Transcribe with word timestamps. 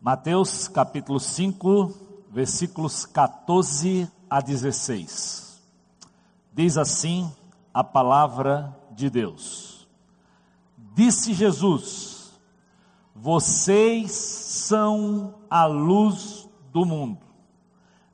Mateus 0.00 0.68
capítulo 0.68 1.18
5, 1.18 1.92
versículos 2.30 3.04
14 3.04 4.08
a 4.30 4.40
16. 4.40 5.60
Diz 6.54 6.78
assim 6.78 7.28
a 7.74 7.82
palavra 7.82 8.76
de 8.92 9.10
Deus. 9.10 9.88
Disse 10.94 11.34
Jesus: 11.34 12.30
Vocês 13.12 14.12
são 14.12 15.34
a 15.50 15.66
luz 15.66 16.48
do 16.72 16.86
mundo. 16.86 17.26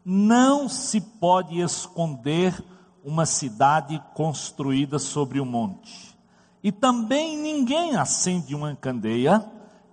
Não 0.03 0.71
se 0.71 1.03
pode 1.03 1.61
esconder 1.61 2.65
uma 3.05 3.27
cidade 3.27 4.03
construída 4.15 4.99
sobre 4.99 5.39
um 5.39 5.45
monte. 5.45 6.19
E 6.63 6.73
também 6.73 7.37
ninguém 7.37 7.95
acende 7.95 8.55
uma 8.55 8.75
candeia 8.75 9.45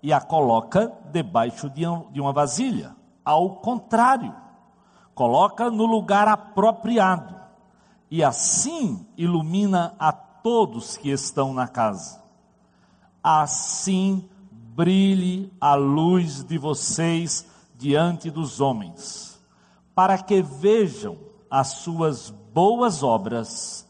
e 0.02 0.11
a 0.11 0.20
coloca 0.20 0.91
debaixo 1.11 1.70
de 1.70 2.19
uma 2.19 2.33
vasilha. 2.33 2.96
Ao 3.23 3.57
contrário, 3.57 4.33
coloca 5.14 5.69
no 5.69 5.86
lugar 5.86 6.28
apropriado 6.28 7.36
e 8.09 8.23
assim 8.23 9.06
ilumina 9.15 9.95
a 10.00 10.11
todos 10.11 10.97
que 10.97 11.09
estão 11.09 11.54
na 11.54 11.68
casa. 11.68 12.21
Assim 13.23 14.28
brilhe 14.51 15.51
a 15.61 15.75
luz 15.75 16.43
de 16.43 16.57
vocês 16.57 17.47
diante 17.78 18.29
dos 18.29 18.59
homens, 18.59 19.39
para 19.93 20.18
que 20.18 20.42
vejam 20.42 21.18
as 21.50 21.68
suas 21.68 22.29
boas 22.29 23.04
obras 23.04 23.87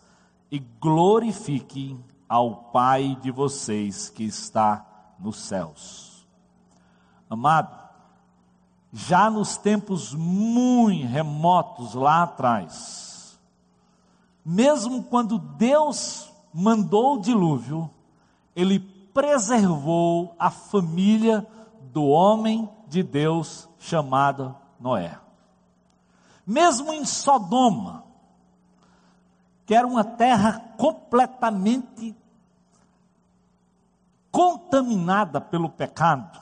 e 0.52 0.60
glorifiquem 0.60 2.04
ao 2.28 2.56
Pai 2.72 3.18
de 3.22 3.32
vocês 3.32 4.10
que 4.10 4.24
está 4.24 4.91
nos 5.22 5.38
céus. 5.38 6.26
Amado, 7.30 7.78
já 8.92 9.30
nos 9.30 9.56
tempos 9.56 10.14
muito 10.14 11.08
remotos 11.08 11.94
lá 11.94 12.24
atrás, 12.24 13.40
mesmo 14.44 15.04
quando 15.04 15.38
Deus 15.38 16.30
mandou 16.54 17.16
o 17.16 17.22
dilúvio, 17.22 17.90
Ele 18.56 18.80
preservou 18.80 20.36
a 20.38 20.50
família 20.50 21.48
do 21.94 22.06
homem 22.06 22.70
de 22.88 23.04
Deus 23.04 23.70
chamado 23.80 24.56
Noé. 24.80 25.18
Mesmo 26.46 26.92
em 26.92 27.06
Sodoma, 27.06 28.04
que 29.66 29.76
era 29.76 29.88
uma 29.88 30.04
terra 30.04 30.74
completamente 30.78 32.16
contaminada 34.32 35.42
pelo 35.42 35.70
pecado, 35.70 36.40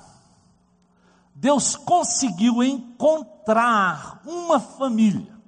Deus 1.33 1.75
conseguiu 1.75 2.61
encontrar 2.61 4.21
uma 4.25 4.59
família 4.59 5.39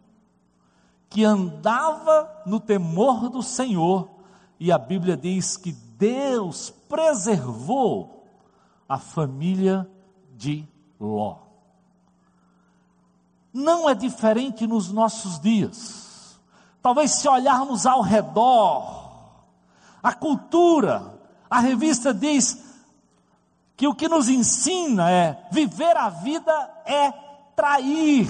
que 1.10 1.26
andava 1.26 2.42
no 2.46 2.60
temor 2.60 3.30
do 3.30 3.44
Senhor, 3.44 4.10
e 4.58 4.72
a 4.72 4.78
Bíblia 4.78 5.18
diz 5.18 5.58
que 5.58 5.74
Deus 5.74 6.70
preservou 6.88 8.26
a 8.88 8.98
família 8.98 9.90
de 10.38 10.66
Ló. 11.00 11.40
Não 13.54 13.90
é 13.90 13.94
diferente 13.94 14.66
nos 14.66 14.90
nossos 14.90 15.38
dias. 15.40 16.40
Talvez 16.82 17.12
se 17.12 17.28
olharmos 17.28 17.86
ao 17.86 18.02
redor, 18.02 19.44
a 20.02 20.14
cultura 20.14 21.21
a 21.52 21.60
revista 21.60 22.14
diz 22.14 22.58
que 23.76 23.86
o 23.86 23.94
que 23.94 24.08
nos 24.08 24.30
ensina 24.30 25.12
é 25.12 25.50
viver 25.52 25.98
a 25.98 26.08
vida 26.08 26.52
é 26.86 27.12
trair. 27.54 28.30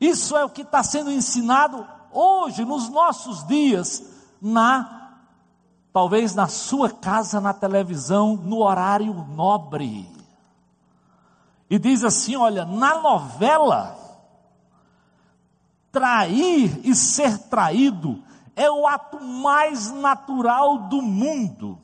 Isso 0.00 0.34
é 0.34 0.42
o 0.42 0.48
que 0.48 0.62
está 0.62 0.82
sendo 0.82 1.10
ensinado 1.10 1.86
hoje, 2.10 2.64
nos 2.64 2.88
nossos 2.88 3.46
dias, 3.46 4.02
na, 4.40 5.18
talvez 5.92 6.34
na 6.34 6.48
sua 6.48 6.88
casa, 6.88 7.42
na 7.42 7.52
televisão, 7.52 8.36
no 8.36 8.62
horário 8.62 9.12
nobre. 9.12 10.10
E 11.68 11.78
diz 11.78 12.02
assim: 12.02 12.36
olha, 12.36 12.64
na 12.64 13.02
novela, 13.02 13.98
trair 15.92 16.80
e 16.82 16.94
ser 16.94 17.36
traído 17.36 18.29
é 18.60 18.70
o 18.70 18.86
ato 18.86 19.18
mais 19.24 19.90
natural 19.90 20.76
do 20.80 21.00
mundo. 21.00 21.78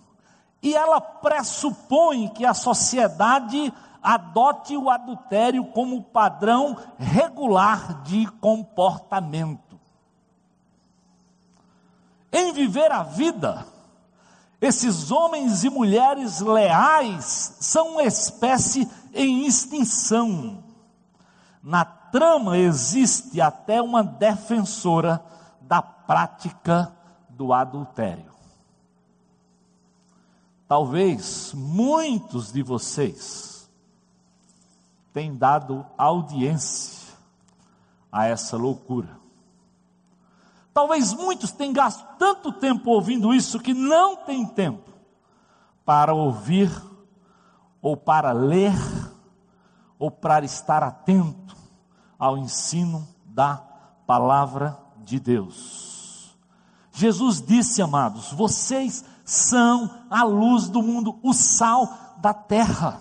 E 0.62 0.75
ela 0.75 1.00
pressupõe 1.00 2.28
que 2.28 2.44
a 2.44 2.53
sociedade 2.53 3.72
adote 4.03 4.76
o 4.76 4.91
adultério 4.91 5.64
como 5.69 6.03
padrão 6.03 6.76
regular 6.98 8.03
de 8.03 8.26
comportamento. 8.42 9.81
Em 12.31 12.53
viver 12.53 12.93
a 12.93 13.03
vida, 13.03 13.66
esses 14.60 15.10
homens 15.10 15.64
e 15.64 15.70
mulheres 15.70 16.41
leais 16.41 17.56
são 17.58 17.93
uma 17.93 18.03
espécie 18.03 18.87
em 19.14 19.47
extinção. 19.47 20.62
Na 21.62 21.87
trama 21.87 22.58
existe 22.58 23.41
até 23.41 23.81
uma 23.81 24.04
defensora 24.04 25.25
da 25.66 25.82
prática 25.82 26.93
do 27.28 27.53
adultério. 27.53 28.32
Talvez 30.69 31.53
muitos 31.54 32.53
de 32.53 32.62
vocês 32.62 33.71
tenham 35.12 35.37
dado 35.37 35.87
audiência 35.97 37.15
a 38.10 38.26
essa 38.26 38.56
loucura. 38.56 39.16
Talvez 40.75 41.15
muitos 41.15 41.53
tenham 41.53 41.72
gasto 41.72 42.05
tanto 42.19 42.53
tempo 42.53 42.91
ouvindo 42.91 43.32
isso 43.32 43.60
que 43.60 43.72
não 43.72 44.16
tem 44.16 44.47
tempo 44.47 44.91
para 45.84 46.12
ouvir, 46.12 46.71
ou 47.81 47.97
para 47.97 48.32
ler, 48.32 48.75
ou 49.99 50.10
para 50.10 50.44
estar 50.44 50.82
atento 50.82 51.56
ao 52.19 52.37
ensino 52.37 53.06
da 53.25 53.56
palavra 54.06 54.86
de 55.06 55.21
Deus. 55.21 56.37
Jesus 56.93 57.41
disse, 57.41 57.81
amados, 57.81 58.33
vocês 58.33 59.05
são 59.25 59.89
a 60.11 60.25
luz 60.25 60.69
do 60.69 60.83
mundo, 60.83 61.19
o 61.22 61.33
sal 61.33 61.89
da 62.19 62.34
terra. 62.34 63.00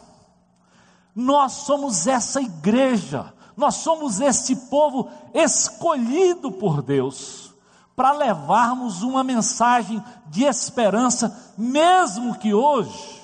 Nós 1.15 1.53
somos 1.53 2.05
essa 2.05 2.41
igreja, 2.41 3.33
nós 3.57 3.75
somos 3.75 4.21
esse 4.21 4.55
povo 4.67 5.09
escolhido 5.33 6.51
por 6.51 6.81
Deus 6.81 7.53
para 7.95 8.11
levarmos 8.11 9.01
uma 9.01 9.23
mensagem 9.23 10.03
de 10.27 10.43
esperança, 10.43 11.53
mesmo 11.57 12.37
que 12.37 12.53
hoje 12.53 13.21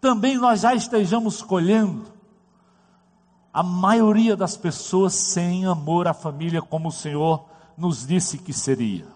também 0.00 0.38
nós 0.38 0.60
já 0.60 0.74
estejamos 0.74 1.42
colhendo 1.42 2.06
a 3.52 3.62
maioria 3.62 4.36
das 4.36 4.56
pessoas 4.56 5.14
sem 5.14 5.66
amor 5.66 6.06
à 6.06 6.14
família 6.14 6.62
como 6.62 6.88
o 6.88 6.92
Senhor 6.92 7.53
nos 7.76 8.06
disse 8.06 8.38
que 8.38 8.52
seria. 8.52 9.06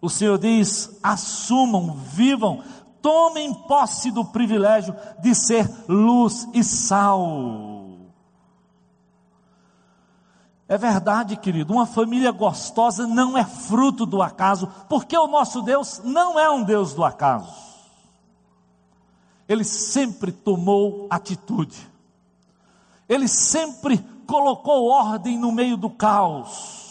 O 0.00 0.10
Senhor 0.10 0.38
diz: 0.38 0.98
assumam, 1.02 1.94
vivam, 1.94 2.62
tomem 3.00 3.54
posse 3.54 4.10
do 4.10 4.24
privilégio 4.24 4.94
de 5.20 5.34
ser 5.34 5.68
luz 5.88 6.48
e 6.52 6.62
sal. 6.62 7.84
É 10.66 10.78
verdade, 10.78 11.36
querido, 11.36 11.72
uma 11.74 11.86
família 11.86 12.32
gostosa 12.32 13.06
não 13.06 13.36
é 13.36 13.44
fruto 13.44 14.06
do 14.06 14.22
acaso, 14.22 14.66
porque 14.88 15.16
o 15.16 15.26
nosso 15.26 15.60
Deus 15.62 16.00
não 16.02 16.38
é 16.38 16.50
um 16.50 16.62
Deus 16.62 16.94
do 16.94 17.04
acaso. 17.04 17.52
Ele 19.46 19.62
sempre 19.62 20.32
tomou 20.32 21.06
atitude, 21.10 21.76
ele 23.06 23.28
sempre 23.28 23.98
colocou 24.26 24.88
ordem 24.88 25.38
no 25.38 25.52
meio 25.52 25.76
do 25.76 25.88
caos. 25.90 26.82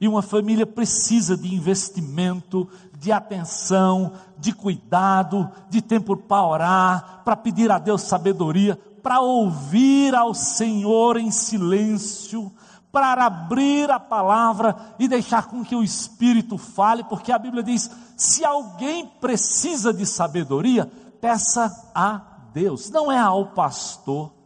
E 0.00 0.08
uma 0.08 0.22
família 0.22 0.66
precisa 0.66 1.36
de 1.36 1.54
investimento, 1.54 2.68
de 2.98 3.12
atenção, 3.12 4.12
de 4.36 4.52
cuidado, 4.52 5.48
de 5.70 5.80
tempo 5.80 6.16
para 6.16 6.44
orar, 6.44 7.22
para 7.24 7.36
pedir 7.36 7.70
a 7.70 7.78
Deus 7.78 8.02
sabedoria, 8.02 8.76
para 9.00 9.20
ouvir 9.20 10.14
ao 10.14 10.34
Senhor 10.34 11.16
em 11.16 11.30
silêncio, 11.30 12.50
para 12.90 13.24
abrir 13.24 13.90
a 13.90 14.00
palavra 14.00 14.76
e 14.98 15.06
deixar 15.06 15.46
com 15.46 15.64
que 15.64 15.76
o 15.76 15.84
Espírito 15.84 16.58
fale, 16.58 17.04
porque 17.04 17.30
a 17.30 17.38
Bíblia 17.38 17.62
diz: 17.62 17.88
se 18.16 18.44
alguém 18.44 19.06
precisa 19.20 19.92
de 19.92 20.04
sabedoria, 20.04 20.90
peça 21.20 21.90
a 21.94 22.20
Deus, 22.52 22.90
não 22.90 23.10
é 23.10 23.18
ao 23.18 23.46
pastor 23.46 24.41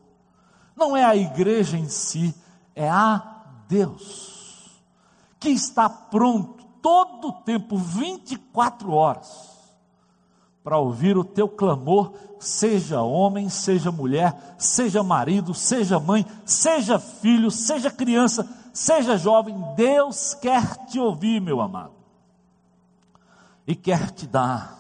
não 0.77 0.97
é 0.97 1.05
a 1.05 1.17
igreja 1.17 1.79
em 1.79 1.89
si, 1.89 2.35
é 2.75 2.89
a 2.89 3.45
Deus, 3.67 4.83
que 5.41 5.49
está 5.49 5.89
pronto 5.89 6.65
todo 6.83 7.29
o 7.29 7.33
tempo, 7.33 7.77
24 7.77 8.93
horas, 8.93 9.57
para 10.63 10.79
ouvir 10.79 11.17
o 11.17 11.25
teu 11.25 11.49
clamor, 11.49 12.13
seja 12.39 13.01
homem, 13.01 13.49
seja 13.49 13.91
mulher, 13.91 14.57
seja 14.59 15.03
marido, 15.03 15.55
seja 15.55 15.99
mãe, 15.99 16.27
seja 16.45 16.99
filho, 16.99 17.51
seja 17.51 17.91
criança, 17.91 18.49
seja 18.73 19.17
jovem, 19.17 19.57
Deus 19.75 20.35
quer 20.35 20.87
te 20.87 20.99
ouvir, 20.99 21.41
meu 21.41 21.61
amado, 21.61 21.95
e 23.67 23.75
quer 23.75 24.11
te 24.11 24.27
dar. 24.27 24.77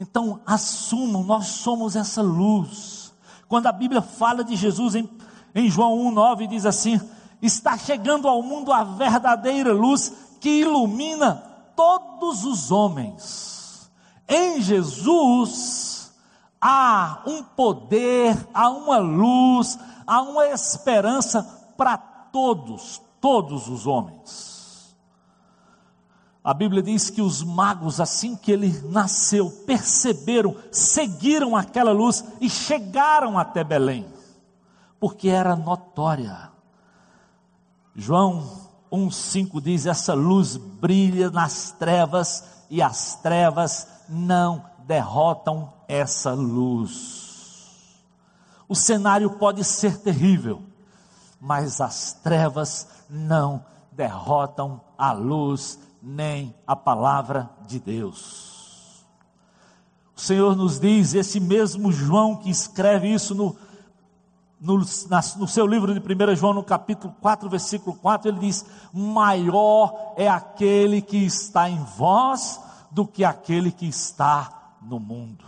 Então, 0.00 0.40
assumam, 0.44 1.22
nós 1.22 1.46
somos 1.46 1.94
essa 1.94 2.20
luz. 2.20 3.03
Quando 3.48 3.66
a 3.66 3.72
Bíblia 3.72 4.02
fala 4.02 4.42
de 4.42 4.56
Jesus 4.56 4.94
em, 4.94 5.08
em 5.54 5.70
João 5.70 5.96
1,9, 6.12 6.48
diz 6.48 6.66
assim: 6.66 7.00
está 7.40 7.76
chegando 7.76 8.28
ao 8.28 8.42
mundo 8.42 8.72
a 8.72 8.84
verdadeira 8.84 9.72
luz 9.72 10.12
que 10.40 10.60
ilumina 10.60 11.42
todos 11.76 12.44
os 12.44 12.70
homens. 12.70 13.90
Em 14.28 14.60
Jesus 14.60 16.12
há 16.60 17.22
um 17.26 17.42
poder, 17.42 18.36
há 18.54 18.70
uma 18.70 18.98
luz, 18.98 19.78
há 20.06 20.22
uma 20.22 20.46
esperança 20.48 21.42
para 21.76 21.96
todos, 21.96 23.02
todos 23.20 23.68
os 23.68 23.86
homens. 23.86 24.53
A 26.44 26.52
Bíblia 26.52 26.82
diz 26.82 27.08
que 27.08 27.22
os 27.22 27.42
magos, 27.42 28.00
assim 28.00 28.36
que 28.36 28.52
ele 28.52 28.70
nasceu, 28.90 29.50
perceberam, 29.66 30.54
seguiram 30.70 31.56
aquela 31.56 31.90
luz 31.90 32.22
e 32.38 32.50
chegaram 32.50 33.38
até 33.38 33.64
Belém, 33.64 34.06
porque 35.00 35.30
era 35.30 35.56
notória. 35.56 36.50
João 37.96 38.68
1,5 38.92 39.58
diz: 39.62 39.86
essa 39.86 40.12
luz 40.12 40.58
brilha 40.58 41.30
nas 41.30 41.72
trevas 41.72 42.44
e 42.68 42.82
as 42.82 43.16
trevas 43.22 43.88
não 44.06 44.66
derrotam 44.80 45.72
essa 45.88 46.34
luz. 46.34 48.02
O 48.68 48.74
cenário 48.74 49.30
pode 49.38 49.64
ser 49.64 49.96
terrível, 49.96 50.62
mas 51.40 51.80
as 51.80 52.12
trevas 52.12 52.86
não 53.08 53.64
derrotam 53.90 54.78
a 54.98 55.12
luz 55.12 55.78
nem 56.04 56.54
a 56.66 56.76
palavra 56.76 57.48
de 57.66 57.80
Deus. 57.80 59.04
O 60.14 60.20
Senhor 60.20 60.54
nos 60.54 60.78
diz, 60.78 61.14
esse 61.14 61.40
mesmo 61.40 61.90
João 61.90 62.36
que 62.36 62.50
escreve 62.50 63.12
isso 63.12 63.34
no, 63.34 63.56
no, 64.60 64.78
na, 65.08 65.20
no, 65.36 65.48
seu 65.48 65.66
livro 65.66 65.98
de 65.98 66.00
1 66.00 66.36
João, 66.36 66.52
no 66.52 66.62
capítulo 66.62 67.14
4, 67.20 67.48
versículo 67.48 67.96
4, 67.96 68.28
ele 68.28 68.38
diz: 68.40 68.64
Maior 68.92 70.12
é 70.16 70.28
aquele 70.28 71.00
que 71.00 71.16
está 71.16 71.68
em 71.68 71.82
vós 71.96 72.60
do 72.90 73.06
que 73.06 73.24
aquele 73.24 73.72
que 73.72 73.86
está 73.86 74.76
no 74.82 75.00
mundo. 75.00 75.44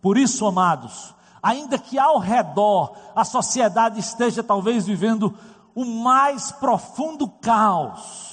Por 0.00 0.16
isso, 0.16 0.46
amados, 0.46 1.14
ainda 1.42 1.78
que 1.78 1.98
ao 1.98 2.18
redor 2.18 2.94
a 3.14 3.24
sociedade 3.24 3.98
esteja 3.98 4.42
talvez 4.42 4.86
vivendo 4.86 5.34
o 5.74 5.84
mais 5.84 6.50
profundo 6.52 7.28
caos, 7.28 8.27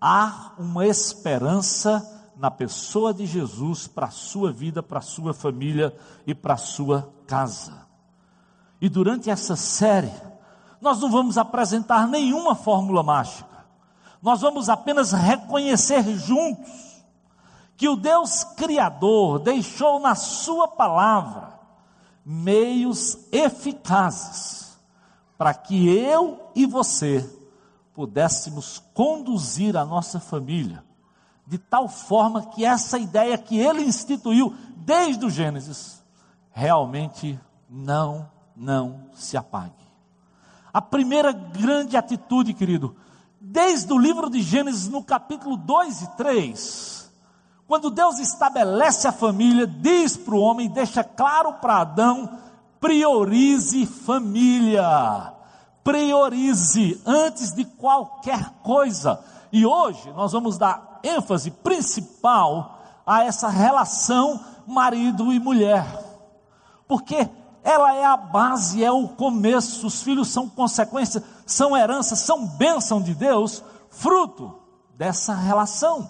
há 0.00 0.52
uma 0.58 0.86
esperança 0.86 2.18
na 2.36 2.50
pessoa 2.50 3.12
de 3.12 3.26
Jesus 3.26 3.86
para 3.86 4.06
a 4.06 4.10
sua 4.10 4.50
vida, 4.50 4.82
para 4.82 4.98
a 4.98 5.02
sua 5.02 5.34
família 5.34 5.94
e 6.26 6.34
para 6.34 6.54
a 6.54 6.58
sua 6.58 7.12
casa. 7.26 7.86
E 8.80 8.88
durante 8.88 9.28
essa 9.28 9.56
série, 9.56 10.12
nós 10.80 11.00
não 11.00 11.10
vamos 11.10 11.36
apresentar 11.36 12.08
nenhuma 12.08 12.54
fórmula 12.54 13.02
mágica 13.02 13.50
nós 14.22 14.42
vamos 14.42 14.68
apenas 14.68 15.12
reconhecer 15.12 16.02
juntos 16.18 17.00
que 17.76 17.88
o 17.88 17.96
Deus 17.96 18.44
Criador 18.44 19.38
deixou 19.38 19.98
na 19.98 20.14
Sua 20.14 20.68
palavra 20.68 21.58
meios 22.24 23.18
eficazes 23.32 24.78
para 25.38 25.54
que 25.54 25.88
eu 25.88 26.50
e 26.54 26.66
você 26.66 27.26
pudéssemos 27.94 28.82
conduzir 28.94 29.76
a 29.76 29.84
nossa 29.84 30.20
família 30.20 30.84
de 31.50 31.58
tal 31.58 31.88
forma 31.88 32.46
que 32.46 32.64
essa 32.64 32.96
ideia 32.96 33.36
que 33.36 33.58
Ele 33.58 33.82
instituiu 33.82 34.54
desde 34.76 35.26
o 35.26 35.30
Gênesis 35.30 36.00
realmente 36.52 37.38
não, 37.68 38.30
não 38.54 39.06
se 39.14 39.36
apague. 39.36 39.72
A 40.72 40.80
primeira 40.80 41.32
grande 41.32 41.96
atitude, 41.96 42.54
querido, 42.54 42.94
desde 43.40 43.92
o 43.92 43.98
livro 43.98 44.30
de 44.30 44.40
Gênesis, 44.40 44.86
no 44.86 45.02
capítulo 45.02 45.56
2 45.56 46.02
e 46.02 46.16
3, 46.16 47.12
quando 47.66 47.90
Deus 47.90 48.20
estabelece 48.20 49.08
a 49.08 49.12
família, 49.12 49.66
diz 49.66 50.16
para 50.16 50.36
o 50.36 50.40
homem, 50.40 50.68
deixa 50.68 51.02
claro 51.02 51.54
para 51.54 51.80
Adão: 51.80 52.38
priorize 52.78 53.86
família, 53.86 55.34
priorize 55.90 57.00
antes 57.04 57.52
de 57.52 57.64
qualquer 57.64 58.50
coisa. 58.62 59.20
E 59.50 59.66
hoje 59.66 60.10
nós 60.12 60.30
vamos 60.30 60.56
dar 60.56 61.00
ênfase 61.02 61.50
principal 61.50 62.78
a 63.04 63.24
essa 63.24 63.48
relação 63.48 64.40
marido 64.66 65.32
e 65.32 65.40
mulher, 65.40 65.84
porque 66.86 67.28
ela 67.64 67.92
é 67.94 68.04
a 68.04 68.16
base, 68.16 68.84
é 68.84 68.92
o 68.92 69.08
começo, 69.08 69.86
os 69.86 70.02
filhos 70.02 70.28
são 70.28 70.48
consequência, 70.48 71.22
são 71.44 71.76
herança, 71.76 72.14
são 72.14 72.46
bênção 72.46 73.02
de 73.02 73.12
Deus, 73.12 73.64
fruto 73.90 74.54
dessa 74.96 75.34
relação. 75.34 76.08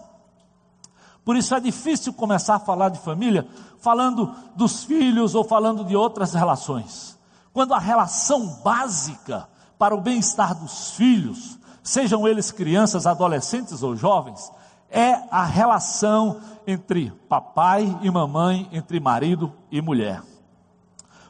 Por 1.24 1.36
isso 1.36 1.54
é 1.54 1.60
difícil 1.60 2.12
começar 2.12 2.56
a 2.56 2.60
falar 2.60 2.90
de 2.90 2.98
família 2.98 3.48
falando 3.80 4.34
dos 4.54 4.84
filhos 4.84 5.34
ou 5.34 5.42
falando 5.42 5.84
de 5.84 5.96
outras 5.96 6.34
relações. 6.34 7.18
Quando 7.52 7.72
a 7.72 7.78
relação 7.78 8.46
básica 8.62 9.48
para 9.80 9.94
o 9.94 10.00
bem-estar 10.02 10.54
dos 10.54 10.90
filhos, 10.90 11.58
sejam 11.82 12.28
eles 12.28 12.52
crianças, 12.52 13.06
adolescentes 13.06 13.82
ou 13.82 13.96
jovens, 13.96 14.52
é 14.90 15.22
a 15.30 15.42
relação 15.42 16.38
entre 16.66 17.10
papai 17.30 17.98
e 18.02 18.10
mamãe, 18.10 18.68
entre 18.72 19.00
marido 19.00 19.50
e 19.70 19.80
mulher. 19.80 20.22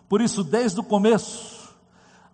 Por 0.08 0.20
isso, 0.20 0.42
desde 0.42 0.80
o 0.80 0.82
começo, 0.82 1.72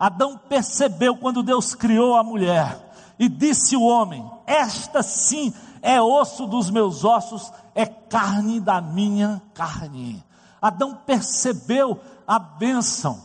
Adão 0.00 0.38
percebeu 0.38 1.18
quando 1.18 1.42
Deus 1.42 1.74
criou 1.74 2.16
a 2.16 2.24
mulher 2.24 3.14
e 3.18 3.28
disse 3.28 3.76
o 3.76 3.82
homem: 3.82 4.26
Esta 4.46 5.02
sim 5.02 5.52
é 5.82 6.00
osso 6.00 6.46
dos 6.46 6.70
meus 6.70 7.04
ossos, 7.04 7.52
é 7.74 7.84
carne 7.84 8.58
da 8.58 8.80
minha 8.80 9.42
carne. 9.52 10.24
Adão 10.62 10.94
percebeu 10.94 12.00
a 12.26 12.38
bênção, 12.38 13.20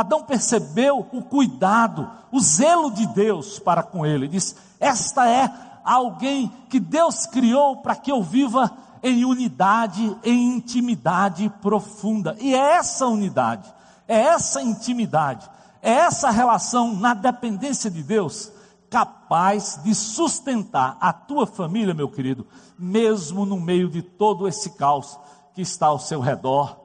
Adão 0.00 0.22
percebeu 0.22 1.06
o 1.12 1.22
cuidado, 1.22 2.10
o 2.32 2.40
zelo 2.40 2.90
de 2.90 3.06
Deus 3.06 3.58
para 3.58 3.82
com 3.82 4.04
ele. 4.04 4.28
Diz: 4.28 4.54
Esta 4.78 5.28
é 5.28 5.50
alguém 5.84 6.52
que 6.68 6.80
Deus 6.80 7.26
criou 7.26 7.76
para 7.76 7.96
que 7.96 8.12
eu 8.12 8.22
viva 8.22 8.70
em 9.02 9.24
unidade, 9.24 10.16
em 10.22 10.56
intimidade 10.56 11.48
profunda. 11.62 12.36
E 12.38 12.54
é 12.54 12.76
essa 12.76 13.06
unidade 13.06 13.72
é 14.10 14.22
essa 14.22 14.60
intimidade, 14.60 15.48
é 15.80 15.92
essa 15.92 16.30
relação 16.30 16.96
na 16.96 17.14
dependência 17.14 17.88
de 17.88 18.02
Deus 18.02 18.50
capaz 18.90 19.78
de 19.84 19.94
sustentar 19.94 20.98
a 21.00 21.12
tua 21.12 21.46
família, 21.46 21.94
meu 21.94 22.08
querido, 22.08 22.44
mesmo 22.76 23.46
no 23.46 23.60
meio 23.60 23.88
de 23.88 24.02
todo 24.02 24.48
esse 24.48 24.70
caos 24.70 25.16
que 25.54 25.62
está 25.62 25.86
ao 25.86 26.00
seu 26.00 26.18
redor, 26.18 26.76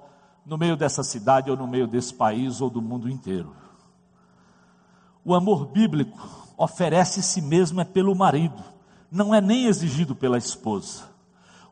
no 0.46 0.58
meio 0.58 0.78
dessa 0.78 1.04
cidade 1.04 1.50
ou 1.50 1.58
no 1.58 1.68
meio 1.68 1.88
desse 1.88 2.14
país 2.14 2.62
ou 2.62 2.70
do 2.70 2.82
mundo 2.82 3.10
inteiro. 3.10 3.56
O 5.24 5.34
amor 5.34 5.66
bíblico 5.66 6.20
oferece 6.56 7.22
si 7.24 7.42
mesmo 7.42 7.82
é 7.82 7.84
pelo 7.84 8.16
marido, 8.16 8.64
não 9.12 9.34
é 9.34 9.42
nem 9.42 9.66
exigido 9.66 10.16
pela 10.16 10.38
esposa. 10.38 11.04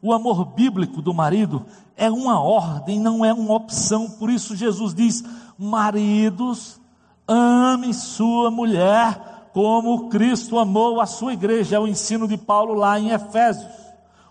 O 0.02 0.12
amor 0.12 0.44
bíblico 0.46 1.02
do 1.02 1.14
marido 1.14 1.66
é 1.96 2.10
uma 2.10 2.42
ordem, 2.42 3.00
não 3.00 3.24
é 3.24 3.34
uma 3.34 3.54
opção. 3.54 4.10
Por 4.10 4.30
isso 4.30 4.56
Jesus 4.56 4.94
diz: 4.94 5.24
maridos, 5.58 6.80
ame 7.28 7.94
sua 7.94 8.52
mulher 8.52 9.50
como 9.54 10.10
Cristo 10.10 10.58
amou 10.58 11.00
a 11.00 11.06
sua 11.06 11.34
igreja. 11.34 11.76
É 11.76 11.80
o 11.80 11.88
ensino 11.88 12.28
de 12.28 12.36
Paulo 12.36 12.74
lá 12.74 13.00
em 13.00 13.12
Efésios. 13.12 13.72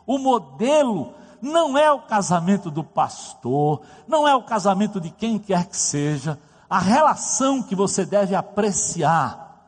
O 0.05 0.19
modelo 0.19 1.15
não 1.43 1.77
é 1.77 1.91
o 1.91 2.03
casamento 2.03 2.71
do 2.71 2.85
pastor, 2.85 3.83
não 4.07 4.29
é 4.29 4.35
o 4.37 4.45
casamento 4.45 5.01
de 5.01 5.11
quem 5.11 5.41
quer 5.41 5.67
que 5.67 5.77
seja. 5.77 6.39
A 6.71 6.79
relação 6.79 7.61
que 7.61 7.75
você 7.75 8.07
deve 8.07 8.37
apreciar 8.37 9.61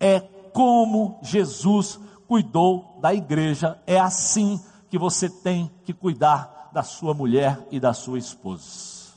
é 0.00 0.20
como 0.20 1.18
Jesus 1.22 2.00
cuidou 2.26 2.98
da 2.98 3.12
igreja. 3.12 3.78
É 3.86 4.00
assim 4.00 4.58
que 4.88 4.98
você 4.98 5.28
tem 5.28 5.70
que 5.84 5.92
cuidar 5.92 6.70
da 6.72 6.82
sua 6.82 7.12
mulher 7.12 7.60
e 7.70 7.78
da 7.78 7.92
sua 7.92 8.18
esposa. 8.18 9.12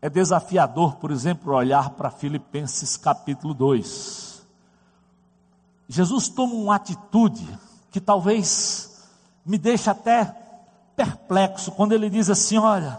É 0.00 0.08
desafiador, 0.08 0.94
por 0.96 1.10
exemplo, 1.10 1.52
olhar 1.52 1.90
para 1.90 2.10
Filipenses 2.10 2.96
capítulo 2.96 3.52
2. 3.52 4.46
Jesus 5.88 6.28
toma 6.28 6.54
uma 6.54 6.76
atitude 6.76 7.46
que 7.90 8.00
talvez 8.00 8.93
me 9.44 9.58
deixa 9.58 9.90
até 9.90 10.34
perplexo 10.96 11.72
quando 11.72 11.92
ele 11.92 12.08
diz 12.08 12.30
assim: 12.30 12.58
olha, 12.58 12.98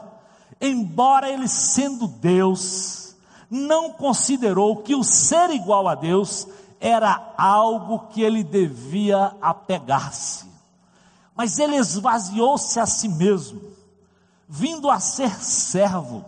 embora 0.61 1.29
ele 1.29 1.47
sendo 1.47 2.07
Deus, 2.07 3.15
não 3.49 3.91
considerou 3.91 4.77
que 4.77 4.95
o 4.95 5.03
ser 5.03 5.49
igual 5.51 5.87
a 5.87 5.95
Deus 5.95 6.47
era 6.79 7.33
algo 7.37 8.07
que 8.09 8.21
ele 8.21 8.43
devia 8.43 9.35
apegar-se, 9.41 10.45
mas 11.35 11.57
ele 11.57 11.75
esvaziou-se 11.75 12.79
a 12.79 12.85
si 12.85 13.07
mesmo, 13.07 13.61
vindo 14.47 14.89
a 14.89 14.99
ser 14.99 15.31
servo, 15.41 16.25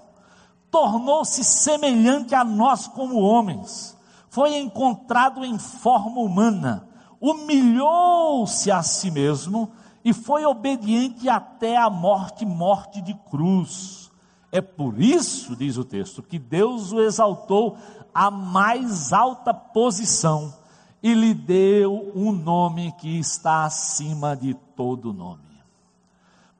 tornou-se 0.71 1.43
semelhante 1.43 2.33
a 2.33 2.43
nós 2.43 2.87
como 2.87 3.19
homens, 3.19 3.95
foi 4.29 4.57
encontrado 4.57 5.43
em 5.45 5.57
forma 5.57 6.21
humana, 6.21 6.87
humilhou-se 7.19 8.71
a 8.71 8.83
si 8.83 9.11
mesmo 9.11 9.71
e 10.07 10.13
foi 10.13 10.45
obediente 10.45 11.27
até 11.27 11.75
a 11.75 11.89
morte 11.89 12.45
morte 12.45 13.01
de 13.01 13.13
cruz. 13.29 14.09
É 14.49 14.61
por 14.61 15.01
isso, 15.01 15.53
diz 15.53 15.75
o 15.75 15.83
texto, 15.83 16.23
que 16.23 16.39
Deus 16.39 16.93
o 16.93 17.01
exaltou 17.01 17.77
à 18.13 18.31
mais 18.31 19.11
alta 19.11 19.53
posição 19.53 20.55
e 21.03 21.13
lhe 21.13 21.33
deu 21.33 22.09
um 22.15 22.31
nome 22.31 22.93
que 22.93 23.19
está 23.19 23.65
acima 23.65 24.33
de 24.33 24.53
todo 24.77 25.11
nome. 25.11 25.43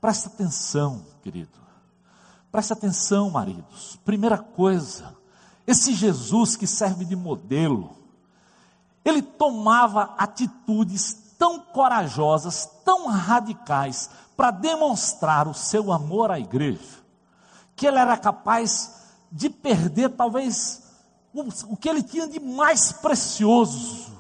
Presta 0.02 0.28
atenção, 0.28 1.06
querido. 1.24 1.58
Presta 2.52 2.74
atenção, 2.74 3.30
maridos. 3.30 3.98
Primeira 4.04 4.38
coisa, 4.38 5.16
esse 5.66 5.94
Jesus 5.94 6.58
que 6.58 6.68
serve 6.68 7.06
de 7.06 7.16
modelo, 7.16 7.96
ele 9.06 9.22
tomava 9.22 10.16
atitudes 10.18 11.27
tão 11.38 11.60
corajosas, 11.60 12.70
tão 12.84 13.08
radicais, 13.08 14.10
para 14.36 14.52
demonstrar 14.52 15.48
o 15.48 15.54
seu 15.54 15.92
amor 15.92 16.32
à 16.32 16.40
igreja, 16.40 17.04
que 17.76 17.88
ele 17.88 17.98
era 17.98 18.16
capaz 18.18 19.06
de 19.32 19.50
perder 19.50 20.10
talvez 20.10 20.84
o, 21.34 21.74
o 21.74 21.78
que 21.78 21.90
ele 21.90 22.04
tinha 22.04 22.28
de 22.28 22.40
mais 22.40 22.92
precioso, 22.92 24.12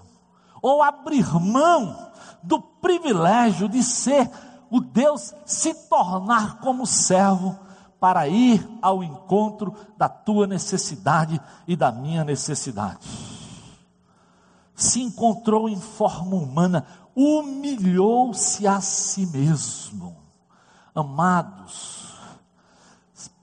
ou 0.61 0.81
abrir 0.81 1.27
mão 1.39 2.11
do 2.41 2.59
privilégio 2.59 3.67
de 3.69 3.83
ser 3.83 4.29
o 4.69 4.79
Deus, 4.79 5.33
se 5.45 5.73
tornar 5.87 6.59
como 6.59 6.85
servo, 6.85 7.57
para 7.99 8.27
ir 8.27 8.67
ao 8.81 9.03
encontro 9.03 9.75
da 9.97 10.07
tua 10.07 10.45
necessidade 10.45 11.41
e 11.67 11.75
da 11.75 11.91
minha 11.91 12.23
necessidade. 12.23 12.99
Se 14.75 15.01
encontrou 15.01 15.67
em 15.67 15.79
forma 15.79 16.35
humana, 16.35 16.85
humilhou-se 17.17 18.67
a 18.67 18.79
si 18.79 19.25
mesmo. 19.25 20.15
Amados, 20.93 22.13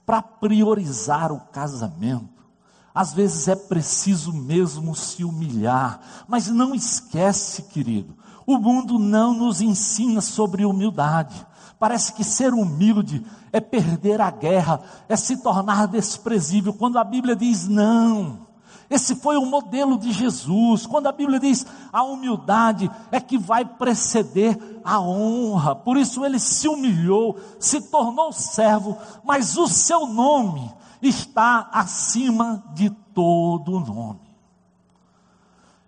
para 0.05 0.21
priorizar 0.21 1.33
o 1.33 1.41
casamento, 1.41 2.45
às 2.93 3.13
vezes 3.13 3.49
é 3.49 3.55
preciso 3.55 4.31
mesmo 4.31 4.95
se 4.95 5.25
humilhar, 5.25 5.99
mas 6.25 6.47
não 6.47 6.73
esquece, 6.73 7.63
querido, 7.63 8.15
o 8.47 8.57
mundo 8.57 8.97
não 8.97 9.33
nos 9.33 9.59
ensina 9.59 10.21
sobre 10.21 10.63
humildade. 10.63 11.45
Parece 11.77 12.13
que 12.13 12.23
ser 12.23 12.53
humilde 12.53 13.25
é 13.51 13.59
perder 13.59 14.21
a 14.21 14.31
guerra, 14.31 14.81
é 15.09 15.17
se 15.17 15.43
tornar 15.43 15.87
desprezível, 15.87 16.73
quando 16.73 16.97
a 16.97 17.03
Bíblia 17.03 17.35
diz 17.35 17.67
não. 17.67 18.44
Esse 18.89 19.15
foi 19.15 19.37
o 19.37 19.45
modelo 19.45 19.97
de 19.97 20.11
Jesus. 20.11 20.85
Quando 20.85 21.07
a 21.07 21.11
Bíblia 21.11 21.39
diz 21.39 21.65
a 21.91 22.03
humildade 22.03 22.89
é 23.11 23.19
que 23.19 23.37
vai 23.37 23.65
preceder 23.65 24.57
a 24.83 24.99
honra. 24.99 25.75
Por 25.75 25.97
isso 25.97 26.23
ele 26.23 26.39
se 26.39 26.67
humilhou, 26.67 27.39
se 27.59 27.81
tornou 27.81 28.31
servo, 28.31 28.97
mas 29.23 29.57
o 29.57 29.67
seu 29.67 30.05
nome 30.05 30.71
está 31.01 31.69
acima 31.71 32.63
de 32.73 32.89
todo 33.13 33.79
nome. 33.79 34.19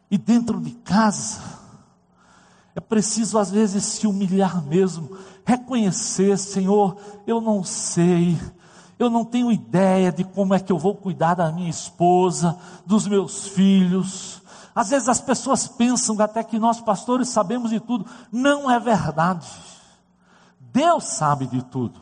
E 0.10 0.18
dentro 0.18 0.60
de 0.60 0.72
casa, 0.72 1.42
é 2.74 2.80
preciso 2.80 3.38
às 3.38 3.52
vezes 3.52 3.84
se 3.84 4.08
humilhar 4.08 4.64
mesmo, 4.64 5.18
reconhecer, 5.46 6.38
Senhor, 6.38 6.98
eu 7.26 7.42
não 7.42 7.64
sei, 7.64 8.38
eu 9.00 9.10
não 9.10 9.24
tenho 9.24 9.52
ideia 9.52 10.12
de 10.12 10.24
como 10.24 10.54
é 10.54 10.60
que 10.60 10.72
eu 10.72 10.78
vou 10.78 10.96
cuidar 10.96 11.36
da 11.36 11.52
minha 11.52 11.70
esposa, 11.70 12.58
dos 12.86 13.08
meus 13.08 13.48
filhos. 13.48 14.42
Às 14.74 14.90
vezes 14.90 15.08
as 15.08 15.22
pessoas 15.22 15.68
pensam 15.68 16.20
até 16.20 16.44
que 16.44 16.58
nós 16.58 16.82
pastores 16.82 17.30
sabemos 17.30 17.70
de 17.70 17.80
tudo. 17.80 18.06
Não 18.32 18.70
é 18.70 18.80
verdade. 18.80 19.48
Deus 20.60 21.04
sabe 21.06 21.48
de 21.48 21.64
tudo. 21.64 22.00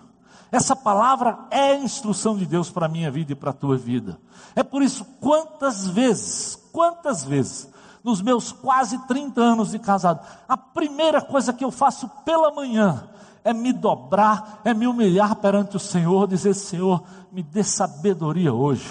Essa 0.52 0.76
palavra 0.76 1.38
é 1.52 1.72
a 1.72 1.80
instrução 1.80 2.38
de 2.38 2.46
Deus 2.46 2.70
para 2.70 2.86
a 2.86 2.90
minha 2.90 3.12
vida 3.12 3.34
e 3.34 3.36
para 3.36 3.50
a 3.50 3.54
tua 3.54 3.76
vida. 3.76 4.18
É 4.56 4.64
por 4.64 4.82
isso, 4.82 5.04
quantas 5.20 5.88
vezes, 5.88 6.56
quantas 6.72 7.26
vezes, 7.26 7.70
nos 8.04 8.22
meus 8.22 8.52
quase 8.52 8.98
30 9.08 9.42
anos 9.42 9.72
de 9.72 9.80
casado, 9.80 10.26
a 10.48 10.56
primeira 10.56 11.22
coisa 11.22 11.52
que 11.52 11.66
eu 11.66 11.72
faço 11.72 12.08
pela 12.24 12.52
manhã 12.52 13.10
é 13.46 13.54
me 13.54 13.72
dobrar, 13.72 14.60
é 14.66 14.74
me 14.74 14.88
humilhar 14.88 15.36
perante 15.36 15.78
o 15.78 15.80
Senhor, 15.80 16.28
dizer: 16.28 16.56
Senhor, 16.56 17.04
me 17.32 17.44
dê 17.44 17.64
sabedoria 17.64 18.52
hoje, 18.52 18.90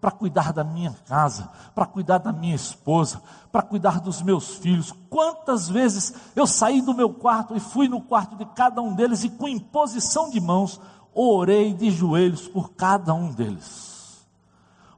para 0.00 0.10
cuidar 0.10 0.52
da 0.52 0.64
minha 0.64 0.92
casa, 1.06 1.48
para 1.72 1.86
cuidar 1.86 2.18
da 2.18 2.32
minha 2.32 2.56
esposa, 2.56 3.22
para 3.52 3.62
cuidar 3.62 4.00
dos 4.00 4.20
meus 4.20 4.56
filhos. 4.56 4.92
Quantas 5.08 5.68
vezes 5.68 6.12
eu 6.34 6.48
saí 6.48 6.82
do 6.82 6.92
meu 6.92 7.10
quarto 7.10 7.56
e 7.56 7.60
fui 7.60 7.88
no 7.88 8.00
quarto 8.00 8.34
de 8.34 8.44
cada 8.44 8.82
um 8.82 8.92
deles 8.92 9.22
e, 9.22 9.30
com 9.30 9.46
imposição 9.46 10.28
de 10.28 10.40
mãos, 10.40 10.80
orei 11.14 11.72
de 11.72 11.88
joelhos 11.88 12.48
por 12.48 12.72
cada 12.72 13.14
um 13.14 13.30
deles, 13.30 14.26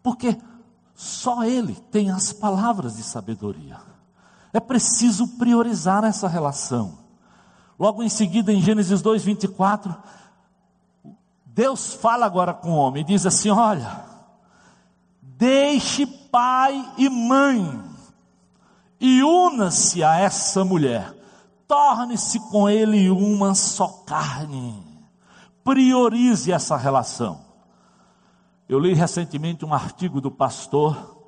porque 0.02 0.38
só 0.94 1.44
Ele 1.44 1.74
tem 1.74 2.10
as 2.10 2.32
palavras 2.32 2.96
de 2.96 3.02
sabedoria. 3.02 3.76
É 4.50 4.60
preciso 4.60 5.28
priorizar 5.36 6.04
essa 6.04 6.26
relação. 6.26 7.03
Logo 7.78 8.02
em 8.02 8.08
seguida, 8.08 8.52
em 8.52 8.60
Gênesis 8.60 9.02
2, 9.02 9.24
24, 9.24 9.94
Deus 11.46 11.94
fala 11.94 12.26
agora 12.26 12.52
com 12.52 12.72
o 12.72 12.76
homem 12.76 13.02
e 13.02 13.06
diz 13.06 13.26
assim: 13.26 13.50
Olha, 13.50 14.04
deixe 15.22 16.06
pai 16.06 16.92
e 16.98 17.08
mãe 17.08 17.94
e 19.00 19.22
una-se 19.22 20.02
a 20.02 20.18
essa 20.18 20.64
mulher, 20.64 21.14
torne-se 21.68 22.40
com 22.50 22.68
ele 22.68 23.10
uma 23.10 23.54
só 23.54 23.86
carne, 24.06 24.82
priorize 25.62 26.50
essa 26.50 26.76
relação. 26.76 27.44
Eu 28.68 28.78
li 28.78 28.94
recentemente 28.94 29.64
um 29.64 29.74
artigo 29.74 30.20
do 30.20 30.30
pastor 30.30 31.22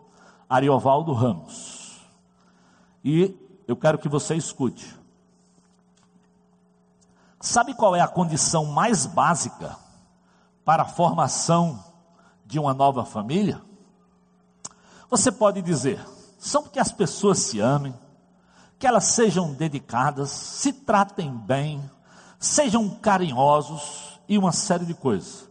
Ariovaldo 0.48 1.12
Ramos, 1.12 2.00
e 3.04 3.36
eu 3.68 3.76
quero 3.76 3.98
que 3.98 4.08
você 4.08 4.34
escute. 4.34 5.05
Sabe 7.46 7.74
qual 7.74 7.94
é 7.94 8.00
a 8.00 8.08
condição 8.08 8.64
mais 8.64 9.06
básica 9.06 9.76
para 10.64 10.82
a 10.82 10.88
formação 10.88 11.78
de 12.44 12.58
uma 12.58 12.74
nova 12.74 13.04
família? 13.04 13.62
Você 15.08 15.30
pode 15.30 15.62
dizer, 15.62 16.04
são 16.36 16.64
que 16.64 16.80
as 16.80 16.90
pessoas 16.90 17.38
se 17.38 17.60
amem, 17.60 17.94
que 18.80 18.86
elas 18.86 19.04
sejam 19.04 19.54
dedicadas, 19.54 20.28
se 20.28 20.72
tratem 20.72 21.30
bem, 21.30 21.88
sejam 22.36 22.90
carinhosos 22.90 24.20
e 24.28 24.36
uma 24.36 24.50
série 24.50 24.84
de 24.84 24.94
coisas. 24.94 25.48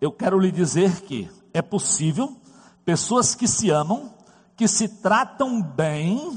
Eu 0.00 0.10
quero 0.10 0.40
lhe 0.40 0.50
dizer 0.50 1.02
que 1.02 1.30
é 1.54 1.62
possível 1.62 2.36
pessoas 2.84 3.36
que 3.36 3.46
se 3.46 3.70
amam, 3.70 4.12
que 4.56 4.66
se 4.66 4.88
tratam 4.88 5.62
bem, 5.62 6.36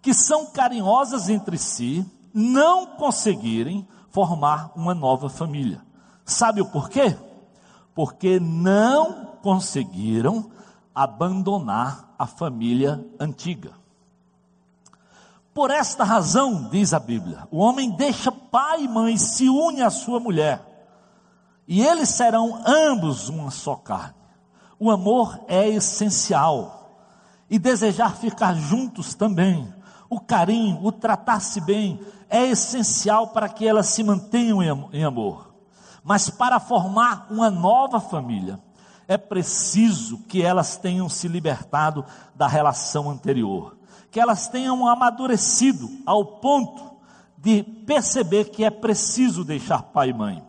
que 0.00 0.14
são 0.14 0.46
carinhosas 0.46 1.28
entre 1.28 1.58
si, 1.58 2.08
não 2.32 2.86
conseguirem 2.86 3.88
formar 4.10 4.72
uma 4.76 4.94
nova 4.94 5.28
família. 5.28 5.80
Sabe 6.24 6.60
o 6.60 6.66
porquê? 6.66 7.16
Porque 7.94 8.38
não 8.38 9.36
conseguiram 9.42 10.50
abandonar 10.94 12.14
a 12.18 12.26
família 12.26 13.04
antiga. 13.18 13.72
Por 15.52 15.70
esta 15.70 16.04
razão, 16.04 16.68
diz 16.70 16.94
a 16.94 16.98
Bíblia, 16.98 17.48
o 17.50 17.58
homem 17.58 17.90
deixa 17.90 18.30
pai 18.30 18.84
e 18.84 18.88
mãe, 18.88 19.16
se 19.16 19.48
une 19.48 19.82
à 19.82 19.90
sua 19.90 20.20
mulher, 20.20 20.64
e 21.66 21.82
eles 21.82 22.08
serão 22.10 22.62
ambos 22.66 23.28
uma 23.28 23.50
só 23.50 23.74
carne. 23.74 24.14
O 24.78 24.90
amor 24.90 25.40
é 25.48 25.68
essencial, 25.68 26.80
e 27.50 27.58
desejar 27.58 28.16
ficar 28.16 28.54
juntos 28.54 29.14
também 29.14 29.72
o 30.10 30.18
carinho, 30.18 30.84
o 30.84 30.90
tratar-se 30.90 31.60
bem, 31.60 32.00
é 32.28 32.44
essencial 32.44 33.28
para 33.28 33.48
que 33.48 33.66
elas 33.66 33.86
se 33.86 34.02
mantenham 34.02 34.90
em 34.92 35.04
amor. 35.04 35.54
Mas 36.02 36.28
para 36.28 36.58
formar 36.58 37.28
uma 37.30 37.48
nova 37.48 38.00
família, 38.00 38.58
é 39.06 39.16
preciso 39.16 40.18
que 40.24 40.42
elas 40.42 40.76
tenham 40.76 41.08
se 41.08 41.28
libertado 41.28 42.04
da 42.34 42.48
relação 42.48 43.08
anterior, 43.08 43.76
que 44.10 44.18
elas 44.18 44.48
tenham 44.48 44.86
amadurecido 44.86 45.88
ao 46.04 46.24
ponto 46.24 46.90
de 47.38 47.62
perceber 47.62 48.46
que 48.50 48.64
é 48.64 48.70
preciso 48.70 49.44
deixar 49.44 49.82
pai 49.84 50.10
e 50.10 50.12
mãe. 50.12 50.44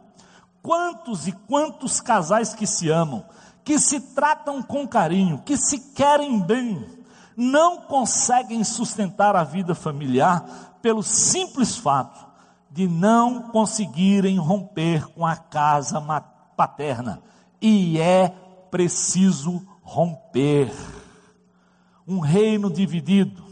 Quantos 0.61 1.27
e 1.27 1.31
quantos 1.31 2.01
casais 2.01 2.53
que 2.53 2.65
se 2.65 2.89
amam, 2.89 3.23
que 3.63 3.77
se 3.79 3.99
tratam 3.99 4.61
com 4.61 4.87
carinho, 4.87 5.41
que 5.43 5.55
se 5.55 5.93
querem 5.93 6.39
bem, 6.39 7.00
não 7.35 7.81
conseguem 7.81 8.63
sustentar 8.63 9.35
a 9.35 9.43
vida 9.43 9.73
familiar 9.73 10.79
pelo 10.81 11.03
simples 11.03 11.77
fato 11.77 12.31
de 12.69 12.87
não 12.87 13.43
conseguirem 13.49 14.37
romper 14.37 15.07
com 15.09 15.25
a 15.25 15.35
casa 15.35 15.99
paterna. 16.55 17.21
E 17.61 17.99
é 17.99 18.29
preciso 18.69 19.61
romper. 19.81 20.71
Um 22.07 22.19
reino 22.19 22.71
dividido 22.71 23.43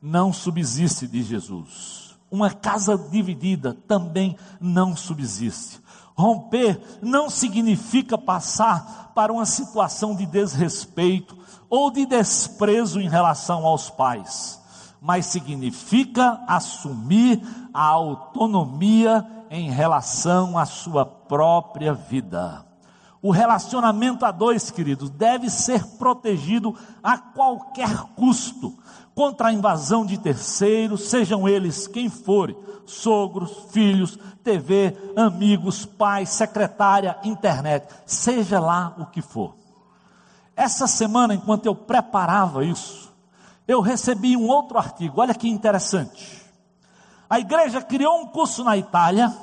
não 0.00 0.32
subsiste 0.32 1.06
de 1.06 1.22
Jesus. 1.22 2.16
Uma 2.30 2.50
casa 2.50 2.96
dividida 2.96 3.74
também 3.86 4.36
não 4.60 4.96
subsiste. 4.96 5.80
Romper 6.14 6.80
não 7.00 7.30
significa 7.30 8.18
passar 8.18 9.12
para 9.14 9.32
uma 9.32 9.46
situação 9.46 10.14
de 10.14 10.26
desrespeito 10.26 11.36
ou 11.68 11.90
de 11.90 12.04
desprezo 12.04 13.00
em 13.00 13.08
relação 13.08 13.64
aos 13.66 13.88
pais, 13.88 14.60
mas 15.00 15.26
significa 15.26 16.42
assumir 16.46 17.42
a 17.72 17.86
autonomia 17.86 19.26
em 19.50 19.70
relação 19.70 20.58
à 20.58 20.66
sua 20.66 21.04
própria 21.04 21.92
vida. 21.92 22.64
O 23.22 23.30
relacionamento 23.30 24.24
a 24.26 24.32
dois, 24.32 24.70
queridos, 24.70 25.08
deve 25.08 25.48
ser 25.48 25.86
protegido 25.96 26.76
a 27.02 27.16
qualquer 27.16 27.96
custo 28.16 28.76
contra 29.14 29.48
a 29.48 29.52
invasão 29.52 30.04
de 30.04 30.18
terceiros, 30.18 31.08
sejam 31.08 31.48
eles 31.48 31.86
quem 31.86 32.08
forem, 32.08 32.56
sogros, 32.86 33.66
filhos, 33.70 34.18
TV, 34.42 34.96
amigos, 35.16 35.84
pais, 35.84 36.30
secretária, 36.30 37.18
internet, 37.22 37.86
seja 38.06 38.58
lá 38.58 38.94
o 38.98 39.06
que 39.06 39.22
for. 39.22 39.54
Essa 40.56 40.86
semana, 40.86 41.34
enquanto 41.34 41.66
eu 41.66 41.74
preparava 41.74 42.64
isso, 42.64 43.12
eu 43.66 43.80
recebi 43.80 44.36
um 44.36 44.48
outro 44.48 44.78
artigo, 44.78 45.20
olha 45.20 45.34
que 45.34 45.48
interessante. 45.48 46.42
A 47.28 47.38
igreja 47.38 47.80
criou 47.80 48.20
um 48.20 48.26
curso 48.26 48.62
na 48.64 48.76
Itália 48.76 49.34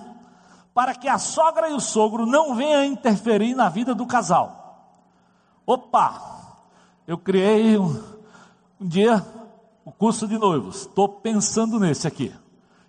para 0.73 0.93
que 0.93 1.07
a 1.07 1.17
sogra 1.17 1.69
e 1.69 1.73
o 1.73 1.79
sogro 1.79 2.25
não 2.25 2.55
venham 2.55 2.83
interferir 2.83 3.55
na 3.55 3.69
vida 3.69 3.95
do 3.95 4.05
casal. 4.05 4.95
Opa! 5.65 6.21
Eu 7.07 7.17
criei 7.17 7.77
um, 7.77 8.01
um 8.79 8.87
dia 8.87 9.25
o 9.89 9.91
curso 9.91 10.27
de 10.27 10.37
noivos. 10.37 10.81
Estou 10.81 11.09
pensando 11.09 11.79
nesse 11.79 12.07
aqui, 12.07 12.31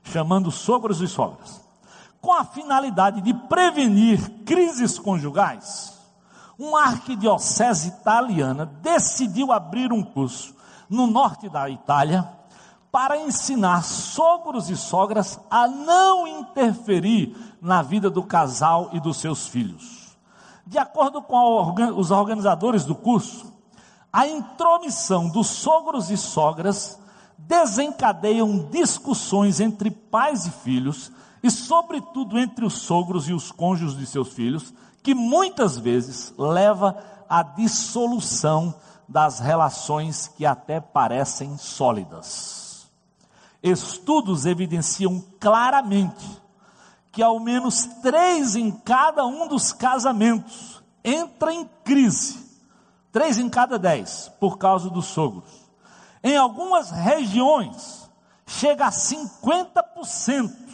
chamando 0.03 0.51
sogros 0.51 1.01
e 1.01 1.09
sogras, 1.09 1.65
com 2.21 2.31
a 2.35 2.45
finalidade 2.45 3.23
de 3.23 3.33
prevenir 3.33 4.45
crises 4.45 4.99
conjugais. 4.99 5.99
Uma 6.59 6.83
arquidiocese 6.83 7.89
italiana 7.89 8.67
decidiu 8.67 9.51
abrir 9.51 9.95
um 9.95 10.03
curso 10.03 10.55
no 10.91 11.07
norte 11.07 11.49
da 11.49 11.71
Itália 11.71 12.29
para 12.93 13.17
ensinar 13.17 13.83
sogros 13.83 14.69
e 14.69 14.77
sogras 14.77 15.41
a 15.51 15.67
não 15.67 16.29
interferir 16.29 17.35
na 17.63 17.81
vida 17.81 18.11
do 18.11 18.23
casal 18.23 18.91
e 18.93 19.01
dos 19.01 19.17
seus 19.17 19.47
filhos. 19.47 20.19
De 20.67 20.77
acordo 20.77 21.23
com 21.23 21.75
os 21.97 22.11
organizadores 22.11 22.85
do 22.85 22.95
curso, 22.95 23.51
a 24.13 24.27
intromissão 24.27 25.29
dos 25.29 25.47
sogros 25.47 26.11
e 26.11 26.17
sogras 26.17 26.99
desencadeiam 27.39 28.69
discussões 28.71 29.61
entre 29.61 29.91
pais 29.91 30.47
e 30.47 30.51
filhos, 30.51 31.11
e 31.43 31.51
sobretudo 31.51 32.39
entre 32.39 32.65
os 32.65 32.75
sogros 32.75 33.29
e 33.29 33.33
os 33.33 33.51
cônjuges 33.51 33.97
de 33.97 34.07
seus 34.07 34.33
filhos, 34.33 34.75
que 35.03 35.15
muitas 35.15 35.79
vezes 35.79 36.35
leva 36.37 36.97
à 37.29 37.43
dissolução 37.43 38.75
das 39.09 39.41
relações 39.41 40.29
que 40.29 40.45
até 40.45 40.81
parecem 40.81 41.57
sólidas. 41.57 42.87
Estudos 43.63 44.47
evidenciam 44.47 45.23
claramente 45.39 46.41
que 47.11 47.23
ao 47.23 47.41
menos 47.41 47.85
três 48.03 48.55
em 48.55 48.71
cada 48.71 49.27
um 49.27 49.49
dos 49.49 49.73
casamentos 49.73 50.83
entra 51.03 51.53
em 51.53 51.69
crise 51.83 52.40
Três 53.13 53.39
em 53.39 53.49
cada 53.49 53.79
dez, 53.79 54.31
por 54.39 54.59
causa 54.59 54.89
dos 54.89 55.07
sogros. 55.07 55.69
Em 56.23 56.37
algumas 56.37 56.91
regiões, 56.91 58.09
chega 58.47 58.87
a 58.87 58.91
50%. 58.91 60.71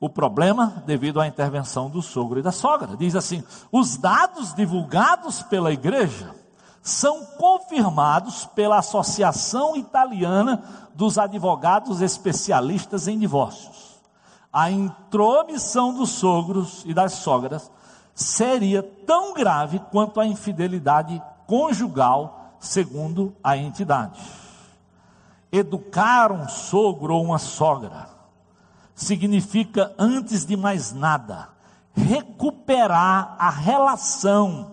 O 0.00 0.08
problema 0.08 0.82
devido 0.86 1.20
à 1.20 1.26
intervenção 1.26 1.90
do 1.90 2.00
sogro 2.00 2.38
e 2.38 2.42
da 2.42 2.52
sogra. 2.52 2.96
Diz 2.96 3.16
assim: 3.16 3.42
os 3.72 3.96
dados 3.96 4.54
divulgados 4.54 5.42
pela 5.42 5.72
igreja 5.72 6.34
são 6.80 7.24
confirmados 7.36 8.46
pela 8.46 8.78
Associação 8.78 9.76
Italiana 9.76 10.62
dos 10.94 11.18
Advogados 11.18 12.00
Especialistas 12.00 13.08
em 13.08 13.18
Divórcios. 13.18 13.98
A 14.52 14.70
intromissão 14.70 15.92
dos 15.92 16.10
sogros 16.10 16.84
e 16.86 16.94
das 16.94 17.14
sogras 17.14 17.70
seria 18.18 18.82
tão 18.82 19.32
grave 19.32 19.78
quanto 19.92 20.18
a 20.18 20.26
infidelidade 20.26 21.22
conjugal, 21.46 22.56
segundo 22.58 23.32
a 23.42 23.56
entidade. 23.56 24.20
Educar 25.52 26.32
um 26.32 26.48
sogro 26.48 27.14
ou 27.14 27.24
uma 27.24 27.38
sogra 27.38 28.08
significa, 28.92 29.94
antes 29.96 30.44
de 30.44 30.56
mais 30.56 30.92
nada, 30.92 31.48
recuperar 31.94 33.36
a 33.38 33.50
relação 33.50 34.72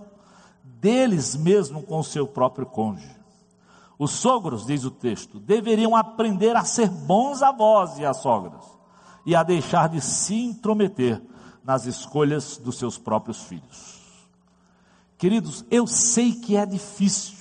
deles 0.63 1.35
mesmo 1.35 1.83
com 1.83 1.99
o 1.99 2.03
seu 2.03 2.25
próprio 2.25 2.65
cônjuge. 2.65 3.15
Os 3.99 4.09
sogros, 4.09 4.65
diz 4.65 4.83
o 4.83 4.91
texto, 4.91 5.39
deveriam 5.39 5.95
aprender 5.95 6.55
a 6.55 6.65
ser 6.65 6.89
bons 6.89 7.43
avós 7.43 7.99
e 7.99 8.05
as 8.05 8.17
sogras 8.17 8.65
e 9.23 9.35
a 9.35 9.43
deixar 9.43 9.87
de 9.87 10.01
se 10.01 10.35
intrometer 10.35 11.21
nas 11.65 11.87
escolhas 11.87 12.57
dos 12.57 12.77
seus 12.77 12.97
próprios 12.97 13.41
filhos. 13.41 13.95
Queridos, 15.17 15.65
eu 15.71 15.87
sei 15.87 16.33
que 16.33 16.55
é 16.55 16.65
difícil. 16.65 17.33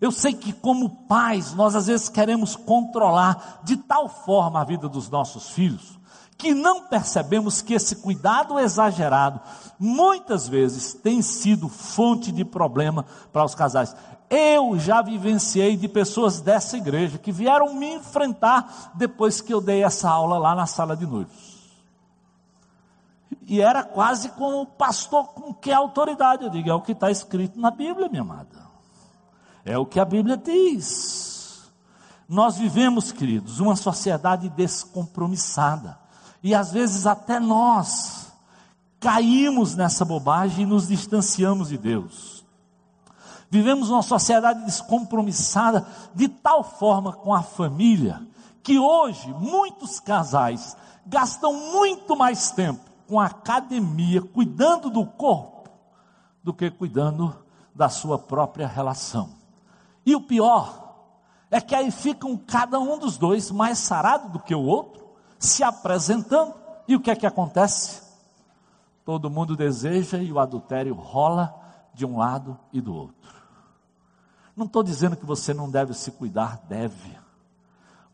Eu 0.00 0.10
sei 0.10 0.34
que, 0.34 0.52
como 0.52 1.06
pais, 1.06 1.54
nós 1.54 1.74
às 1.74 1.86
vezes 1.86 2.08
queremos 2.08 2.56
controlar 2.56 3.60
de 3.64 3.76
tal 3.76 4.08
forma 4.08 4.60
a 4.60 4.64
vida 4.64 4.88
dos 4.88 5.08
nossos 5.08 5.50
filhos, 5.50 5.98
que 6.36 6.52
não 6.52 6.88
percebemos 6.88 7.62
que 7.62 7.72
esse 7.72 7.96
cuidado 7.96 8.58
exagerado, 8.58 9.40
muitas 9.78 10.48
vezes, 10.48 10.92
tem 10.92 11.22
sido 11.22 11.68
fonte 11.68 12.32
de 12.32 12.44
problema 12.44 13.06
para 13.32 13.44
os 13.44 13.54
casais. 13.54 13.94
Eu 14.28 14.76
já 14.78 15.00
vivenciei 15.00 15.76
de 15.76 15.86
pessoas 15.86 16.40
dessa 16.40 16.76
igreja 16.76 17.16
que 17.16 17.30
vieram 17.30 17.74
me 17.74 17.94
enfrentar 17.94 18.92
depois 18.94 19.40
que 19.40 19.54
eu 19.54 19.60
dei 19.60 19.84
essa 19.84 20.10
aula 20.10 20.36
lá 20.36 20.54
na 20.54 20.66
sala 20.66 20.96
de 20.96 21.06
noivos. 21.06 21.51
E 23.46 23.60
era 23.60 23.82
quase 23.82 24.28
como 24.30 24.62
o 24.62 24.66
pastor 24.66 25.28
com 25.28 25.52
que 25.52 25.72
autoridade? 25.72 26.44
Eu 26.44 26.50
digo, 26.50 26.70
é 26.70 26.74
o 26.74 26.80
que 26.80 26.92
está 26.92 27.10
escrito 27.10 27.58
na 27.58 27.70
Bíblia, 27.70 28.08
minha 28.08 28.22
amada. 28.22 28.62
É 29.64 29.76
o 29.76 29.86
que 29.86 29.98
a 29.98 30.04
Bíblia 30.04 30.36
diz. 30.36 31.70
Nós 32.28 32.56
vivemos, 32.56 33.12
queridos, 33.12 33.60
uma 33.60 33.76
sociedade 33.76 34.48
descompromissada. 34.50 35.98
E 36.42 36.54
às 36.54 36.72
vezes 36.72 37.06
até 37.06 37.38
nós 37.38 38.32
caímos 39.00 39.74
nessa 39.74 40.04
bobagem 40.04 40.62
e 40.62 40.66
nos 40.66 40.88
distanciamos 40.88 41.68
de 41.68 41.78
Deus. 41.78 42.44
Vivemos 43.50 43.90
uma 43.90 44.02
sociedade 44.02 44.64
descompromissada 44.64 45.86
de 46.14 46.28
tal 46.28 46.64
forma 46.64 47.12
com 47.12 47.34
a 47.34 47.42
família 47.42 48.22
que 48.62 48.78
hoje 48.78 49.28
muitos 49.34 49.98
casais 50.00 50.76
gastam 51.04 51.52
muito 51.72 52.16
mais 52.16 52.52
tempo 52.52 52.91
com 53.12 53.20
academia, 53.20 54.22
cuidando 54.22 54.88
do 54.88 55.04
corpo, 55.04 55.68
do 56.42 56.50
que 56.50 56.70
cuidando 56.70 57.36
da 57.74 57.90
sua 57.90 58.18
própria 58.18 58.66
relação. 58.66 59.34
E 60.06 60.16
o 60.16 60.22
pior 60.22 60.94
é 61.50 61.60
que 61.60 61.74
aí 61.74 61.90
ficam 61.90 62.38
cada 62.38 62.80
um 62.80 62.98
dos 62.98 63.18
dois 63.18 63.50
mais 63.50 63.76
sarado 63.76 64.30
do 64.30 64.38
que 64.38 64.54
o 64.54 64.62
outro, 64.62 65.06
se 65.38 65.62
apresentando, 65.62 66.54
e 66.88 66.96
o 66.96 67.00
que 67.00 67.10
é 67.10 67.14
que 67.14 67.26
acontece? 67.26 68.00
Todo 69.04 69.28
mundo 69.28 69.54
deseja 69.54 70.16
e 70.16 70.32
o 70.32 70.38
adultério 70.38 70.94
rola 70.94 71.54
de 71.92 72.06
um 72.06 72.16
lado 72.16 72.58
e 72.72 72.80
do 72.80 72.94
outro. 72.94 73.30
Não 74.56 74.64
estou 74.64 74.82
dizendo 74.82 75.16
que 75.16 75.26
você 75.26 75.52
não 75.52 75.70
deve 75.70 75.92
se 75.92 76.12
cuidar, 76.12 76.62
deve, 76.66 77.14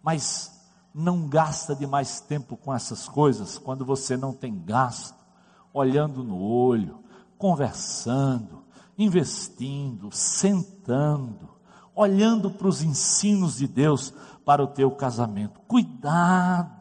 mas 0.03 0.58
não 0.99 1.29
gasta 1.29 1.77
demais 1.77 2.21
tempo 2.21 2.57
com 2.57 2.75
essas 2.75 3.09
coisas 3.09 3.57
quando 3.57 3.85
você 3.85 4.17
não 4.17 4.33
tem 4.33 4.59
gasto, 4.59 5.17
olhando 5.73 6.25
no 6.25 6.41
olho, 6.41 6.99
conversando, 7.39 8.65
investindo, 8.99 10.11
sentando, 10.11 11.49
olhando 11.95 12.51
para 12.51 12.67
os 12.67 12.83
ensinos 12.83 13.59
de 13.59 13.69
Deus 13.69 14.13
para 14.45 14.63
o 14.63 14.67
teu 14.67 14.91
casamento. 14.91 15.61
Cuidado. 15.69 16.79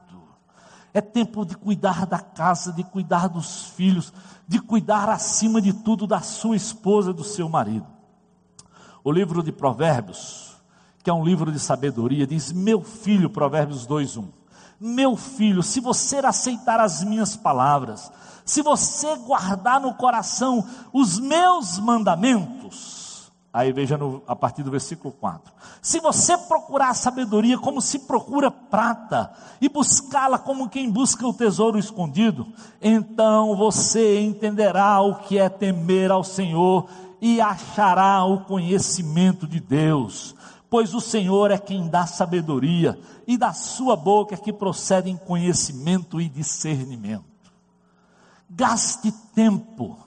É 0.94 1.02
tempo 1.02 1.46
de 1.46 1.56
cuidar 1.56 2.08
da 2.08 2.20
casa, 2.20 2.74
de 2.74 2.84
cuidar 2.84 3.28
dos 3.28 3.66
filhos, 3.66 4.12
de 4.48 4.60
cuidar 4.60 5.10
acima 5.10 5.62
de 5.62 5.74
tudo 5.74 6.08
da 6.08 6.22
sua 6.22 6.56
esposa, 6.56 7.14
do 7.14 7.24
seu 7.24 7.48
marido. 7.48 7.86
O 9.04 9.12
livro 9.12 9.44
de 9.44 9.52
Provérbios, 9.52 10.47
que 11.08 11.10
é 11.10 11.14
um 11.14 11.24
livro 11.24 11.54
de 11.54 11.58
sabedoria, 11.58 12.28
diz: 12.28 12.52
Meu 12.52 12.82
filho, 12.82 13.30
Provérbios 13.30 13.88
2:1. 13.88 14.26
Meu 14.78 15.16
filho, 15.16 15.64
se 15.64 15.80
você 15.80 16.18
aceitar 16.18 16.82
as 16.82 17.02
minhas 17.02 17.34
palavras, 17.34 18.12
se 18.44 18.62
você 18.62 19.16
guardar 19.16 19.80
no 19.80 19.94
coração 19.94 20.68
os 20.92 21.18
meus 21.18 21.80
mandamentos, 21.80 23.32
aí 23.54 23.72
veja 23.72 23.98
no, 23.98 24.22
a 24.28 24.36
partir 24.36 24.64
do 24.64 24.70
versículo 24.70 25.14
4: 25.14 25.50
se 25.82 26.02
você 26.02 26.38
procurar 26.38 26.90
a 26.90 26.94
sabedoria 26.94 27.58
como 27.58 27.82
se 27.82 28.00
procura 28.00 28.52
prata, 28.52 29.32
e 29.62 29.70
buscá-la 29.70 30.38
como 30.38 30.68
quem 30.68 30.92
busca 30.92 31.26
o 31.26 31.34
tesouro 31.34 31.80
escondido, 31.80 32.46
então 32.82 33.56
você 33.56 34.20
entenderá 34.20 35.00
o 35.00 35.16
que 35.20 35.40
é 35.40 35.48
temer 35.48 36.12
ao 36.12 36.22
Senhor 36.22 36.90
e 37.22 37.40
achará 37.40 38.26
o 38.26 38.42
conhecimento 38.42 39.48
de 39.48 39.62
Deus 39.62 40.36
pois 40.70 40.94
o 40.94 41.02
Senhor 41.02 41.52
é 41.52 41.58
quem 41.58 41.88
dá 41.88 42.06
sabedoria, 42.06 43.00
e 43.26 43.38
da 43.38 43.54
sua 43.54 43.96
boca 43.96 44.36
é 44.36 44.38
que 44.38 44.52
procedem 44.52 45.18
conhecimento 45.18 46.20
e 46.20 46.28
discernimento. 46.28 47.26
Gaste 48.50 49.12
tempo, 49.34 49.98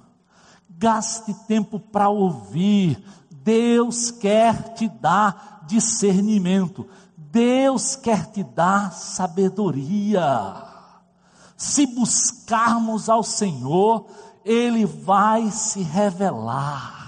gaste 0.69 1.35
tempo 1.47 1.79
para 1.79 2.09
ouvir. 2.09 3.03
Deus 3.31 4.11
quer 4.11 4.75
te 4.75 4.89
dar 4.89 5.65
discernimento, 5.67 6.87
Deus 7.17 7.97
quer 7.97 8.27
te 8.27 8.43
dar 8.43 8.93
sabedoria. 8.93 10.69
Se 11.57 11.87
buscarmos 11.87 13.09
ao 13.09 13.23
Senhor, 13.23 14.07
Ele 14.45 14.85
vai 14.85 15.51
se 15.51 15.83
revelar. 15.83 17.00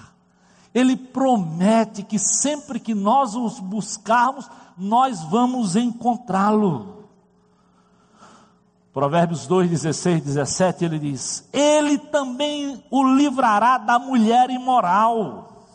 Ele 0.75 0.97
promete 0.97 2.03
que 2.03 2.19
sempre 2.19 2.81
que 2.81 2.95
nós 2.95 3.35
os 3.35 3.61
buscarmos, 3.61 4.49
nós 4.77 5.23
vamos 5.25 5.77
encontrá-lo. 5.77 7.03
Provérbios 8.93 9.47
2, 9.47 9.71
16, 9.71 10.23
17, 10.23 10.85
ele 10.85 10.99
diz: 10.99 11.49
Ele 11.53 11.97
também 11.99 12.83
o 12.91 13.03
livrará 13.15 13.79
da 13.79 13.99
mulher 13.99 14.51
imoral, 14.51 15.67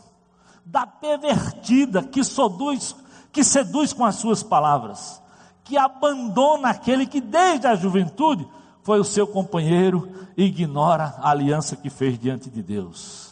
da 0.64 0.86
pervertida 0.86 2.04
que 2.04 2.24
seduz, 2.24 2.96
que 3.32 3.44
seduz 3.44 3.92
com 3.92 4.06
as 4.06 4.16
suas 4.16 4.44
palavras, 4.44 5.22
que 5.64 5.78
abandona 5.78 6.70
aquele 6.70 7.08
que 7.08 7.20
desde 7.20 7.66
a 7.66 7.76
juventude 7.76 8.48
foi 8.84 9.00
o 9.00 9.04
seu 9.04 9.26
companheiro 9.26 10.12
e 10.38 10.46
ignora 10.46 11.16
a 11.18 11.32
aliança 11.32 11.76
que 11.76 11.90
fez 11.90 12.20
diante 12.20 12.50
de 12.50 12.62
Deus. 12.62 13.27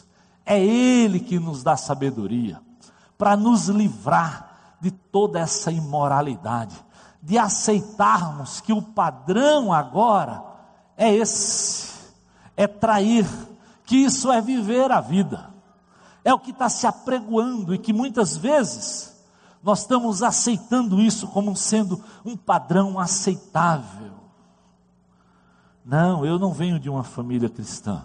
É 0.46 0.64
Ele 0.64 1.18
que 1.18 1.40
nos 1.40 1.64
dá 1.64 1.76
sabedoria 1.76 2.62
para 3.18 3.36
nos 3.36 3.66
livrar 3.66 4.76
de 4.80 4.92
toda 4.92 5.40
essa 5.40 5.72
imoralidade, 5.72 6.76
de 7.20 7.36
aceitarmos 7.36 8.60
que 8.60 8.72
o 8.72 8.80
padrão 8.80 9.72
agora 9.72 10.40
é 10.96 11.12
esse, 11.12 11.92
é 12.56 12.68
trair, 12.68 13.26
que 13.84 13.96
isso 13.96 14.30
é 14.30 14.40
viver 14.40 14.92
a 14.92 15.00
vida, 15.00 15.50
é 16.24 16.32
o 16.32 16.38
que 16.38 16.52
está 16.52 16.68
se 16.68 16.86
apregoando 16.86 17.74
e 17.74 17.78
que 17.78 17.92
muitas 17.92 18.36
vezes 18.36 19.16
nós 19.62 19.80
estamos 19.80 20.22
aceitando 20.22 21.00
isso 21.00 21.26
como 21.28 21.56
sendo 21.56 22.00
um 22.24 22.36
padrão 22.36 23.00
aceitável. 23.00 24.12
Não, 25.84 26.24
eu 26.24 26.38
não 26.38 26.52
venho 26.52 26.78
de 26.78 26.88
uma 26.88 27.02
família 27.02 27.48
cristã 27.48 28.04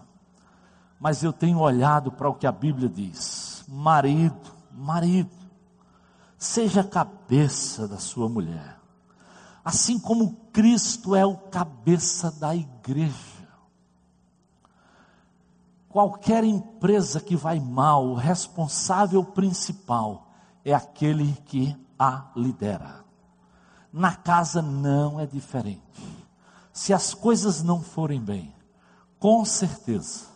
mas 1.02 1.24
eu 1.24 1.34
tenho 1.34 1.58
olhado 1.58 2.12
para 2.12 2.30
o 2.30 2.36
que 2.36 2.46
a 2.46 2.52
Bíblia 2.52 2.88
diz: 2.88 3.66
marido, 3.68 4.54
marido, 4.72 5.32
seja 6.38 6.84
cabeça 6.84 7.88
da 7.88 7.98
sua 7.98 8.30
mulher, 8.30 8.80
assim 9.66 9.98
como 9.98 10.36
Cristo 10.54 11.16
é 11.16 11.26
o 11.26 11.36
cabeça 11.36 12.30
da 12.30 12.56
igreja. 12.56 13.42
Qualquer 15.90 16.44
empresa 16.44 17.20
que 17.20 17.36
vai 17.36 17.60
mal, 17.60 18.06
o 18.06 18.16
responsável 18.16 19.26
principal 19.26 20.32
é 20.64 20.72
aquele 20.72 21.34
que 21.46 21.76
a 21.98 22.32
lidera. 22.36 23.04
Na 23.92 24.16
casa 24.16 24.62
não 24.62 25.20
é 25.20 25.26
diferente. 25.26 25.82
Se 26.72 26.94
as 26.94 27.14
coisas 27.14 27.62
não 27.62 27.82
forem 27.82 28.22
bem, 28.22 28.56
com 29.20 29.44
certeza 29.44 30.31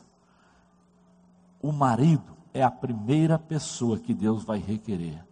o 1.65 1.71
marido 1.71 2.37
é 2.53 2.61
a 2.61 2.69
primeira 2.69 3.39
pessoa 3.39 3.97
que 3.97 4.13
Deus 4.13 4.43
vai 4.43 4.59
requerer, 4.59 5.25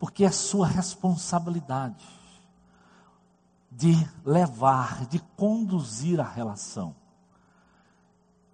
porque 0.00 0.24
é 0.24 0.30
sua 0.32 0.66
responsabilidade 0.66 2.04
de 3.70 3.94
levar, 4.24 5.06
de 5.06 5.20
conduzir 5.36 6.20
a 6.20 6.24
relação. 6.24 6.92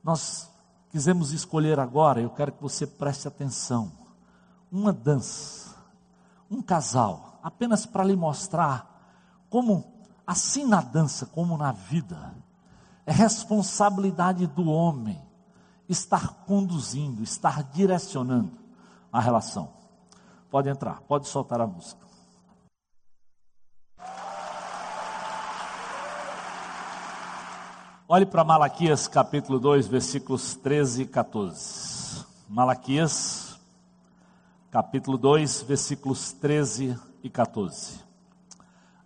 Nós 0.04 0.50
quisemos 0.90 1.32
escolher 1.32 1.80
agora, 1.80 2.20
eu 2.20 2.28
quero 2.28 2.52
que 2.52 2.60
você 2.60 2.86
preste 2.86 3.26
atenção, 3.26 3.90
uma 4.70 4.92
dança, 4.92 5.74
um 6.50 6.60
casal, 6.60 7.40
apenas 7.42 7.86
para 7.86 8.04
lhe 8.04 8.14
mostrar 8.14 9.46
como, 9.48 9.90
assim 10.26 10.66
na 10.66 10.82
dança 10.82 11.24
como 11.24 11.56
na 11.56 11.72
vida, 11.72 12.34
é 13.06 13.12
responsabilidade 13.12 14.46
do 14.46 14.68
homem 14.70 15.31
estar 15.92 16.44
conduzindo, 16.46 17.22
estar 17.22 17.62
direcionando 17.64 18.58
a 19.12 19.20
relação. 19.20 19.72
Pode 20.50 20.68
entrar, 20.68 21.00
pode 21.02 21.28
soltar 21.28 21.60
a 21.60 21.66
música. 21.66 22.02
Olhe 28.08 28.26
para 28.26 28.44
Malaquias 28.44 29.08
capítulo 29.08 29.58
2, 29.58 29.86
versículos 29.86 30.54
13 30.56 31.02
e 31.02 31.06
14. 31.06 32.26
Malaquias, 32.48 33.58
capítulo 34.70 35.16
2, 35.16 35.62
versículos 35.62 36.32
13 36.32 36.98
e 37.22 37.30
14. 37.30 38.00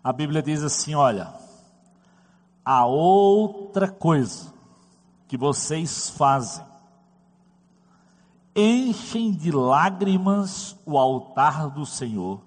A 0.03 0.13
Bíblia 0.13 0.43
diz 0.43 0.65
assim: 0.65 0.97
olha, 0.97 1.33
a 2.65 2.85
outra 2.85 3.89
coisa 3.89 4.53
que 5.29 5.37
vocês 5.37 6.11
fazem 6.11 6.65
enchem 8.57 9.33
de 9.33 9.53
lágrimas 9.53 10.75
o 10.87 10.97
altar 10.97 11.69
do 11.69 11.85
Senhor, 11.85 12.41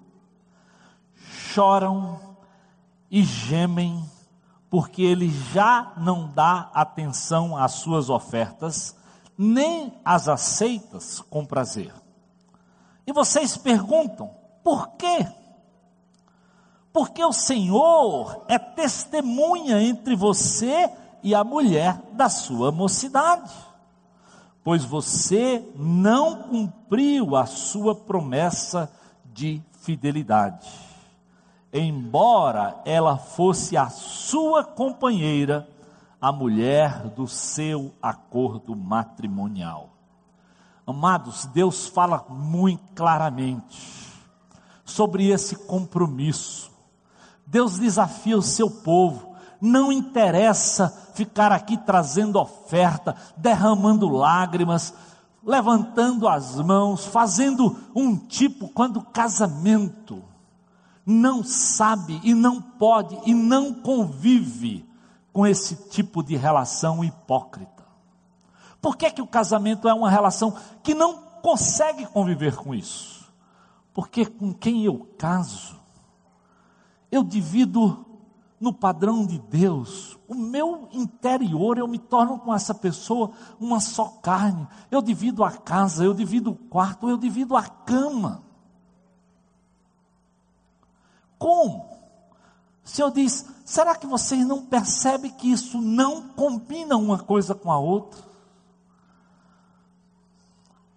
choram 1.14 2.18
e 3.08 3.22
gemem, 3.22 4.04
porque 4.68 5.02
Ele 5.02 5.30
já 5.52 5.92
não 5.96 6.28
dá 6.28 6.68
atenção 6.74 7.56
às 7.56 7.74
suas 7.74 8.10
ofertas, 8.10 8.96
nem 9.38 9.94
as 10.04 10.28
aceitas 10.28 11.20
com 11.30 11.46
prazer. 11.46 11.94
E 13.06 13.12
vocês 13.12 13.56
perguntam, 13.56 14.30
por 14.64 14.88
quê? 14.96 15.26
Porque 16.92 17.24
o 17.24 17.32
Senhor 17.32 18.44
é 18.48 18.58
testemunha 18.58 19.80
entre 19.80 20.16
você 20.16 20.90
e 21.22 21.34
a 21.34 21.44
mulher 21.44 22.02
da 22.12 22.28
sua 22.28 22.72
mocidade 22.72 23.69
pois 24.62 24.84
você 24.84 25.64
não 25.76 26.42
cumpriu 26.42 27.36
a 27.36 27.46
sua 27.46 27.94
promessa 27.94 28.90
de 29.32 29.62
fidelidade. 29.80 30.68
Embora 31.72 32.80
ela 32.84 33.16
fosse 33.16 33.76
a 33.76 33.88
sua 33.88 34.64
companheira, 34.64 35.68
a 36.20 36.30
mulher 36.30 37.08
do 37.10 37.26
seu 37.26 37.92
acordo 38.02 38.76
matrimonial. 38.76 39.88
Amados, 40.86 41.46
Deus 41.46 41.86
fala 41.86 42.26
muito 42.28 42.92
claramente 42.94 44.10
sobre 44.84 45.28
esse 45.28 45.54
compromisso. 45.54 46.70
Deus 47.46 47.78
desafia 47.78 48.36
o 48.36 48.42
seu 48.42 48.70
povo 48.70 49.29
não 49.60 49.92
interessa 49.92 50.88
ficar 51.14 51.52
aqui 51.52 51.76
trazendo 51.76 52.38
oferta, 52.38 53.14
derramando 53.36 54.08
lágrimas, 54.08 54.94
levantando 55.44 56.28
as 56.28 56.56
mãos, 56.56 57.04
fazendo 57.06 57.76
um 57.94 58.16
tipo 58.16 58.68
quando 58.68 59.02
casamento 59.02 60.22
não 61.04 61.42
sabe 61.42 62.20
e 62.22 62.34
não 62.34 62.60
pode 62.60 63.18
e 63.26 63.34
não 63.34 63.74
convive 63.74 64.88
com 65.32 65.46
esse 65.46 65.76
tipo 65.88 66.22
de 66.22 66.36
relação 66.36 67.04
hipócrita. 67.04 67.84
Por 68.80 68.96
que, 68.96 69.10
que 69.10 69.22
o 69.22 69.26
casamento 69.26 69.88
é 69.88 69.94
uma 69.94 70.10
relação 70.10 70.56
que 70.82 70.94
não 70.94 71.18
consegue 71.42 72.06
conviver 72.06 72.56
com 72.56 72.74
isso? 72.74 73.30
Porque 73.92 74.24
com 74.24 74.52
quem 74.52 74.84
eu 74.84 75.06
caso, 75.18 75.76
eu 77.10 77.22
divido 77.22 78.06
no 78.60 78.74
padrão 78.74 79.24
de 79.24 79.38
Deus, 79.38 80.18
o 80.28 80.34
meu 80.34 80.88
interior, 80.92 81.78
eu 81.78 81.88
me 81.88 81.98
torno 81.98 82.38
com 82.38 82.54
essa 82.54 82.74
pessoa 82.74 83.32
uma 83.58 83.80
só 83.80 84.04
carne. 84.22 84.68
Eu 84.90 85.00
divido 85.00 85.42
a 85.42 85.50
casa, 85.50 86.04
eu 86.04 86.12
divido 86.12 86.50
o 86.50 86.54
quarto, 86.54 87.08
eu 87.08 87.16
divido 87.16 87.56
a 87.56 87.62
cama. 87.62 88.42
Como? 91.38 91.88
O 92.84 92.88
Senhor 92.88 93.10
diz: 93.10 93.46
será 93.64 93.96
que 93.96 94.06
vocês 94.06 94.46
não 94.46 94.66
percebem 94.66 95.30
que 95.30 95.50
isso 95.50 95.80
não 95.80 96.28
combina 96.28 96.96
uma 96.96 97.18
coisa 97.18 97.54
com 97.54 97.72
a 97.72 97.78
outra? 97.78 98.22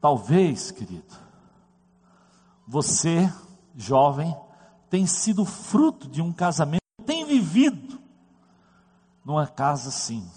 Talvez, 0.02 0.70
querido, 0.70 1.16
você, 2.68 3.34
jovem, 3.74 4.36
tem 4.90 5.08
sido 5.08 5.46
fruto 5.46 6.10
de 6.10 6.22
um 6.22 6.34
casamento, 6.34 6.83
tem 7.04 7.26
vivido 7.26 8.00
numa 9.24 9.48
casa 9.48 9.90
assim. 9.90 10.28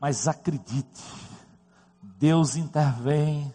Mas 0.00 0.28
acredite, 0.28 1.02
Deus 2.02 2.56
intervém, 2.56 3.52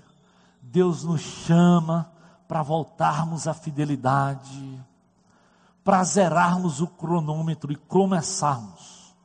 Deus 0.61 1.03
nos 1.03 1.21
chama 1.21 2.11
para 2.47 2.63
voltarmos 2.63 3.47
à 3.47 3.53
fidelidade 3.53 4.79
para 5.89 6.03
zerarmos 6.03 6.81
o 6.81 6.87
cronômetro 6.87 7.71
e 7.71 7.75
começarmos 7.75 9.15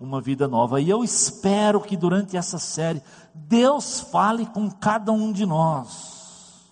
uma 0.00 0.22
vida 0.22 0.48
nova. 0.48 0.80
E 0.80 0.88
eu 0.88 1.04
espero 1.04 1.82
que 1.82 1.98
durante 1.98 2.34
essa 2.34 2.58
série 2.58 3.02
Deus 3.34 4.00
fale 4.00 4.46
com 4.46 4.70
cada 4.70 5.12
um 5.12 5.30
de 5.30 5.44
nós. 5.44 6.64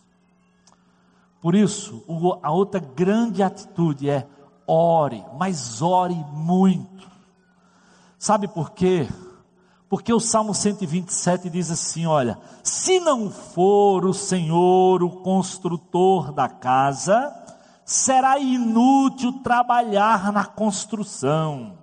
Por 1.38 1.54
isso, 1.54 2.02
a 2.42 2.50
outra 2.50 2.80
grande 2.80 3.42
atitude 3.42 4.08
é 4.08 4.26
ore, 4.72 5.22
mas 5.38 5.82
ore 5.82 6.14
muito. 6.32 7.10
Sabe 8.18 8.48
por 8.48 8.70
quê? 8.70 9.06
Porque 9.88 10.12
o 10.12 10.20
Salmo 10.20 10.54
127 10.54 11.50
diz 11.50 11.70
assim: 11.70 12.06
olha, 12.06 12.38
se 12.62 12.98
não 12.98 13.30
for 13.30 14.06
o 14.06 14.14
Senhor 14.14 15.02
o 15.02 15.10
construtor 15.10 16.32
da 16.32 16.48
casa, 16.48 17.34
será 17.84 18.38
inútil 18.38 19.42
trabalhar 19.42 20.32
na 20.32 20.46
construção. 20.46 21.76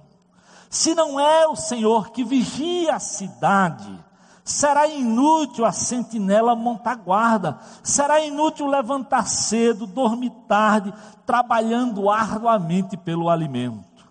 Se 0.70 0.96
não 0.96 1.20
é 1.20 1.48
o 1.48 1.56
Senhor 1.56 2.10
que 2.12 2.24
vigia 2.24 2.96
a 2.96 3.00
cidade, 3.00 4.04
será 4.50 4.88
inútil 4.88 5.64
a 5.64 5.72
sentinela 5.72 6.56
montar 6.56 6.96
guarda, 6.96 7.60
será 7.84 8.20
inútil 8.20 8.66
levantar 8.66 9.28
cedo, 9.28 9.86
dormir 9.86 10.32
tarde, 10.48 10.92
trabalhando 11.24 12.10
arduamente 12.10 12.98
pelo 12.98 13.30
alimento. 13.30 14.10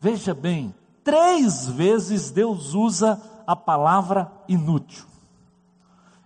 Veja 0.00 0.32
bem, 0.32 0.72
três 1.02 1.66
vezes 1.66 2.30
Deus 2.30 2.74
usa 2.74 3.20
a 3.44 3.56
palavra 3.56 4.30
inútil. 4.46 5.04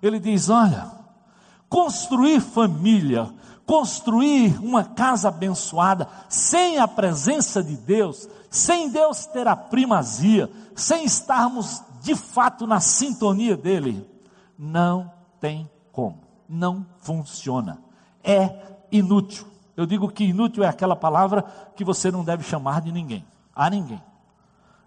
Ele 0.02 0.20
diz: 0.20 0.50
olha, 0.50 0.90
construir 1.70 2.40
família, 2.40 3.32
construir 3.64 4.62
uma 4.62 4.84
casa 4.84 5.28
abençoada 5.28 6.06
sem 6.28 6.78
a 6.78 6.86
presença 6.86 7.62
de 7.62 7.74
Deus, 7.74 8.28
sem 8.50 8.90
Deus 8.90 9.24
ter 9.24 9.48
a 9.48 9.56
primazia, 9.56 10.50
sem 10.74 11.06
estarmos 11.06 11.82
de 12.02 12.16
fato 12.16 12.66
na 12.66 12.80
sintonia 12.80 13.56
dele, 13.56 14.06
não 14.58 15.10
tem 15.40 15.70
como, 15.92 16.18
não 16.48 16.84
funciona, 16.98 17.82
é 18.22 18.76
inútil. 18.90 19.46
Eu 19.76 19.86
digo 19.86 20.08
que 20.10 20.24
inútil 20.24 20.64
é 20.64 20.68
aquela 20.68 20.96
palavra 20.96 21.42
que 21.76 21.84
você 21.84 22.10
não 22.10 22.24
deve 22.24 22.42
chamar 22.42 22.80
de 22.80 22.92
ninguém, 22.92 23.24
a 23.54 23.70
ninguém. 23.70 24.02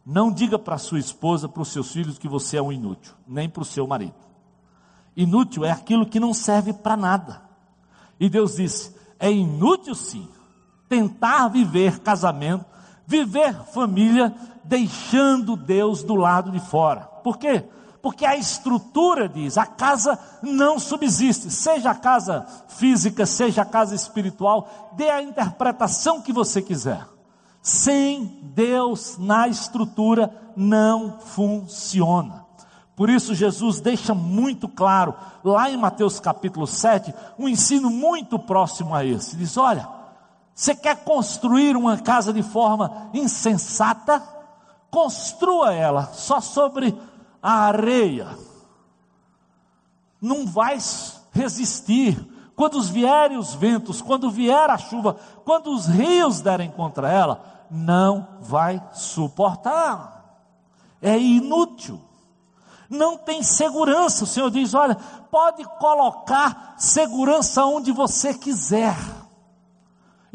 Não 0.06 0.32
diga 0.32 0.60
para 0.60 0.78
sua 0.78 1.00
esposa, 1.00 1.50
para 1.50 1.62
os 1.62 1.70
seus 1.70 1.92
filhos 1.92 2.20
que 2.20 2.28
você 2.28 2.58
é 2.58 2.62
um 2.62 2.72
inútil, 2.72 3.14
nem 3.26 3.50
para 3.50 3.64
o 3.64 3.66
seu 3.66 3.88
marido. 3.88 4.14
Inútil 5.16 5.66
é 5.66 5.72
aquilo 5.72 6.06
que 6.06 6.20
não 6.20 6.34
serve 6.34 6.74
para 6.74 6.98
nada. 6.98 7.42
E 8.20 8.30
Deus 8.30 8.58
disse: 8.58 8.96
é 9.18 9.32
inútil 9.32 9.96
sim 9.96 10.28
tentar 10.88 11.48
viver 11.48 12.00
casamento, 12.00 12.66
viver 13.08 13.54
família, 13.74 14.36
deixando 14.66 15.56
Deus 15.56 16.04
do 16.04 16.16
lado 16.16 16.52
de 16.52 16.60
fora. 16.60 17.02
Por 17.24 17.38
quê? 17.38 17.64
Porque 18.02 18.26
a 18.26 18.36
estrutura 18.36 19.28
diz, 19.28 19.58
a 19.58 19.66
casa 19.66 20.20
não 20.42 20.78
subsiste, 20.78 21.50
seja 21.50 21.92
a 21.92 21.96
casa 21.96 22.46
física, 22.68 23.26
seja 23.26 23.64
a 23.64 23.66
casa 23.66 23.96
espiritual, 23.96 24.92
dê 24.96 25.10
a 25.10 25.22
interpretação 25.22 26.22
que 26.22 26.32
você 26.32 26.62
quiser. 26.62 27.04
Sem 27.62 28.26
Deus 28.44 29.18
na 29.18 29.48
estrutura 29.48 30.32
não 30.56 31.20
funciona. 31.20 32.46
Por 32.96 33.10
isso, 33.10 33.34
Jesus 33.34 33.82
deixa 33.82 34.14
muito 34.14 34.70
claro, 34.70 35.16
lá 35.44 35.70
em 35.70 35.76
Mateus 35.76 36.20
capítulo 36.20 36.68
7, 36.68 37.14
um 37.38 37.50
ensino 37.50 37.90
muito 37.90 38.38
próximo 38.38 38.94
a 38.94 39.04
esse. 39.04 39.36
Diz: 39.36 39.58
Olha, 39.58 39.88
você 40.54 40.74
quer 40.74 41.04
construir 41.04 41.76
uma 41.76 41.98
casa 41.98 42.32
de 42.32 42.42
forma 42.42 43.10
insensata? 43.14 44.35
Construa 44.96 45.74
ela 45.74 46.06
só 46.14 46.40
sobre 46.40 46.98
a 47.44 47.52
areia. 47.66 48.30
Não 50.22 50.48
vai 50.48 50.78
resistir. 51.34 52.18
Quando 52.56 52.82
vierem 52.82 53.38
os 53.38 53.54
ventos, 53.54 54.02
quando 54.02 54.32
vier 54.32 54.70
a 54.70 54.78
chuva, 54.78 55.18
quando 55.44 55.70
os 55.70 55.86
rios 55.86 56.40
derem 56.40 56.72
contra 56.72 57.12
ela, 57.12 57.44
não 57.70 58.26
vai 58.40 58.82
suportar. 58.94 60.40
É 61.02 61.20
inútil 61.20 62.00
não 62.88 63.18
tem 63.18 63.44
segurança. 63.44 64.24
O 64.24 64.28
Senhor 64.28 64.50
diz: 64.50 64.74
olha, 64.74 64.96
pode 65.30 65.66
colocar 65.78 66.76
segurança 66.78 67.66
onde 67.66 67.92
você 67.92 68.34
quiser. 68.34 68.96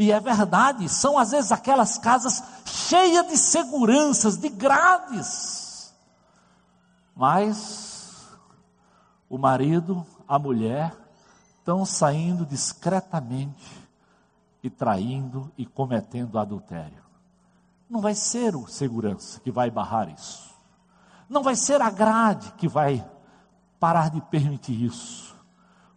E 0.01 0.11
é 0.11 0.19
verdade, 0.19 0.89
são 0.89 1.19
às 1.19 1.31
vezes 1.31 1.53
aquelas 1.53 1.99
casas 1.99 2.43
cheias 2.65 3.29
de 3.29 3.37
seguranças, 3.37 4.39
de 4.39 4.49
grades. 4.49 5.95
Mas 7.15 8.27
o 9.29 9.37
marido, 9.37 10.07
a 10.27 10.39
mulher, 10.39 10.97
estão 11.59 11.85
saindo 11.85 12.47
discretamente 12.47 13.79
e 14.63 14.71
traindo 14.71 15.53
e 15.59 15.67
cometendo 15.67 16.39
adultério. 16.39 17.05
Não 17.87 18.01
vai 18.01 18.15
ser 18.15 18.57
o 18.57 18.67
segurança 18.67 19.39
que 19.41 19.51
vai 19.51 19.71
barrar 19.71 20.09
isso. 20.09 20.49
Não 21.29 21.43
vai 21.43 21.55
ser 21.55 21.83
a 21.83 21.91
grade 21.91 22.51
que 22.53 22.67
vai 22.67 23.07
parar 23.79 24.09
de 24.09 24.23
permitir 24.23 24.83
isso, 24.83 25.37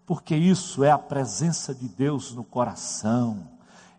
porque 0.05 0.35
isso 0.35 0.83
é 0.83 0.91
a 0.91 0.97
presença 0.97 1.73
de 1.73 1.87
Deus 1.87 2.33
no 2.33 2.43
coração, 2.43 3.52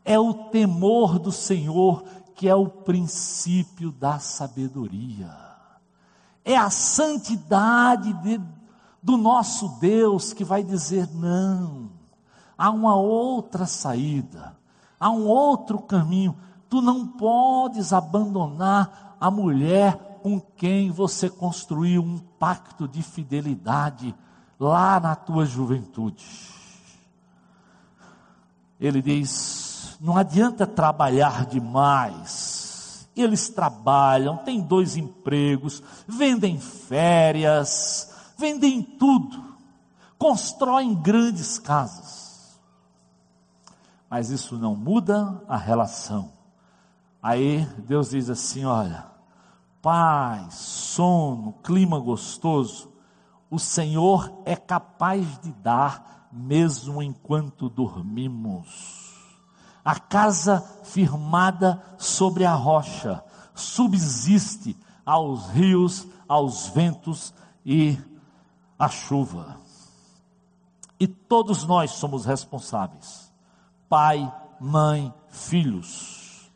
é 0.05 0.19
o 0.19 0.35
temor 0.35 1.19
do 1.19 1.33
Senhor 1.33 2.05
que 2.35 2.49
é 2.49 2.55
o 2.55 2.67
princípio 2.69 3.93
da 3.93 4.19
sabedoria, 4.19 5.31
é 6.45 6.57
a 6.57 6.69
santidade 6.69 8.13
de, 8.15 8.41
do 9.03 9.17
nosso 9.17 9.69
Deus 9.81 10.33
que 10.33 10.45
vai 10.45 10.63
dizer: 10.63 11.09
não, 11.15 11.91
há 12.59 12.71
uma 12.71 12.97
outra 12.97 13.67
saída, 13.67 14.57
há 14.99 15.11
um 15.11 15.27
outro 15.27 15.79
caminho, 15.79 16.37
tu 16.69 16.83
não 16.83 17.07
podes 17.07 17.93
abandonar 17.93 19.17
a 19.21 19.31
mulher 19.31 20.19
com 20.23 20.41
quem 20.41 20.91
você 20.91 21.31
construiu 21.31 22.03
um 22.03 22.19
pacto 22.19 22.89
de 22.89 23.03
fidelidade 23.03 24.15
lá 24.59 24.99
na 24.99 25.15
tua 25.15 25.47
juventude. 25.47 26.27
Ele 28.81 29.01
diz: 29.01 29.64
não 30.05 30.19
adianta 30.19 30.67
trabalhar 30.67 31.47
demais. 31.47 33.09
Eles 33.17 33.49
trabalham, 33.49 34.37
têm 34.37 34.61
dois 34.61 34.99
empregos, 34.99 35.83
vendem 36.07 36.61
férias, 36.61 38.15
vendem 38.37 38.83
tudo, 38.83 39.43
constroem 40.19 40.95
grandes 40.95 41.59
casas. 41.59 42.61
Mas 44.11 44.29
isso 44.29 44.59
não 44.59 44.77
muda 44.77 45.43
a 45.49 45.57
relação. 45.57 46.33
Aí 47.23 47.65
Deus 47.79 48.11
diz 48.11 48.29
assim: 48.29 48.67
olha, 48.67 49.07
paz, 49.81 50.53
sono, 50.53 51.55
clima 51.63 51.99
gostoso, 51.99 52.93
o 53.51 53.59
Senhor 53.59 54.43
é 54.45 54.55
capaz 54.55 55.39
de 55.41 55.51
dar 55.51 56.29
mesmo 56.31 57.03
enquanto 57.03 57.71
dormimos. 57.71 59.04
A 59.85 59.97
casa 59.97 60.65
firmada 60.83 61.83
sobre 61.99 62.45
a 62.45 62.55
rocha 62.55 63.23
subsiste 63.55 64.77
aos 65.05 65.49
rios, 65.51 66.07
aos 66.27 66.69
ventos 66.69 67.35
e 67.65 67.99
à 68.79 68.89
chuva. 68.89 69.59
E 70.99 71.07
todos 71.07 71.65
nós 71.65 71.93
somos 71.93 72.25
responsáveis. 72.25 73.31
Pai, 73.89 74.33
mãe, 74.59 75.13
filhos. 75.29 76.51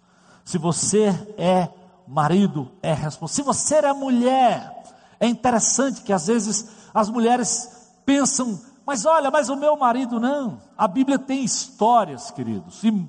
Se 0.45 0.57
você 0.57 1.09
é 1.37 1.69
marido, 2.07 2.71
é 2.83 2.95
responsável. 2.95 3.29
Se 3.29 3.43
você 3.43 3.75
é 3.77 3.93
mulher, 3.93 4.83
é 5.21 5.27
interessante 5.27 6.03
que 6.03 6.13
às 6.13 6.27
vezes 6.27 6.69
as 6.95 7.11
mulheres 7.11 7.91
pensam, 8.07 8.59
mas 8.87 9.05
olha, 9.05 9.31
mas 9.31 9.51
o 9.51 9.57
meu 9.57 9.77
marido 9.77 10.19
não. 10.19 10.59
A 10.77 10.89
Bíblia 10.89 11.19
tem 11.19 11.45
histórias, 11.45 12.31
queridos, 12.31 12.83
e 12.83 13.09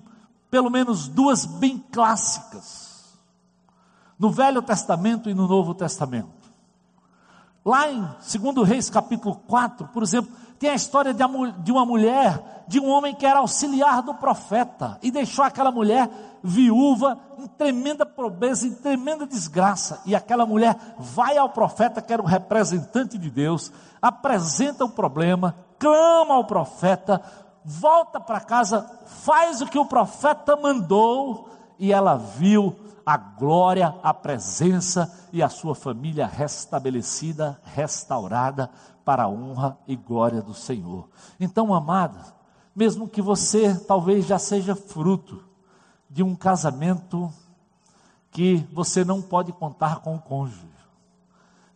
pelo 0.50 0.70
menos 0.70 1.08
duas 1.08 1.46
bem 1.46 1.78
clássicas. 1.92 3.18
No 4.18 4.32
Velho 4.32 4.62
Testamento 4.62 5.30
e 5.30 5.34
no 5.34 5.48
Novo 5.48 5.74
Testamento. 5.74 6.40
Lá 7.64 7.90
em 7.90 8.02
2 8.02 8.68
Reis 8.68 8.90
capítulo 8.90 9.36
4, 9.48 9.88
por 9.90 10.04
exemplo, 10.04 10.32
tem 10.58 10.70
a 10.70 10.76
história 10.76 11.14
de 11.14 11.72
uma 11.72 11.86
mulher, 11.86 12.66
de 12.68 12.80
um 12.80 12.90
homem 12.90 13.16
que 13.16 13.26
era 13.26 13.40
auxiliar 13.40 14.02
do 14.02 14.14
profeta 14.14 14.98
e 15.02 15.10
deixou 15.10 15.46
aquela 15.46 15.72
mulher 15.72 16.10
viúva 16.44 17.18
em 17.38 17.48
tremenda 17.48 18.06
pobreza, 18.06 18.68
em 18.68 18.74
tremenda 18.74 19.26
desgraça. 19.26 20.02
E 20.06 20.16
aquela 20.16 20.46
mulher 20.46 20.78
vai 20.98 21.38
ao 21.38 21.50
profeta, 21.50 22.02
que 22.02 22.12
era 22.12 22.22
o 22.22 22.26
representante 22.26 23.18
de 23.18 23.30
Deus, 23.30 23.72
apresenta 24.02 24.84
o 24.84 24.90
problema, 24.90 25.56
clama 25.78 26.36
ao 26.36 26.46
profeta, 26.46 27.22
volta 27.64 28.20
para 28.20 28.42
casa, 28.42 28.82
faz 29.06 29.62
o 29.62 29.68
que 29.68 29.78
o 29.78 29.86
profeta 29.86 30.56
mandou 30.56 31.50
e 31.78 31.92
ela 31.92 32.16
viu 32.18 32.76
a 33.06 33.18
glória, 33.18 33.96
a 34.04 34.14
presença 34.14 35.12
e 35.34 35.42
a 35.42 35.50
sua 35.50 35.74
família 35.74 36.28
restabelecida, 36.28 37.60
restaurada 37.64 38.70
para 39.04 39.24
a 39.24 39.30
honra 39.30 39.78
e 39.88 39.96
glória 39.96 40.42
do 40.42 40.54
Senhor. 40.54 41.10
Então, 41.40 41.74
amada, 41.74 42.24
mesmo 42.76 43.08
que 43.08 43.22
você 43.22 43.74
talvez 43.88 44.26
já 44.28 44.38
seja 44.38 44.76
fruto 44.76 45.44
de 46.10 46.22
um 46.22 46.36
casamento 46.36 47.32
que 48.32 48.68
você 48.72 49.04
não 49.04 49.22
pode 49.22 49.52
contar 49.52 50.02
com 50.02 50.16
o 50.16 50.22
cônjuge, 50.22 50.70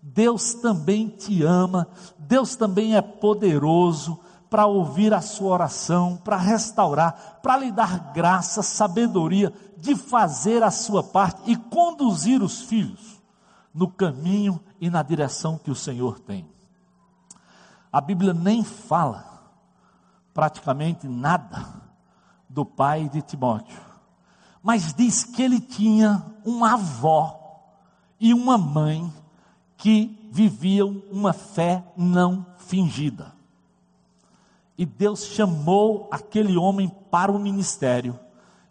Deus 0.02 0.54
também 0.54 1.08
te 1.08 1.44
ama, 1.44 1.88
Deus 2.20 2.56
também 2.56 2.96
é 2.96 3.02
poderoso 3.02 4.20
para 4.54 4.68
ouvir 4.68 5.16
a 5.16 5.20
sua 5.20 5.50
oração, 5.50 6.16
para 6.16 6.38
restaurar, 6.38 7.40
para 7.42 7.58
lhe 7.58 7.72
dar 7.72 8.14
graça, 8.14 8.62
sabedoria 8.62 9.52
de 9.76 9.96
fazer 9.96 10.62
a 10.62 10.70
sua 10.70 11.02
parte 11.02 11.42
e 11.50 11.58
conduzir 11.58 12.44
os 12.44 12.62
filhos 12.62 13.20
no 13.74 13.90
caminho 13.90 14.64
e 14.80 14.92
na 14.92 15.02
direção 15.02 15.58
que 15.58 15.72
o 15.72 15.76
Senhor 15.76 16.20
tem. 16.20 16.48
A 17.92 18.00
Bíblia 18.00 18.32
nem 18.32 18.64
fala 18.64 19.26
praticamente 20.36 21.08
nada 21.08 21.82
do 22.48 22.64
pai 22.64 23.10
de 23.10 23.24
Timóteo, 23.24 23.82
mas 24.62 24.94
diz 24.94 25.24
que 25.24 25.42
ele 25.42 25.60
tinha 25.60 26.24
uma 26.46 26.74
avó 26.74 27.60
e 28.20 28.36
uma 28.36 28.60
mãe 28.60 29.12
que 29.78 30.30
viviam 30.32 31.02
uma 31.12 31.34
fé 31.34 31.84
não 31.98 32.46
fingida. 32.60 33.33
E 34.84 34.86
Deus 34.86 35.28
chamou 35.28 36.10
aquele 36.12 36.58
homem 36.58 36.92
para 37.10 37.32
o 37.32 37.40
ministério. 37.40 38.20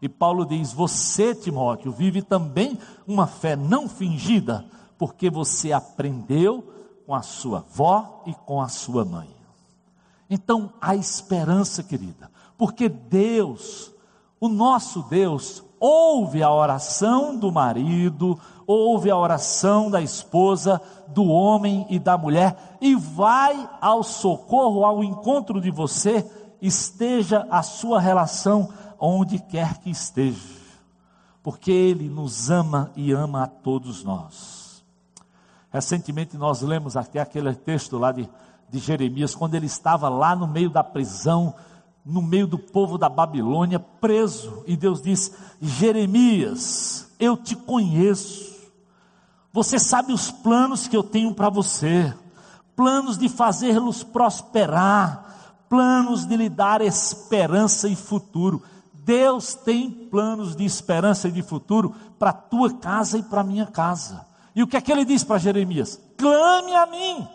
E 0.03 0.11
Paulo 0.11 0.45
diz: 0.45 0.71
Você, 0.71 1.35
Timóteo, 1.35 1.91
vive 1.91 2.21
também 2.21 2.79
uma 3.07 3.27
fé 3.27 3.57
não 3.57 3.89
fingida, 3.89 4.63
porque 4.99 5.31
você 5.31 5.73
aprendeu 5.73 6.71
com 7.07 7.15
a 7.15 7.23
sua 7.23 7.61
avó 7.61 8.23
e 8.27 8.35
com 8.35 8.61
a 8.61 8.69
sua 8.69 9.07
mãe. 9.07 9.35
Então, 10.29 10.75
há 10.83 10.95
esperança, 10.95 11.83
querida, 11.83 12.31
porque 12.59 12.91
Deus, 12.91 13.91
o 14.39 14.51
nosso 14.51 15.05
Deus, 15.05 15.65
ouve 15.81 16.43
a 16.43 16.53
oração 16.53 17.35
do 17.35 17.51
marido, 17.51 18.39
ouve 18.67 19.11
a 19.11 19.17
oração 19.17 19.91
da 19.91 20.01
esposa, 20.01 20.81
do 21.09 21.25
homem 21.25 21.87
e 21.91 21.99
da 21.99 22.17
mulher 22.17 22.77
e 22.81 22.95
vai 22.95 23.69
ao 23.81 24.03
socorro, 24.03 24.85
ao 24.85 25.05
encontro 25.05 25.61
de 25.61 25.71
você, 25.71 26.29
esteja 26.61 27.47
a 27.51 27.63
sua 27.63 28.01
relação 28.01 28.69
onde 28.99 29.39
quer 29.39 29.79
que 29.79 29.91
esteja, 29.91 30.39
porque 31.43 31.71
Ele 31.71 32.09
nos 32.09 32.51
ama 32.51 32.91
e 32.95 33.13
ama 33.13 33.45
a 33.45 33.47
todos 33.47 34.05
nós. 34.05 34.63
Recentemente 35.73 36.37
nós 36.37 36.61
lemos 36.61 36.97
até 36.97 37.19
aquele 37.19 37.55
texto 37.55 37.99
lá 37.99 38.13
de, 38.13 38.29
de 38.69 38.79
Jeremias, 38.79 39.35
quando 39.35 39.55
ele 39.55 39.65
estava 39.65 40.09
lá 40.09 40.37
no 40.37 40.47
meio 40.47 40.69
da 40.69 40.85
prisão, 40.85 41.55
no 42.05 42.21
meio 42.21 42.47
do 42.47 42.59
povo 42.59 42.99
da 42.99 43.09
Babilônia, 43.09 43.79
preso, 43.79 44.63
e 44.67 44.77
Deus 44.77 45.01
disse: 45.01 45.33
Jeremias, 45.61 47.09
eu 47.19 47.39
te 47.39 47.57
conheço, 47.57 48.52
você 49.53 49.79
sabe 49.79 50.13
os 50.13 50.31
planos 50.31 50.89
que 50.89 50.97
eu 50.97 51.03
tenho 51.03 51.35
para 51.35 51.51
você, 51.51 52.13
planos 52.75 53.19
de 53.19 53.29
fazê-los 53.29 54.03
prosperar, 54.03 55.67
planos 55.69 56.25
de 56.25 56.37
lhe 56.37 56.49
dar 56.49 56.81
esperança 56.81 57.87
e 57.89 57.95
futuro. 57.95 58.63
Deus 58.93 59.55
tem 59.55 59.91
planos 59.91 60.57
de 60.57 60.65
esperança 60.65 61.29
e 61.29 61.33
de 61.33 61.43
futuro 61.43 61.95
para 62.19 62.31
a 62.31 62.35
tua 62.35 62.73
casa 62.73 63.19
e 63.19 63.23
para 63.23 63.43
a 63.43 63.45
minha 63.45 63.67
casa. 63.67 64.25
E 64.55 64.63
o 64.63 64.67
que 64.67 64.77
é 64.77 64.81
que 64.81 64.91
ele 64.91 65.05
diz 65.05 65.23
para 65.23 65.39
Jeremias? 65.39 66.01
Clame 66.17 66.75
a 66.75 66.87
mim, 66.87 67.29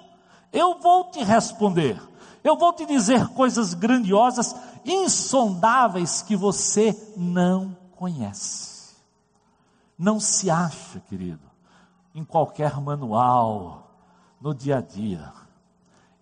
eu 0.51 0.79
vou 0.79 1.11
te 1.11 1.23
responder. 1.23 2.01
Eu 2.43 2.57
vou 2.57 2.71
te 2.73 2.85
dizer 2.85 3.27
coisas 3.29 3.73
grandiosas, 3.73 4.55
insondáveis 4.85 6.21
que 6.21 6.35
você 6.35 6.95
não 7.17 7.75
conhece. 7.95 8.95
Não 9.97 10.19
se 10.19 10.49
acha, 10.49 10.99
querido, 11.09 11.46
em 12.17 12.25
qualquer 12.25 12.81
manual, 12.81 13.91
no 14.41 14.51
dia 14.51 14.79
a 14.79 14.81
dia. 14.81 15.31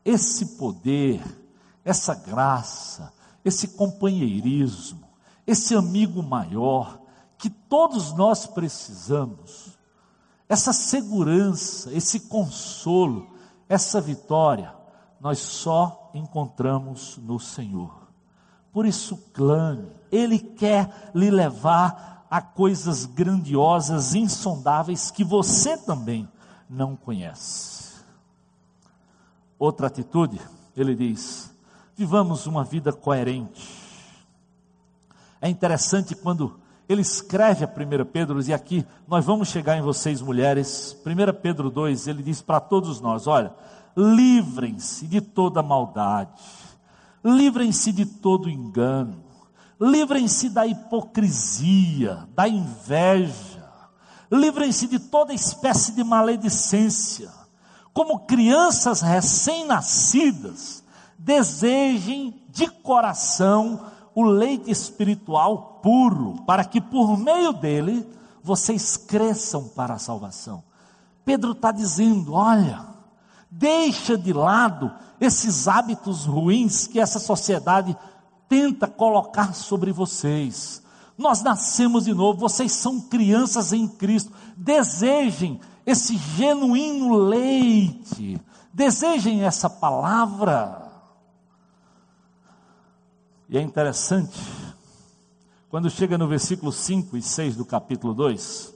Esse 0.03 0.57
poder, 0.57 1.23
essa 1.85 2.13
graça, 2.13 3.13
esse 3.45 3.69
companheirismo, 3.69 5.07
esse 5.47 5.73
amigo 5.73 6.21
maior 6.21 6.99
que 7.37 7.49
todos 7.49 8.11
nós 8.11 8.45
precisamos, 8.45 9.77
essa 10.49 10.73
segurança, 10.73 11.89
esse 11.93 12.27
consolo, 12.27 13.33
essa 13.69 14.01
vitória, 14.01 14.75
nós 15.17 15.39
só 15.39 16.11
encontramos 16.13 17.17
no 17.19 17.39
Senhor. 17.39 18.09
Por 18.69 18.85
isso, 18.85 19.15
clame, 19.31 19.89
Ele 20.11 20.39
quer 20.39 21.09
lhe 21.15 21.31
levar 21.31 22.14
a 22.29 22.41
coisas 22.41 23.05
grandiosas, 23.05 24.15
insondáveis, 24.15 25.11
que 25.11 25.23
você 25.23 25.77
também 25.77 26.27
não 26.69 26.95
conhece. 26.95 27.95
Outra 29.57 29.87
atitude, 29.87 30.39
ele 30.75 30.95
diz: 30.95 31.53
vivamos 31.95 32.45
uma 32.45 32.63
vida 32.63 32.91
coerente. 32.91 33.83
É 35.41 35.49
interessante 35.49 36.15
quando 36.15 36.59
ele 36.87 37.01
escreve 37.01 37.63
a 37.63 37.67
1 37.67 38.05
Pedro, 38.11 38.41
e 38.41 38.53
aqui 38.53 38.85
nós 39.07 39.25
vamos 39.25 39.47
chegar 39.47 39.77
em 39.77 39.81
vocês, 39.81 40.21
mulheres. 40.21 40.95
1 41.05 41.41
Pedro 41.41 41.69
2, 41.69 42.07
ele 42.07 42.21
diz 42.21 42.41
para 42.41 42.59
todos 42.59 42.99
nós: 42.99 43.27
olha, 43.27 43.53
livrem-se 43.95 45.07
de 45.07 45.21
toda 45.21 45.63
maldade, 45.63 46.41
livrem-se 47.23 47.91
de 47.91 48.05
todo 48.05 48.49
engano, 48.49 49.24
livrem-se 49.79 50.49
da 50.49 50.65
hipocrisia, 50.65 52.27
da 52.33 52.47
inveja, 52.47 53.63
livrem-se 54.31 54.87
de 54.87 54.99
toda 54.99 55.33
espécie 55.33 55.91
de 55.93 56.03
maledicência. 56.03 57.31
Como 57.93 58.19
crianças 58.19 59.01
recém-nascidas, 59.01 60.83
desejem 61.17 62.43
de 62.49 62.67
coração 62.67 63.91
o 64.13 64.23
leite 64.23 64.71
espiritual 64.71 65.79
puro, 65.81 66.43
para 66.45 66.63
que 66.63 66.79
por 66.79 67.17
meio 67.17 67.53
dele 67.53 68.07
vocês 68.43 68.97
cresçam 68.97 69.67
para 69.69 69.95
a 69.95 69.99
salvação. 69.99 70.63
Pedro 71.23 71.51
está 71.51 71.71
dizendo: 71.71 72.33
olha, 72.33 72.95
Deixa 73.57 74.17
de 74.17 74.33
lado 74.33 74.91
esses 75.17 75.69
hábitos 75.69 76.25
ruins 76.25 76.87
que 76.87 76.99
essa 76.99 77.19
sociedade 77.19 77.95
tenta 78.47 78.87
colocar 78.87 79.53
sobre 79.53 79.91
vocês. 79.91 80.83
Nós 81.17 81.41
nascemos 81.41 82.05
de 82.05 82.13
novo, 82.13 82.39
vocês 82.39 82.71
são 82.71 82.99
crianças 82.99 83.71
em 83.71 83.87
Cristo. 83.87 84.31
Desejem 84.57 85.59
esse 85.85 86.17
genuíno 86.17 87.15
leite. 87.15 88.39
Desejem 88.73 89.43
essa 89.43 89.69
palavra. 89.69 90.85
E 93.47 93.57
é 93.57 93.61
interessante, 93.61 94.39
quando 95.69 95.89
chega 95.89 96.17
no 96.17 96.27
versículo 96.27 96.71
5 96.71 97.15
e 97.15 97.21
6 97.21 97.55
do 97.55 97.63
capítulo 97.63 98.13
2, 98.13 98.73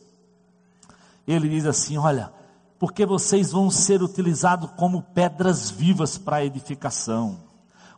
ele 1.28 1.50
diz 1.50 1.66
assim: 1.66 1.98
Olha, 1.98 2.32
porque 2.78 3.06
vocês 3.06 3.52
vão 3.52 3.70
ser 3.70 4.02
utilizados 4.02 4.70
como 4.78 5.02
pedras 5.02 5.70
vivas 5.70 6.18
para 6.18 6.46
edificação. 6.46 7.49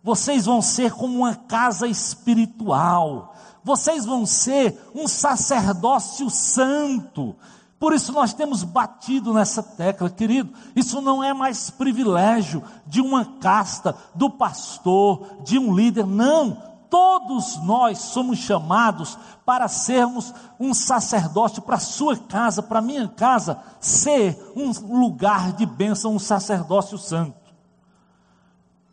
Vocês 0.03 0.45
vão 0.45 0.61
ser 0.61 0.93
como 0.93 1.19
uma 1.19 1.35
casa 1.35 1.87
espiritual. 1.87 3.35
Vocês 3.63 4.05
vão 4.05 4.25
ser 4.25 4.79
um 4.95 5.07
sacerdócio 5.07 6.29
santo. 6.29 7.35
Por 7.79 7.93
isso 7.93 8.11
nós 8.11 8.33
temos 8.33 8.63
batido 8.63 9.33
nessa 9.33 9.61
tecla, 9.61 10.09
querido. 10.09 10.53
Isso 10.75 11.01
não 11.01 11.23
é 11.23 11.33
mais 11.33 11.69
privilégio 11.69 12.63
de 12.85 13.01
uma 13.01 13.25
casta, 13.39 13.95
do 14.13 14.29
pastor, 14.29 15.37
de 15.43 15.57
um 15.57 15.73
líder. 15.73 16.05
Não. 16.05 16.69
Todos 16.89 17.57
nós 17.63 17.99
somos 17.99 18.37
chamados 18.37 19.17
para 19.45 19.67
sermos 19.67 20.33
um 20.59 20.73
sacerdócio 20.73 21.61
para 21.61 21.77
a 21.77 21.79
sua 21.79 22.17
casa, 22.17 22.61
para 22.61 22.79
a 22.79 22.83
minha 22.83 23.07
casa, 23.07 23.59
ser 23.79 24.37
um 24.55 24.71
lugar 24.99 25.53
de 25.53 25.65
bênção, 25.65 26.13
um 26.13 26.19
sacerdócio 26.19 26.97
santo. 26.97 27.40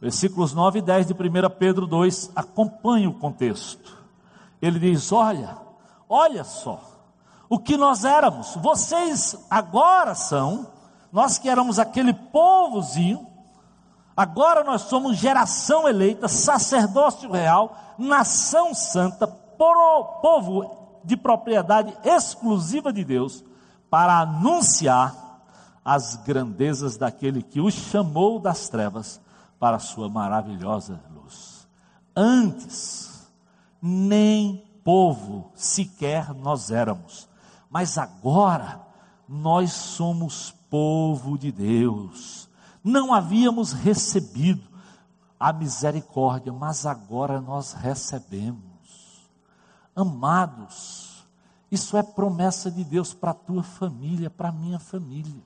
Versículos 0.01 0.55
9 0.55 0.79
e 0.79 0.83
10 0.83 1.09
de 1.09 1.13
1 1.13 1.17
Pedro 1.59 1.87
2 1.87 2.31
acompanha 2.37 3.09
o 3.09 3.15
contexto. 3.15 3.99
Ele 4.63 4.79
diz: 4.79 5.11
Olha, 5.11 5.57
olha 6.09 6.45
só, 6.45 6.81
o 7.49 7.59
que 7.59 7.77
nós 7.77 8.05
éramos, 8.05 8.55
vocês 8.57 9.37
agora 9.51 10.15
são, 10.15 10.69
nós 11.13 11.39
que 11.39 11.49
éramos 11.49 11.81
aquele 11.81 12.13
povozinho, 12.13 13.27
agora 14.17 14.63
nós 14.63 14.83
somos 14.83 15.17
geração 15.17 15.89
eleita, 15.89 16.29
sacerdócio 16.29 17.33
real, 17.33 17.77
nação 17.99 18.75
santa, 18.75 19.27
povo 19.27 21.01
de 21.03 21.17
propriedade 21.17 21.93
exclusiva 22.05 22.93
de 22.93 23.05
Deus, 23.05 23.43
para 23.91 24.21
anunciar 24.21 25.41
as 25.85 26.17
grandezas 26.17 26.97
daquele 26.97 27.43
que 27.43 27.61
os 27.61 27.75
chamou 27.75 28.39
das 28.39 28.69
trevas 28.69 29.21
para 29.59 29.77
a 29.77 29.81
sua 29.81 30.09
maravilhosa 30.09 31.01
luz. 31.11 31.67
Antes, 32.15 33.31
nem 33.81 34.65
povo 34.85 35.51
sequer 35.55 36.33
nós 36.35 36.71
éramos, 36.71 37.29
mas 37.71 37.99
agora 37.99 38.81
nós 39.29 39.73
somos 39.73 40.55
povo 40.71 41.37
de 41.37 41.53
Deus. 41.53 42.49
Não 42.83 43.13
havíamos 43.13 43.73
recebido 43.73 44.67
a 45.39 45.53
misericórdia, 45.53 46.53
mas 46.53 46.87
agora 46.87 47.41
nós 47.41 47.73
recebemos. 47.73 48.69
Amados, 49.95 51.25
isso 51.71 51.97
é 51.97 52.03
promessa 52.03 52.71
de 52.71 52.83
Deus 52.83 53.13
para 53.13 53.33
a 53.33 53.35
tua 53.35 53.63
família, 53.63 54.31
para 54.31 54.49
a 54.49 54.53
minha 54.53 54.79
família. 54.79 55.43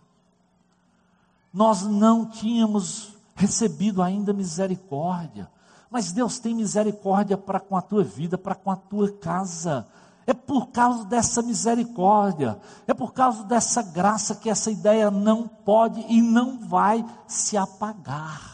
Nós 1.52 1.82
não 1.82 2.26
tínhamos 2.26 3.16
recebido 3.34 4.02
ainda 4.02 4.32
misericórdia. 4.32 5.50
Mas 5.90 6.12
Deus 6.12 6.38
tem 6.38 6.54
misericórdia 6.54 7.36
para 7.36 7.60
com 7.60 7.76
a 7.76 7.82
tua 7.82 8.02
vida, 8.02 8.38
para 8.38 8.54
com 8.54 8.70
a 8.70 8.76
tua 8.76 9.12
casa. 9.12 9.86
É 10.26 10.32
por 10.32 10.68
causa 10.68 11.04
dessa 11.04 11.42
misericórdia, 11.42 12.58
é 12.86 12.94
por 12.94 13.12
causa 13.12 13.44
dessa 13.44 13.82
graça 13.82 14.36
que 14.36 14.48
essa 14.48 14.70
ideia 14.70 15.10
não 15.10 15.48
pode 15.48 16.00
e 16.08 16.22
não 16.22 16.66
vai 16.66 17.04
se 17.26 17.56
apagar. 17.56 18.52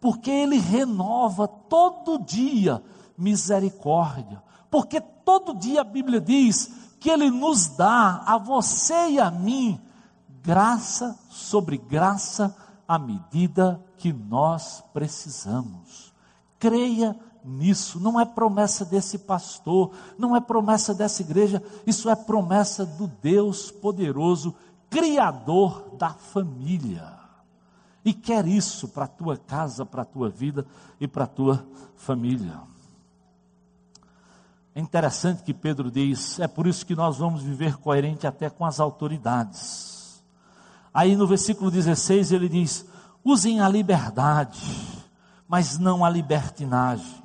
Porque 0.00 0.30
Ele 0.30 0.58
renova 0.58 1.46
todo 1.46 2.18
dia 2.18 2.82
misericórdia. 3.16 4.42
Porque 4.70 5.00
todo 5.00 5.54
dia 5.54 5.82
a 5.82 5.84
Bíblia 5.84 6.20
diz 6.20 6.72
que 6.98 7.10
Ele 7.10 7.30
nos 7.30 7.68
dá, 7.68 8.22
a 8.26 8.38
você 8.38 9.10
e 9.10 9.20
a 9.20 9.30
mim, 9.30 9.80
graça 10.42 11.16
sobre 11.28 11.76
graça 11.76 12.56
à 12.92 12.98
medida 12.98 13.82
que 13.96 14.12
nós 14.12 14.84
precisamos. 14.92 16.12
Creia 16.58 17.18
nisso, 17.42 17.98
não 17.98 18.20
é 18.20 18.24
promessa 18.26 18.84
desse 18.84 19.16
pastor, 19.20 19.92
não 20.18 20.36
é 20.36 20.40
promessa 20.42 20.94
dessa 20.94 21.22
igreja, 21.22 21.62
isso 21.86 22.10
é 22.10 22.14
promessa 22.14 22.84
do 22.84 23.06
Deus 23.06 23.70
poderoso, 23.70 24.54
Criador 24.90 25.96
da 25.96 26.10
família. 26.10 27.18
E 28.04 28.12
quer 28.12 28.46
isso 28.46 28.88
para 28.88 29.06
a 29.06 29.08
tua 29.08 29.38
casa, 29.38 29.86
para 29.86 30.02
a 30.02 30.04
tua 30.04 30.28
vida 30.28 30.66
e 31.00 31.08
para 31.08 31.24
a 31.24 31.28
tua 31.28 31.66
família. 31.96 32.60
É 34.74 34.80
interessante 34.82 35.42
que 35.42 35.54
Pedro 35.54 35.90
diz: 35.90 36.38
é 36.38 36.46
por 36.46 36.66
isso 36.66 36.84
que 36.84 36.94
nós 36.94 37.16
vamos 37.16 37.42
viver 37.42 37.78
coerente 37.78 38.26
até 38.26 38.50
com 38.50 38.66
as 38.66 38.78
autoridades. 38.78 39.91
Aí 40.92 41.16
no 41.16 41.26
versículo 41.26 41.70
16 41.70 42.32
ele 42.32 42.48
diz: 42.48 42.86
usem 43.24 43.60
a 43.60 43.68
liberdade, 43.68 44.60
mas 45.48 45.78
não 45.78 46.04
a 46.04 46.10
libertinagem. 46.10 47.22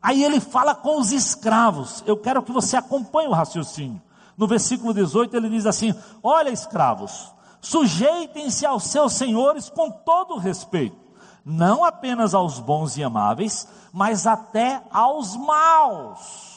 Aí 0.00 0.24
ele 0.24 0.40
fala 0.40 0.74
com 0.74 1.00
os 1.00 1.12
escravos. 1.12 2.02
Eu 2.06 2.16
quero 2.16 2.42
que 2.42 2.52
você 2.52 2.76
acompanhe 2.76 3.28
o 3.28 3.32
raciocínio. 3.32 4.02
No 4.36 4.46
versículo 4.46 4.92
18 4.92 5.36
ele 5.36 5.48
diz 5.48 5.66
assim: 5.66 5.94
Olha, 6.22 6.50
escravos, 6.50 7.32
sujeitem-se 7.60 8.66
aos 8.66 8.84
seus 8.84 9.12
senhores 9.12 9.68
com 9.68 9.90
todo 9.90 10.38
respeito, 10.38 10.96
não 11.44 11.84
apenas 11.84 12.34
aos 12.34 12.58
bons 12.58 12.96
e 12.96 13.02
amáveis, 13.02 13.68
mas 13.92 14.26
até 14.26 14.82
aos 14.90 15.36
maus. 15.36 16.50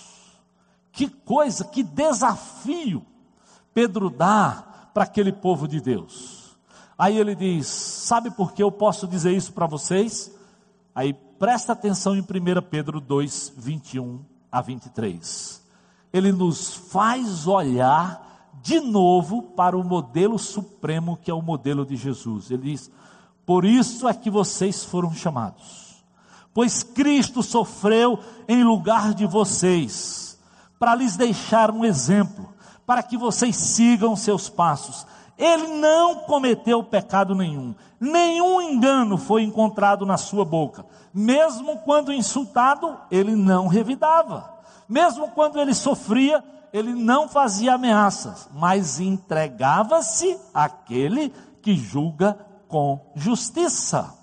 Que 0.91 1.09
coisa, 1.09 1.65
que 1.65 1.83
desafio 1.83 3.05
Pedro 3.75 4.09
dá 4.09 4.63
para 4.93 5.03
aquele 5.03 5.33
povo 5.33 5.67
de 5.67 5.81
Deus. 5.81 6.34
Aí 6.97 7.17
ele 7.17 7.35
diz: 7.35 7.67
Sabe 7.67 8.31
por 8.31 8.53
que 8.53 8.63
eu 8.63 8.71
posso 8.71 9.07
dizer 9.07 9.35
isso 9.35 9.51
para 9.53 9.67
vocês? 9.67 10.31
Aí 10.93 11.13
presta 11.13 11.73
atenção 11.73 12.15
em 12.15 12.21
1 12.21 12.25
Pedro 12.69 13.01
2, 13.01 13.53
21 13.57 14.23
a 14.51 14.61
23. 14.61 15.61
Ele 16.13 16.31
nos 16.31 16.73
faz 16.73 17.45
olhar 17.45 18.49
de 18.61 18.79
novo 18.79 19.41
para 19.41 19.77
o 19.77 19.83
modelo 19.83 20.39
supremo 20.39 21.17
que 21.17 21.29
é 21.29 21.33
o 21.33 21.41
modelo 21.41 21.85
de 21.85 21.97
Jesus. 21.97 22.49
Ele 22.49 22.71
diz: 22.71 22.89
Por 23.45 23.65
isso 23.65 24.07
é 24.07 24.13
que 24.13 24.29
vocês 24.29 24.85
foram 24.85 25.13
chamados, 25.13 26.03
pois 26.53 26.81
Cristo 26.81 27.43
sofreu 27.43 28.17
em 28.47 28.63
lugar 28.63 29.13
de 29.13 29.25
vocês, 29.25 30.39
para 30.79 30.95
lhes 30.95 31.17
deixar 31.17 31.71
um 31.71 31.83
exemplo, 31.83 32.47
para 32.85 33.03
que 33.03 33.17
vocês 33.17 33.57
sigam 33.57 34.15
seus 34.15 34.47
passos 34.47 35.05
ele 35.37 35.67
não 35.67 36.15
cometeu 36.15 36.83
pecado 36.83 37.35
nenhum, 37.35 37.75
nenhum 37.99 38.61
engano 38.61 39.17
foi 39.17 39.43
encontrado 39.43 40.05
na 40.05 40.17
sua 40.17 40.45
boca. 40.45 40.85
Mesmo 41.13 41.77
quando 41.79 42.13
insultado, 42.13 42.97
ele 43.11 43.35
não 43.35 43.67
revidava. 43.67 44.53
Mesmo 44.87 45.29
quando 45.31 45.59
ele 45.59 45.73
sofria, 45.73 46.43
ele 46.71 46.93
não 46.93 47.27
fazia 47.27 47.73
ameaças, 47.73 48.49
mas 48.53 48.99
entregava-se 48.99 50.37
àquele 50.53 51.33
que 51.61 51.75
julga 51.75 52.37
com 52.67 52.99
justiça. 53.15 54.13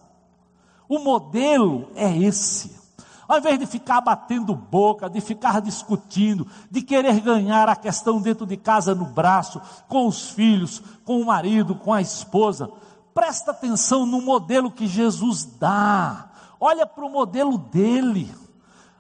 O 0.89 0.99
modelo 0.99 1.89
é 1.95 2.17
esse. 2.17 2.82
Ao 3.29 3.39
invés 3.39 3.59
de 3.59 3.67
ficar 3.67 4.01
batendo 4.01 4.55
boca, 4.55 5.09
de 5.09 5.21
ficar 5.21 5.61
discutindo, 5.61 6.47
de 6.71 6.83
querer 6.83 7.21
ganhar 7.21 7.69
a 7.69 7.77
questão 7.77 8.21
dentro 8.21 8.45
de 8.45 8.57
casa 8.57 8.95
no 8.95 9.05
braço, 9.05 9.61
com 9.89 10.07
os 10.07 10.31
filhos, 10.31 10.83
com 11.05 11.21
o 11.21 11.27
marido, 11.27 11.75
com 11.75 11.93
a 11.93 12.01
esposa, 12.01 12.69
presta 13.15 13.53
atenção 13.53 14.05
no 14.05 14.21
modelo 14.21 14.71
que 14.71 14.87
Jesus 14.87 15.45
dá. 15.45 16.31
Olha 16.61 16.87
para 16.87 17.05
o 17.05 17.11
modelo 17.11 17.59
dele. 17.59 18.33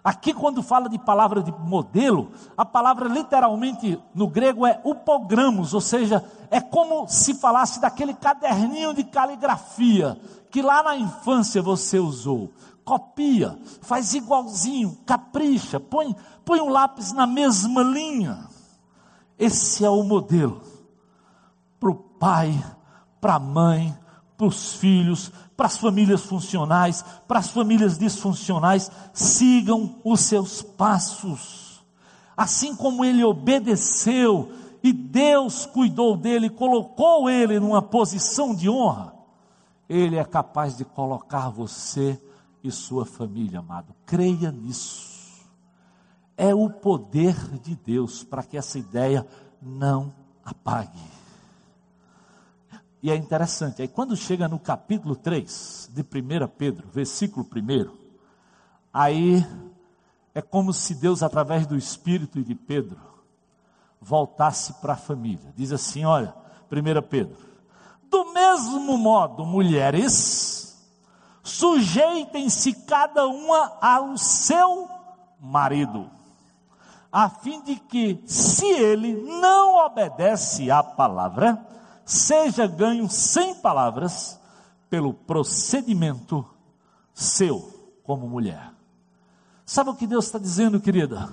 Aqui, 0.04 0.34
quando 0.34 0.62
fala 0.62 0.88
de 0.88 0.98
palavra 0.98 1.42
de 1.42 1.52
modelo, 1.52 2.32
a 2.56 2.64
palavra 2.64 3.08
literalmente 3.08 4.00
no 4.12 4.26
grego 4.26 4.66
é 4.66 4.80
upogramos, 4.82 5.74
ou 5.74 5.80
seja, 5.80 6.24
é 6.50 6.60
como 6.60 7.06
se 7.08 7.34
falasse 7.34 7.80
daquele 7.80 8.12
caderninho 8.12 8.92
de 8.92 9.04
caligrafia 9.04 10.18
que 10.50 10.60
lá 10.60 10.82
na 10.82 10.96
infância 10.96 11.62
você 11.62 11.98
usou 11.98 12.52
copia, 12.84 13.58
faz 13.80 14.14
igualzinho, 14.14 14.98
capricha, 15.06 15.78
põe, 15.78 16.14
põe 16.44 16.60
o 16.60 16.68
lápis 16.68 17.12
na 17.12 17.26
mesma 17.26 17.82
linha. 17.82 18.48
Esse 19.38 19.84
é 19.84 19.90
o 19.90 20.02
modelo 20.02 20.62
para 21.80 21.90
o 21.90 21.94
pai, 21.94 22.64
para 23.20 23.34
a 23.34 23.40
mãe, 23.40 23.96
para 24.36 24.46
os 24.46 24.74
filhos, 24.74 25.32
para 25.56 25.66
as 25.66 25.76
famílias 25.76 26.22
funcionais, 26.22 27.04
para 27.26 27.40
as 27.40 27.50
famílias 27.50 27.98
disfuncionais. 27.98 28.90
Sigam 29.12 29.96
os 30.04 30.20
seus 30.20 30.62
passos. 30.62 31.82
Assim 32.36 32.74
como 32.74 33.04
ele 33.04 33.24
obedeceu 33.24 34.52
e 34.82 34.92
Deus 34.92 35.66
cuidou 35.66 36.16
dele, 36.16 36.50
colocou 36.50 37.28
ele 37.28 37.60
numa 37.60 37.82
posição 37.82 38.54
de 38.54 38.68
honra, 38.68 39.14
ele 39.88 40.16
é 40.16 40.24
capaz 40.24 40.76
de 40.76 40.84
colocar 40.84 41.50
você 41.50 42.20
e 42.62 42.70
sua 42.70 43.04
família, 43.04 43.58
amado. 43.58 43.94
Creia 44.06 44.50
nisso. 44.50 45.10
É 46.36 46.54
o 46.54 46.70
poder 46.70 47.34
de 47.60 47.74
Deus 47.74 48.24
para 48.24 48.42
que 48.42 48.56
essa 48.56 48.78
ideia 48.78 49.26
não 49.60 50.12
apague. 50.44 51.00
E 53.02 53.10
é 53.10 53.16
interessante, 53.16 53.82
aí 53.82 53.88
quando 53.88 54.16
chega 54.16 54.46
no 54.46 54.60
capítulo 54.60 55.16
3 55.16 55.90
de 55.92 56.02
1 56.02 56.48
Pedro, 56.56 56.88
versículo 56.88 57.44
1, 57.44 58.02
Aí 58.92 59.44
é 60.34 60.42
como 60.42 60.72
se 60.72 60.94
Deus, 60.94 61.22
através 61.22 61.66
do 61.66 61.76
Espírito 61.76 62.42
de 62.42 62.54
Pedro, 62.54 63.00
voltasse 64.00 64.74
para 64.74 64.92
a 64.92 64.96
família. 64.96 65.52
Diz 65.56 65.72
assim: 65.72 66.04
olha, 66.04 66.34
1 66.70 67.02
Pedro, 67.08 67.36
do 68.10 68.32
mesmo 68.32 68.98
modo, 68.98 69.46
mulheres, 69.46 70.51
sujeitem-se 71.42 72.72
cada 72.72 73.26
uma 73.26 73.76
ao 73.80 74.16
seu 74.16 74.88
marido, 75.40 76.08
a 77.10 77.28
fim 77.28 77.62
de 77.62 77.76
que, 77.76 78.22
se 78.26 78.66
ele 78.66 79.14
não 79.14 79.84
obedece 79.84 80.70
à 80.70 80.82
palavra, 80.82 81.66
seja 82.04 82.66
ganho 82.66 83.08
sem 83.08 83.54
palavras 83.56 84.40
pelo 84.88 85.12
procedimento 85.12 86.46
seu 87.12 88.00
como 88.04 88.28
mulher. 88.28 88.72
Sabe 89.64 89.90
o 89.90 89.94
que 89.94 90.06
Deus 90.06 90.26
está 90.26 90.38
dizendo, 90.38 90.80
querida? 90.80 91.32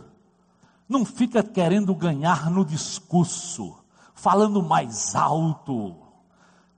Não 0.88 1.06
fica 1.06 1.44
querendo 1.44 1.94
ganhar 1.94 2.50
no 2.50 2.66
discurso, 2.66 3.78
falando 4.14 4.64
mais 4.64 5.16
alto, 5.16 5.96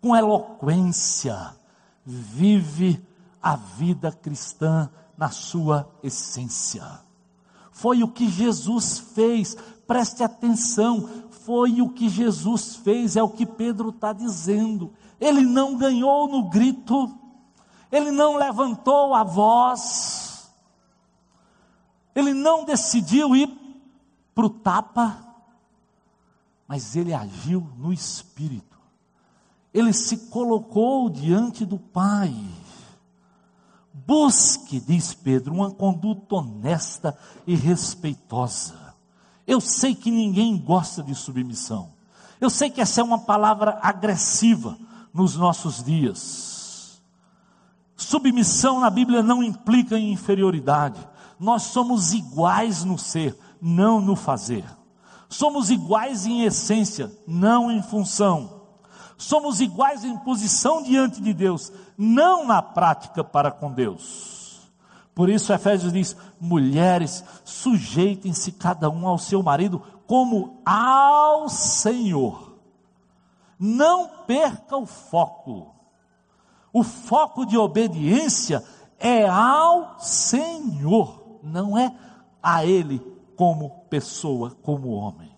com 0.02 0.16
eloquência. 0.16 1.56
Vive 2.06 3.06
a 3.42 3.56
vida 3.56 4.12
cristã 4.12 4.90
na 5.18 5.30
sua 5.30 5.90
essência. 6.04 6.84
Foi 7.72 8.04
o 8.04 8.08
que 8.08 8.30
Jesus 8.30 9.00
fez, 9.00 9.56
preste 9.88 10.24
atenção, 10.24 11.10
foi 11.30 11.82
o 11.82 11.90
que 11.90 12.08
Jesus 12.08 12.76
fez, 12.76 13.16
é 13.16 13.24
o 13.24 13.30
que 13.30 13.46
Pedro 13.46 13.90
está 13.90 14.14
dizendo. 14.14 14.94
Ele 15.20 15.42
não 15.42 15.78
ganhou 15.78 16.28
no 16.28 16.50
grito, 16.50 17.12
ele 17.92 18.12
não 18.12 18.36
levantou 18.36 19.16
a 19.16 19.24
voz, 19.24 20.50
ele 22.14 22.34
não 22.34 22.66
decidiu 22.66 23.36
ir 23.36 23.50
para 24.34 24.46
o 24.46 24.50
tapa, 24.50 25.18
mas 26.68 26.96
ele 26.96 27.14
agiu 27.14 27.68
no 27.78 27.92
espírito. 27.92 28.80
Ele 29.74 29.94
se 29.94 30.30
colocou 30.30 31.10
diante 31.10 31.66
do 31.66 31.78
Pai. 31.78 32.34
Busque, 33.94 34.80
diz 34.80 35.14
Pedro, 35.14 35.54
uma 35.54 35.72
conduta 35.72 36.36
honesta 36.36 37.18
e 37.46 37.56
respeitosa. 37.56 38.96
Eu 39.46 39.60
sei 39.60 39.94
que 39.94 40.10
ninguém 40.10 40.58
gosta 40.58 41.04
de 41.04 41.14
submissão. 41.14 41.92
Eu 42.40 42.50
sei 42.50 42.70
que 42.70 42.82
essa 42.82 43.02
é 43.02 43.04
uma 43.04 43.20
palavra 43.20 43.80
agressiva 43.82 44.78
nos 45.14 45.36
nossos 45.36 45.84
dias. 45.84 47.02
Submissão 47.96 48.80
na 48.80 48.90
Bíblia 48.90 49.22
não 49.22 49.44
implica 49.44 49.98
em 49.98 50.12
inferioridade. 50.12 51.00
Nós 51.40 51.64
somos 51.64 52.14
iguais 52.14 52.84
no 52.84 52.98
ser, 52.98 53.38
não 53.62 54.02
no 54.02 54.16
fazer. 54.16 54.66
Somos 55.30 55.70
iguais 55.70 56.26
em 56.26 56.44
essência, 56.44 57.12
não 57.28 57.72
em 57.72 57.82
função. 57.82 58.62
Somos 59.18 59.62
iguais 59.62 60.04
em 60.04 60.18
posição 60.18 60.82
diante 60.82 61.22
de 61.22 61.32
Deus, 61.32 61.72
não 62.02 62.48
na 62.48 62.64
prática 62.64 63.24
para 63.24 63.52
com 63.52 63.72
Deus. 63.72 64.60
Por 65.14 65.30
isso 65.30 65.54
Efésios 65.54 65.94
diz: 65.94 66.18
mulheres, 66.40 67.24
sujeitem-se 67.46 68.54
cada 68.54 68.90
um 68.90 69.08
ao 69.08 69.20
seu 69.20 69.44
marido 69.44 69.80
como 70.08 70.60
ao 70.66 71.48
Senhor. 71.48 72.58
Não 73.60 74.08
perca 74.26 74.76
o 74.76 74.88
foco. 74.88 75.76
O 76.74 76.82
foco 76.84 77.46
de 77.46 77.56
obediência 77.56 78.64
é 78.98 79.28
ao 79.28 80.00
Senhor, 80.00 81.40
não 81.44 81.78
é 81.78 81.94
a 82.42 82.66
Ele 82.66 83.00
como 83.36 83.86
pessoa, 83.92 84.58
como 84.64 84.90
homem. 84.90 85.30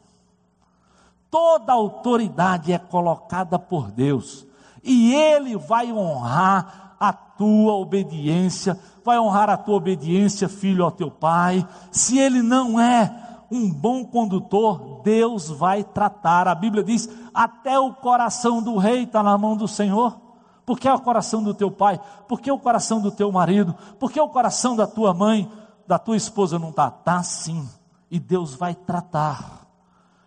Toda 1.30 1.74
autoridade 1.74 2.72
é 2.72 2.80
colocada 2.80 3.60
por 3.60 3.92
Deus, 3.92 4.46
e 4.84 5.14
Ele 5.14 5.58
vai 5.58 5.92
honrar 5.92 6.96
a 7.00 7.14
tua 7.14 7.74
obediência, 7.74 8.78
vai 9.04 9.20
honrar 9.20 9.50
a 9.50 9.58
tua 9.58 9.76
obediência, 9.76 10.50
filho, 10.50 10.84
ao 10.84 10.92
teu 10.92 11.10
pai. 11.10 11.66
Se 11.92 12.20
Ele 12.20 12.42
não 12.42 12.80
é 12.80 13.24
um 13.50 13.70
bom 13.72 14.04
condutor, 14.06 15.02
Deus 15.04 15.50
vai 15.50 15.84
tratar. 15.84 16.48
A 16.48 16.56
Bíblia 16.56 16.84
diz: 16.84 17.08
até 17.34 17.80
o 17.80 17.94
coração 17.94 18.62
do 18.62 18.78
rei 18.78 19.04
está 19.04 19.24
na 19.24 19.38
mão 19.38 19.56
do 19.56 19.68
Senhor. 19.68 20.20
Por 20.66 20.80
que 20.80 20.88
é 20.88 20.94
o 20.94 21.02
coração 21.02 21.44
do 21.44 21.54
teu 21.54 21.70
pai? 21.70 22.00
Por 22.28 22.40
que 22.40 22.52
o 22.52 22.58
coração 22.58 23.02
do 23.02 23.12
teu 23.12 23.32
marido? 23.32 23.76
Por 24.00 24.12
que 24.12 24.20
o 24.20 24.30
coração 24.30 24.76
da 24.76 24.88
tua 24.88 25.14
mãe, 25.14 25.50
da 25.86 26.00
tua 26.00 26.16
esposa 26.16 26.58
não 26.58 26.70
está? 26.70 26.88
Está 26.88 27.22
sim. 27.22 27.68
E 28.10 28.20
Deus 28.20 28.56
vai 28.56 28.74
tratar. 28.74 29.68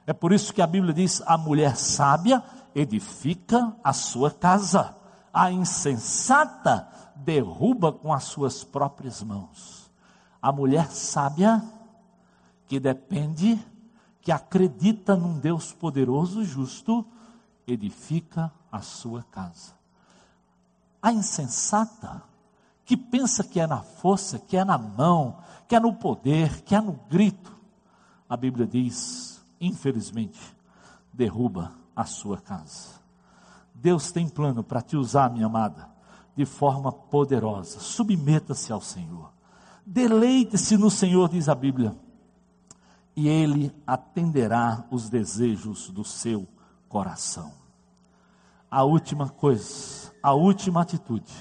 É 0.07 0.13
por 0.13 0.33
isso 0.33 0.53
que 0.53 0.61
a 0.61 0.67
Bíblia 0.67 0.93
diz: 0.93 1.23
a 1.27 1.39
mulher 1.39 1.77
sábia 1.77 2.43
edifica 2.77 3.74
a 3.83 3.95
sua 3.95 4.31
casa, 4.31 4.95
a 5.33 5.51
insensata 5.51 6.87
derruba 7.16 7.91
com 7.91 8.12
as 8.12 8.24
suas 8.24 8.62
próprias 8.62 9.22
mãos. 9.22 9.91
A 10.43 10.53
mulher 10.53 10.91
sábia 10.91 11.64
que 12.68 12.79
depende, 12.79 13.59
que 14.20 14.31
acredita 14.31 15.16
num 15.16 15.39
Deus 15.39 15.72
poderoso, 15.72 16.45
justo, 16.45 17.07
edifica 17.66 18.53
a 18.70 18.83
sua 18.83 19.22
casa. 19.22 19.72
A 21.01 21.11
insensata, 21.11 22.22
que 22.85 22.95
pensa 22.95 23.43
que 23.43 23.59
é 23.59 23.66
na 23.66 23.81
força, 23.81 24.39
que 24.39 24.55
é 24.55 24.64
na 24.66 24.77
mão, 24.77 25.39
que 25.66 25.74
é 25.74 25.81
no 25.81 25.95
poder, 25.95 26.61
que 26.61 26.74
é 26.74 26.81
no 26.81 26.93
grito, 27.09 27.57
a 28.29 28.37
Bíblia 28.37 28.66
diz, 28.66 29.43
infelizmente, 29.59 30.39
derruba 31.14 31.86
a 31.97 32.05
sua 32.05 32.38
casa. 32.38 33.01
Deus 33.74 34.12
tem 34.12 34.28
plano 34.28 34.62
para 34.62 34.82
te 34.82 34.97
usar, 34.97 35.30
minha 35.30 35.47
amada, 35.47 35.88
de 36.36 36.44
forma 36.44 36.92
poderosa. 36.92 37.80
Submeta-se 37.80 38.70
ao 38.72 38.80
Senhor. 38.80 39.32
Deleite-se 39.84 40.76
no 40.76 40.90
Senhor, 40.90 41.28
diz 41.28 41.49
a 41.49 41.55
Bíblia 41.55 41.97
e 43.16 43.28
Ele 43.28 43.74
atenderá 43.86 44.84
os 44.90 45.09
desejos 45.09 45.88
do 45.88 46.05
seu 46.05 46.47
coração. 46.88 47.51
A 48.70 48.84
última 48.84 49.30
coisa, 49.30 50.12
a 50.22 50.34
última 50.34 50.82
atitude 50.82 51.32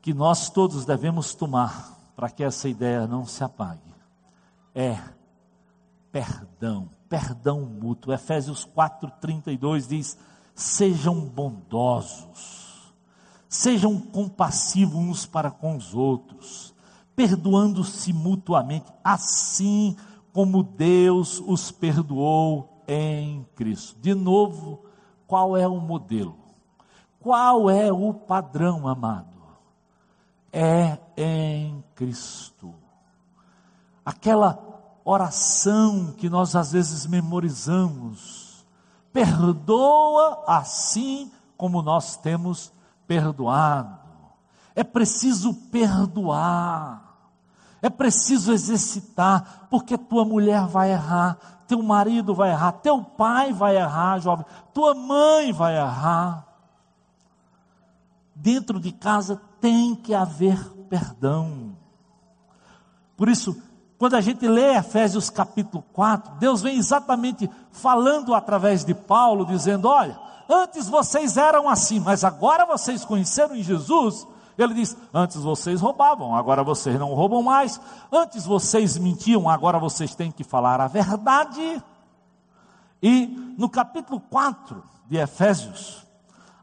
que 0.00 0.14
nós 0.14 0.48
todos 0.48 0.86
devemos 0.86 1.34
tomar 1.34 1.98
para 2.16 2.30
que 2.30 2.42
essa 2.42 2.68
ideia 2.68 3.06
não 3.06 3.26
se 3.26 3.44
apague 3.44 3.92
é 4.74 4.98
perdão, 6.10 6.88
perdão 7.12 7.60
mútuo. 7.60 8.14
Efésios 8.14 8.64
4:32 8.64 9.86
diz: 9.86 10.16
"Sejam 10.54 11.20
bondosos, 11.20 12.90
sejam 13.46 14.00
compassivos 14.00 14.94
uns 14.94 15.26
para 15.26 15.50
com 15.50 15.76
os 15.76 15.94
outros, 15.94 16.74
perdoando-se 17.14 18.14
mutuamente, 18.14 18.90
assim 19.04 19.94
como 20.32 20.62
Deus 20.62 21.38
os 21.46 21.70
perdoou 21.70 22.82
em 22.88 23.46
Cristo. 23.54 24.00
De 24.00 24.14
novo, 24.14 24.82
qual 25.26 25.54
é 25.54 25.68
o 25.68 25.78
modelo? 25.78 26.38
Qual 27.20 27.68
é 27.68 27.92
o 27.92 28.14
padrão, 28.14 28.88
amado? 28.88 29.36
É 30.50 30.96
em 31.14 31.84
Cristo. 31.94 32.74
Aquela 34.02 34.71
oração 35.04 36.14
que 36.16 36.28
nós 36.28 36.54
às 36.54 36.72
vezes 36.72 37.06
memorizamos, 37.06 38.64
perdoa 39.12 40.44
assim 40.46 41.30
como 41.56 41.82
nós 41.82 42.16
temos 42.16 42.72
perdoado. 43.06 43.98
É 44.74 44.82
preciso 44.82 45.54
perdoar. 45.70 47.12
É 47.82 47.90
preciso 47.90 48.52
exercitar, 48.52 49.66
porque 49.68 49.98
tua 49.98 50.24
mulher 50.24 50.66
vai 50.66 50.92
errar, 50.92 51.36
teu 51.66 51.82
marido 51.82 52.32
vai 52.32 52.50
errar, 52.50 52.72
teu 52.72 53.02
pai 53.02 53.52
vai 53.52 53.76
errar, 53.76 54.20
jovem, 54.20 54.46
tua 54.72 54.94
mãe 54.94 55.52
vai 55.52 55.76
errar. 55.76 56.46
Dentro 58.36 58.78
de 58.78 58.92
casa 58.92 59.40
tem 59.60 59.96
que 59.96 60.14
haver 60.14 60.58
perdão. 60.88 61.76
Por 63.16 63.28
isso, 63.28 63.60
quando 64.02 64.14
a 64.14 64.20
gente 64.20 64.48
lê 64.48 64.74
Efésios 64.74 65.30
capítulo 65.30 65.84
4, 65.92 66.34
Deus 66.40 66.60
vem 66.60 66.76
exatamente 66.76 67.48
falando 67.70 68.34
através 68.34 68.84
de 68.84 68.92
Paulo, 68.92 69.46
dizendo: 69.46 69.86
olha, 69.86 70.18
antes 70.48 70.88
vocês 70.88 71.36
eram 71.36 71.68
assim, 71.68 72.00
mas 72.00 72.24
agora 72.24 72.66
vocês 72.66 73.04
conheceram 73.04 73.54
Jesus, 73.54 74.26
ele 74.58 74.74
diz: 74.74 74.96
Antes 75.14 75.36
vocês 75.36 75.80
roubavam, 75.80 76.34
agora 76.34 76.64
vocês 76.64 76.98
não 76.98 77.14
roubam 77.14 77.44
mais. 77.44 77.80
Antes 78.10 78.44
vocês 78.44 78.98
mentiam, 78.98 79.48
agora 79.48 79.78
vocês 79.78 80.16
têm 80.16 80.32
que 80.32 80.42
falar 80.42 80.80
a 80.80 80.88
verdade. 80.88 81.80
E 83.00 83.54
no 83.56 83.68
capítulo 83.68 84.18
4 84.18 84.82
de 85.08 85.16
Efésios, 85.16 86.04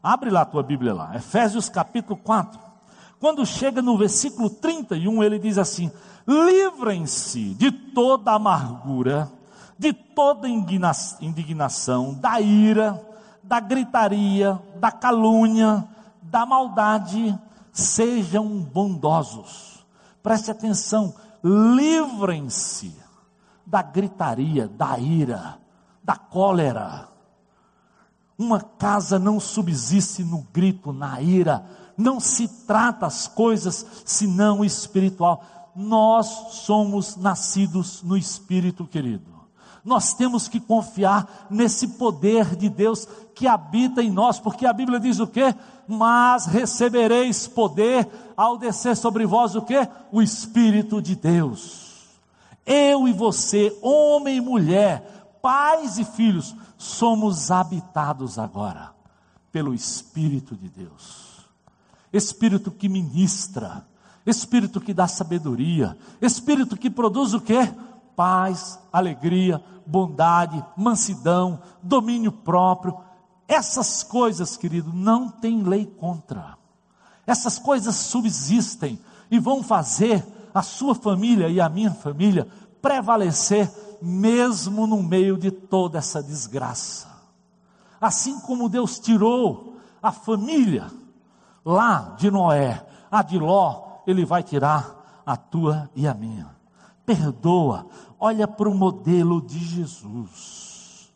abre 0.02 0.28
lá 0.28 0.42
a 0.42 0.44
tua 0.44 0.62
Bíblia 0.62 0.92
lá, 0.92 1.16
Efésios 1.16 1.70
capítulo 1.70 2.18
4. 2.18 2.60
Quando 3.18 3.46
chega 3.46 3.80
no 3.80 3.96
versículo 3.96 4.50
31, 4.50 5.22
ele 5.22 5.38
diz 5.38 5.56
assim: 5.56 5.90
livrem-se 6.26 7.54
de 7.54 7.70
toda 7.70 8.32
amargura, 8.32 9.30
de 9.78 9.92
toda 9.92 10.48
indignação, 10.48 12.14
da 12.14 12.40
ira, 12.40 13.00
da 13.42 13.58
gritaria, 13.60 14.60
da 14.76 14.92
calúnia, 14.92 15.86
da 16.22 16.44
maldade, 16.44 17.38
sejam 17.72 18.46
bondosos. 18.60 19.84
Preste 20.22 20.50
atenção, 20.50 21.14
livrem-se 21.42 22.94
da 23.66 23.82
gritaria, 23.82 24.68
da 24.68 24.98
ira, 24.98 25.58
da 26.02 26.16
cólera. 26.16 27.08
Uma 28.36 28.60
casa 28.60 29.18
não 29.18 29.38
subsiste 29.38 30.24
no 30.24 30.46
grito, 30.52 30.92
na 30.92 31.20
ira, 31.20 31.64
não 31.96 32.18
se 32.18 32.48
trata 32.66 33.06
as 33.06 33.26
coisas 33.28 33.86
senão 34.04 34.64
espiritual. 34.64 35.44
Nós 35.74 36.26
somos 36.52 37.16
nascidos 37.16 38.02
no 38.02 38.16
espírito, 38.16 38.86
querido. 38.86 39.40
Nós 39.84 40.12
temos 40.12 40.46
que 40.46 40.60
confiar 40.60 41.46
nesse 41.48 41.88
poder 41.88 42.54
de 42.54 42.68
Deus 42.68 43.08
que 43.34 43.46
habita 43.46 44.02
em 44.02 44.10
nós, 44.10 44.38
porque 44.38 44.66
a 44.66 44.72
Bíblia 44.72 45.00
diz 45.00 45.18
o 45.18 45.26
quê? 45.26 45.54
Mas 45.88 46.46
recebereis 46.46 47.46
poder 47.46 48.06
ao 48.36 48.58
descer 48.58 48.96
sobre 48.96 49.24
vós 49.24 49.54
o 49.54 49.62
quê? 49.62 49.88
O 50.12 50.20
espírito 50.20 51.00
de 51.00 51.16
Deus. 51.16 51.90
Eu 52.66 53.08
e 53.08 53.12
você, 53.12 53.76
homem 53.80 54.36
e 54.36 54.40
mulher, 54.40 55.36
pais 55.40 55.98
e 55.98 56.04
filhos, 56.04 56.54
somos 56.76 57.50
habitados 57.50 58.38
agora 58.38 58.92
pelo 59.50 59.74
espírito 59.74 60.54
de 60.54 60.68
Deus. 60.68 61.46
Espírito 62.12 62.70
que 62.70 62.88
ministra, 62.88 63.86
Espírito 64.26 64.80
que 64.80 64.92
dá 64.92 65.06
sabedoria, 65.08 65.96
Espírito 66.20 66.76
que 66.76 66.90
produz 66.90 67.32
o 67.34 67.40
que? 67.40 67.58
Paz, 68.14 68.78
alegria, 68.92 69.62
bondade, 69.86 70.62
mansidão, 70.76 71.60
domínio 71.82 72.30
próprio. 72.30 72.98
Essas 73.48 74.02
coisas, 74.02 74.56
querido, 74.56 74.92
não 74.92 75.28
tem 75.28 75.62
lei 75.62 75.86
contra. 75.86 76.56
Essas 77.26 77.58
coisas 77.58 77.96
subsistem 77.96 78.98
e 79.30 79.38
vão 79.38 79.62
fazer 79.62 80.24
a 80.54 80.62
sua 80.62 80.94
família 80.94 81.48
e 81.48 81.60
a 81.60 81.68
minha 81.68 81.92
família 81.92 82.46
prevalecer 82.82 83.70
mesmo 84.02 84.86
no 84.86 85.02
meio 85.02 85.36
de 85.36 85.50
toda 85.50 85.98
essa 85.98 86.22
desgraça. 86.22 87.08
Assim 88.00 88.40
como 88.40 88.68
Deus 88.68 88.98
tirou 88.98 89.76
a 90.02 90.10
família 90.10 90.90
lá 91.64 92.14
de 92.18 92.30
Noé, 92.30 92.84
a 93.10 93.22
de 93.22 93.38
Ló, 93.38 93.89
ele 94.10 94.24
vai 94.24 94.42
tirar 94.42 95.22
a 95.24 95.36
tua 95.36 95.90
e 95.94 96.06
a 96.06 96.14
minha. 96.14 96.48
Perdoa, 97.06 97.86
olha 98.18 98.46
para 98.46 98.68
o 98.68 98.74
modelo 98.74 99.40
de 99.40 99.58
Jesus. 99.58 101.12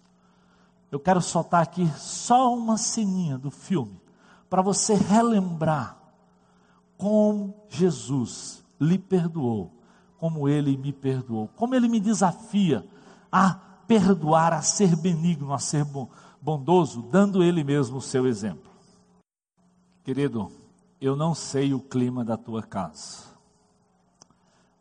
Eu 0.90 1.00
quero 1.00 1.20
soltar 1.20 1.62
aqui 1.62 1.86
só 1.98 2.54
uma 2.54 2.76
ceninha 2.76 3.36
do 3.36 3.50
filme, 3.50 4.00
para 4.48 4.62
você 4.62 4.94
relembrar 4.94 5.98
como 6.96 7.54
Jesus 7.68 8.64
lhe 8.80 8.98
perdoou, 8.98 9.72
como 10.18 10.48
ele 10.48 10.76
me 10.76 10.92
perdoou, 10.92 11.48
como 11.56 11.74
ele 11.74 11.88
me 11.88 11.98
desafia 11.98 12.86
a 13.30 13.54
perdoar, 13.86 14.52
a 14.52 14.62
ser 14.62 14.94
benigno, 14.96 15.52
a 15.52 15.58
ser 15.58 15.84
bondoso, 16.40 17.02
dando 17.02 17.42
ele 17.42 17.64
mesmo 17.64 17.98
o 17.98 18.02
seu 18.02 18.26
exemplo. 18.26 18.70
Querido, 20.04 20.50
eu 21.00 21.16
não 21.16 21.34
sei 21.34 21.74
o 21.74 21.80
clima 21.80 22.24
da 22.24 22.36
tua 22.36 22.62
casa, 22.62 23.34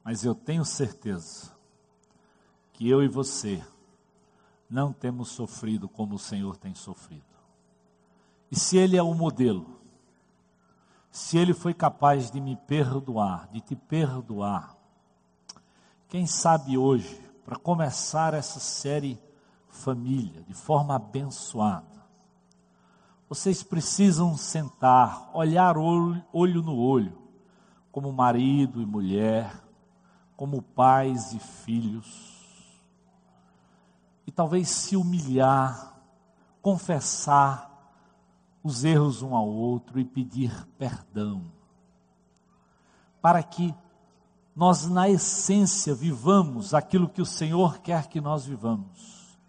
mas 0.03 0.23
eu 0.23 0.35
tenho 0.35 0.65
certeza 0.65 1.51
que 2.73 2.89
eu 2.89 3.03
e 3.03 3.07
você 3.07 3.63
não 4.69 4.91
temos 4.91 5.29
sofrido 5.29 5.87
como 5.87 6.15
o 6.15 6.19
Senhor 6.19 6.57
tem 6.57 6.73
sofrido. 6.73 7.23
E 8.51 8.59
se 8.59 8.77
Ele 8.77 8.97
é 8.97 9.03
o 9.03 9.13
modelo, 9.13 9.79
se 11.11 11.37
Ele 11.37 11.53
foi 11.53 11.73
capaz 11.73 12.31
de 12.31 12.41
me 12.41 12.55
perdoar, 12.55 13.47
de 13.51 13.61
te 13.61 13.75
perdoar, 13.75 14.75
quem 16.07 16.25
sabe 16.25 16.77
hoje, 16.77 17.21
para 17.45 17.55
começar 17.55 18.33
essa 18.33 18.59
série 18.59 19.19
família 19.67 20.43
de 20.43 20.53
forma 20.53 20.95
abençoada, 20.95 21.92
vocês 23.33 23.63
precisam 23.63 24.37
sentar, 24.37 25.31
olhar 25.33 25.75
olho, 25.75 26.61
no 26.61 26.77
olho, 26.77 27.17
como 27.91 28.13
marido 28.13 28.79
e 28.79 28.85
mulher, 28.85 29.59
como 30.37 30.61
pais 30.61 31.33
e 31.33 31.39
filhos, 31.39 32.83
e 34.27 34.31
talvez 34.31 34.69
se 34.69 34.95
humilhar, 34.95 35.99
confessar 36.61 37.71
os 38.63 38.83
erros 38.83 39.23
um 39.23 39.35
ao 39.35 39.47
outro 39.47 39.99
e 39.99 40.05
pedir 40.05 40.53
perdão, 40.77 41.41
para 43.19 43.41
que 43.41 43.73
nós, 44.55 44.87
na 44.87 45.09
essência, 45.09 45.95
vivamos 45.95 46.71
aquilo 46.71 47.09
que 47.09 47.21
o 47.21 47.25
Senhor 47.25 47.79
quer 47.79 48.05
que 48.05 48.21
nós 48.21 48.45
vivamos, 48.45 49.39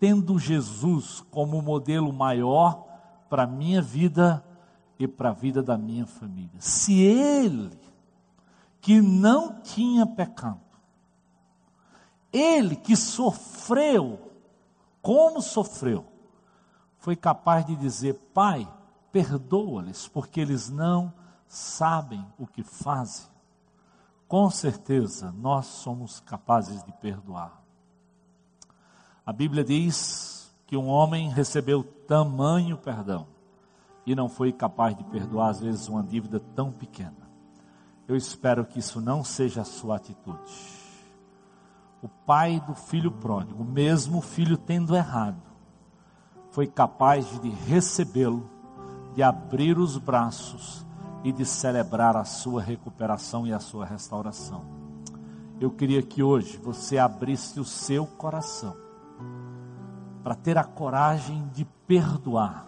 tendo 0.00 0.38
Jesus 0.38 1.22
como 1.30 1.60
modelo 1.60 2.10
maior 2.10 2.87
para 3.28 3.44
a 3.44 3.46
minha 3.46 3.80
vida 3.82 4.44
e 4.98 5.06
para 5.06 5.30
a 5.30 5.32
vida 5.32 5.62
da 5.62 5.78
minha 5.78 6.06
família. 6.06 6.60
Se 6.60 7.00
ele, 7.00 7.78
que 8.80 9.00
não 9.00 9.60
tinha 9.60 10.06
pecado, 10.06 10.60
ele 12.32 12.76
que 12.76 12.96
sofreu, 12.96 14.32
como 15.00 15.40
sofreu, 15.40 16.04
foi 16.98 17.16
capaz 17.16 17.64
de 17.64 17.76
dizer: 17.76 18.14
Pai, 18.34 18.68
perdoa-lhes, 19.12 20.08
porque 20.08 20.40
eles 20.40 20.68
não 20.68 21.12
sabem 21.46 22.24
o 22.38 22.46
que 22.46 22.62
fazem. 22.62 23.26
Com 24.26 24.50
certeza, 24.50 25.32
nós 25.32 25.66
somos 25.66 26.20
capazes 26.20 26.84
de 26.84 26.92
perdoar. 26.92 27.62
A 29.24 29.32
Bíblia 29.32 29.64
diz 29.64 30.37
que 30.68 30.76
um 30.76 30.86
homem 30.86 31.30
recebeu 31.30 31.82
tamanho 31.82 32.76
perdão 32.76 33.26
e 34.04 34.14
não 34.14 34.28
foi 34.28 34.52
capaz 34.52 34.94
de 34.94 35.02
perdoar, 35.02 35.48
às 35.48 35.60
vezes, 35.60 35.88
uma 35.88 36.02
dívida 36.02 36.38
tão 36.54 36.70
pequena. 36.70 37.28
Eu 38.06 38.14
espero 38.14 38.66
que 38.66 38.78
isso 38.78 39.00
não 39.00 39.24
seja 39.24 39.62
a 39.62 39.64
sua 39.64 39.96
atitude. 39.96 40.52
O 42.02 42.08
pai 42.08 42.60
do 42.60 42.74
filho 42.74 43.10
pródigo, 43.10 43.64
mesmo 43.64 44.18
o 44.18 44.22
filho 44.22 44.58
tendo 44.58 44.94
errado, 44.94 45.42
foi 46.50 46.66
capaz 46.66 47.40
de 47.40 47.48
recebê-lo, 47.48 48.48
de 49.14 49.22
abrir 49.22 49.78
os 49.78 49.96
braços 49.96 50.86
e 51.24 51.32
de 51.32 51.46
celebrar 51.46 52.14
a 52.14 52.24
sua 52.24 52.60
recuperação 52.60 53.46
e 53.46 53.54
a 53.54 53.58
sua 53.58 53.86
restauração. 53.86 54.64
Eu 55.58 55.70
queria 55.70 56.02
que 56.02 56.22
hoje 56.22 56.58
você 56.58 56.98
abrisse 56.98 57.58
o 57.58 57.64
seu 57.64 58.06
coração 58.06 58.87
para 60.28 60.34
ter 60.34 60.58
a 60.58 60.64
coragem 60.64 61.48
de 61.54 61.64
perdoar. 61.64 62.66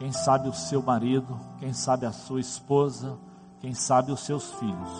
Quem 0.00 0.10
sabe 0.10 0.48
o 0.48 0.52
seu 0.52 0.82
marido, 0.82 1.38
quem 1.60 1.72
sabe 1.72 2.04
a 2.06 2.10
sua 2.10 2.40
esposa, 2.40 3.16
quem 3.60 3.72
sabe 3.72 4.10
os 4.10 4.18
seus 4.26 4.52
filhos, 4.54 4.90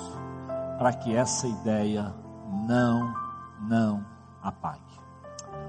para 0.78 0.92
que 0.92 1.12
essa 1.12 1.48
ideia 1.48 2.14
não, 2.68 3.12
não 3.62 4.06
apague. 4.40 4.80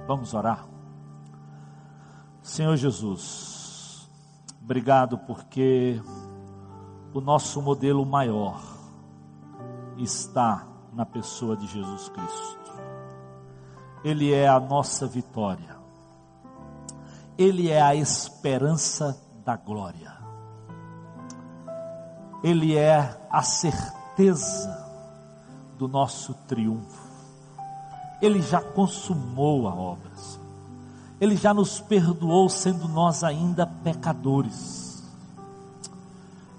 Vamos 0.05 0.35
orar? 0.35 0.67
Senhor 2.43 2.75
Jesus, 2.75 4.07
obrigado 4.61 5.17
porque 5.17 5.99
o 7.11 7.19
nosso 7.19 7.59
modelo 7.59 8.05
maior 8.05 8.61
está 9.97 10.63
na 10.93 11.07
pessoa 11.07 11.57
de 11.57 11.65
Jesus 11.65 12.07
Cristo. 12.09 12.71
Ele 14.03 14.31
é 14.31 14.47
a 14.47 14.59
nossa 14.59 15.07
vitória. 15.07 15.76
Ele 17.37 17.69
é 17.69 17.79
a 17.79 17.93
esperança 17.93 19.21
da 19.45 19.55
glória. 19.55 20.11
Ele 22.43 22.75
é 22.75 23.15
a 23.29 23.43
certeza 23.43 24.85
do 25.77 25.87
nosso 25.87 26.33
triunfo. 26.47 27.07
Ele 28.19 28.41
já 28.41 28.59
consumou 28.59 29.67
a 29.67 29.75
obra. 29.75 30.07
Ele 31.19 31.35
já 31.35 31.53
nos 31.53 31.79
perdoou, 31.79 32.47
sendo 32.47 32.87
nós 32.87 33.23
ainda 33.23 33.65
pecadores. 33.65 35.03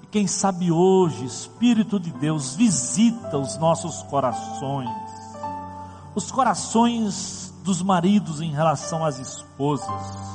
E 0.02 0.06
quem 0.06 0.26
sabe 0.26 0.70
hoje, 0.70 1.24
Espírito 1.24 1.98
de 1.98 2.12
Deus 2.12 2.54
visita 2.54 3.38
os 3.38 3.56
nossos 3.56 4.02
corações, 4.04 4.90
os 6.14 6.30
corações 6.32 7.54
dos 7.62 7.82
maridos 7.82 8.40
em 8.40 8.50
relação 8.50 9.04
às 9.04 9.18
esposas 9.18 10.27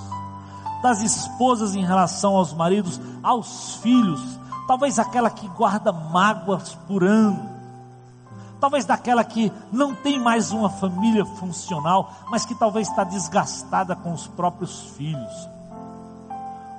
das 0.84 1.02
esposas 1.02 1.76
em 1.76 1.86
relação 1.86 2.36
aos 2.36 2.54
maridos, 2.54 3.00
aos 3.24 3.76
filhos, 3.78 4.22
talvez 4.68 5.00
aquela 5.00 5.30
que 5.30 5.48
guarda 5.48 5.94
mágoas 5.94 6.76
por 6.88 7.06
ano, 7.06 7.50
talvez 8.60 8.84
daquela 8.84 9.24
que 9.24 9.50
não 9.72 9.96
tem 9.96 10.20
mais 10.20 10.52
uma 10.52 10.70
família 10.70 11.26
funcional, 11.26 12.14
mas 12.30 12.46
que 12.46 12.54
talvez 12.54 12.90
está 12.90 13.06
desgastada 13.06 13.96
com 13.96 14.14
os 14.14 14.28
próprios 14.28 14.82
filhos. 14.98 15.50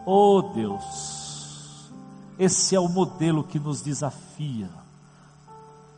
Oh 0.05 0.43
Deus, 0.55 1.91
esse 2.39 2.77
é 2.77 2.81
o 2.81 2.89
modelo 2.89 3.43
que 3.43 3.59
nos 3.59 3.81
desafia. 3.81 4.69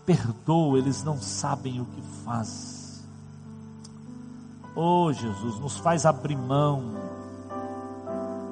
Perdoa, 0.05 0.79
eles 0.79 1.03
não 1.03 1.21
sabem 1.21 1.81
o 1.81 1.85
que 1.87 2.03
fazem. 2.25 3.05
Oh 4.77 5.13
Jesus, 5.13 5.59
nos 5.59 5.79
faz 5.79 6.07
abrir 6.07 6.37
mão, 6.37 7.16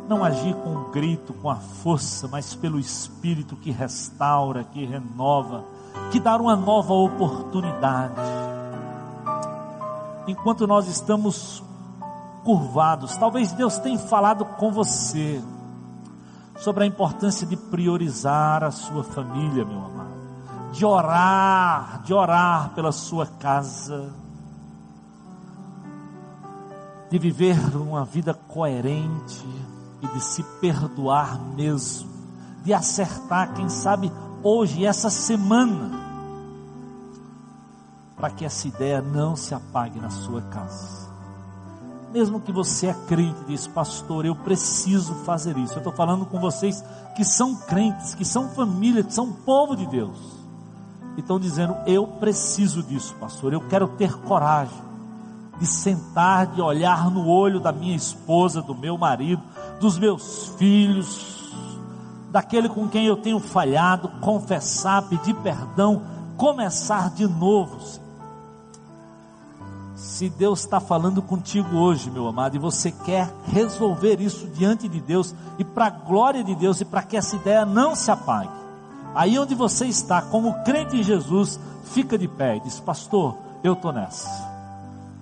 não 0.08 0.24
agir 0.24 0.54
com 0.56 0.74
o 0.74 0.90
grito, 0.90 1.32
com 1.34 1.48
a 1.48 1.56
força, 1.56 2.28
mas 2.28 2.54
pelo 2.54 2.78
Espírito 2.78 3.56
que 3.56 3.70
restaura, 3.70 4.64
que 4.64 4.84
renova, 4.84 5.64
que 6.10 6.20
dá 6.20 6.36
uma 6.36 6.56
nova 6.56 6.92
oportunidade. 6.92 8.20
Enquanto 10.26 10.66
nós 10.66 10.88
estamos 10.88 11.62
curvados, 12.44 13.16
talvez 13.16 13.52
Deus 13.52 13.78
tenha 13.78 13.98
falado 13.98 14.44
com 14.44 14.70
você 14.70 15.42
sobre 16.58 16.84
a 16.84 16.86
importância 16.86 17.46
de 17.46 17.56
priorizar 17.56 18.62
a 18.62 18.70
sua 18.70 19.02
família, 19.02 19.64
meu 19.64 19.78
amado, 19.78 20.14
de 20.72 20.84
orar, 20.84 22.02
de 22.02 22.12
orar 22.12 22.70
pela 22.74 22.92
sua 22.92 23.26
casa 23.26 24.12
de 27.14 27.18
viver 27.20 27.56
uma 27.76 28.04
vida 28.04 28.34
coerente 28.34 29.46
e 30.04 30.08
de 30.08 30.22
se 30.22 30.42
perdoar 30.60 31.40
mesmo, 31.40 32.08
de 32.62 32.72
acertar, 32.72 33.54
quem 33.54 33.68
sabe, 33.68 34.12
hoje, 34.42 34.84
essa 34.84 35.08
semana, 35.08 35.90
para 38.16 38.30
que 38.30 38.44
essa 38.44 38.68
ideia 38.68 39.00
não 39.00 39.34
se 39.34 39.54
apague 39.54 39.98
na 39.98 40.10
sua 40.10 40.42
casa. 40.42 41.04
Mesmo 42.12 42.40
que 42.40 42.52
você 42.52 42.86
é 42.88 42.94
crente, 43.08 43.44
diz, 43.46 43.66
pastor, 43.66 44.24
eu 44.24 44.36
preciso 44.36 45.14
fazer 45.24 45.58
isso. 45.58 45.74
Eu 45.74 45.78
estou 45.78 45.92
falando 45.92 46.24
com 46.24 46.38
vocês 46.38 46.84
que 47.16 47.24
são 47.24 47.56
crentes, 47.56 48.14
que 48.14 48.24
são 48.24 48.50
família, 48.50 49.02
que 49.02 49.12
são 49.12 49.32
povo 49.32 49.74
de 49.74 49.84
Deus. 49.86 50.18
E 51.16 51.20
estão 51.20 51.40
dizendo, 51.40 51.74
eu 51.86 52.06
preciso 52.06 52.82
disso, 52.82 53.14
pastor, 53.16 53.52
eu 53.52 53.66
quero 53.68 53.88
ter 53.88 54.12
coragem 54.20 54.93
de 55.58 55.66
sentar, 55.66 56.46
de 56.46 56.60
olhar 56.60 57.10
no 57.10 57.26
olho 57.26 57.60
da 57.60 57.72
minha 57.72 57.94
esposa, 57.94 58.60
do 58.60 58.74
meu 58.74 58.98
marido, 58.98 59.42
dos 59.80 59.98
meus 59.98 60.48
filhos, 60.58 61.52
daquele 62.30 62.68
com 62.68 62.88
quem 62.88 63.06
eu 63.06 63.16
tenho 63.16 63.38
falhado, 63.38 64.08
confessar, 64.20 65.08
pedir 65.08 65.34
perdão, 65.36 66.02
começar 66.36 67.10
de 67.10 67.26
novo. 67.26 67.78
Se 69.94 70.28
Deus 70.28 70.60
está 70.60 70.80
falando 70.80 71.22
contigo 71.22 71.76
hoje, 71.76 72.10
meu 72.10 72.26
amado, 72.26 72.56
e 72.56 72.58
você 72.58 72.90
quer 72.90 73.32
resolver 73.46 74.20
isso 74.20 74.48
diante 74.48 74.88
de 74.88 75.00
Deus 75.00 75.34
e 75.58 75.64
para 75.64 75.86
a 75.86 75.90
glória 75.90 76.42
de 76.42 76.54
Deus 76.54 76.80
e 76.80 76.84
para 76.84 77.02
que 77.02 77.16
essa 77.16 77.36
ideia 77.36 77.64
não 77.64 77.94
se 77.94 78.10
apague, 78.10 78.50
aí 79.14 79.38
onde 79.38 79.54
você 79.54 79.86
está, 79.86 80.20
como 80.20 80.62
crente 80.64 80.96
em 80.96 81.02
Jesus, 81.02 81.58
fica 81.84 82.18
de 82.18 82.26
pé 82.26 82.56
e 82.56 82.60
diz: 82.60 82.80
Pastor, 82.80 83.36
eu 83.62 83.74
estou 83.74 83.92
nessa. 83.92 84.53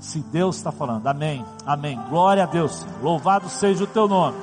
Se 0.03 0.19
Deus 0.19 0.57
está 0.57 0.73
falando, 0.73 1.07
amém, 1.07 1.45
amém, 1.65 1.99
glória 2.11 2.43
a 2.43 2.47
Deus, 2.47 2.85
louvado 3.01 3.49
seja 3.49 3.85
o 3.85 3.87
teu 3.87 4.09
nome. 4.09 4.37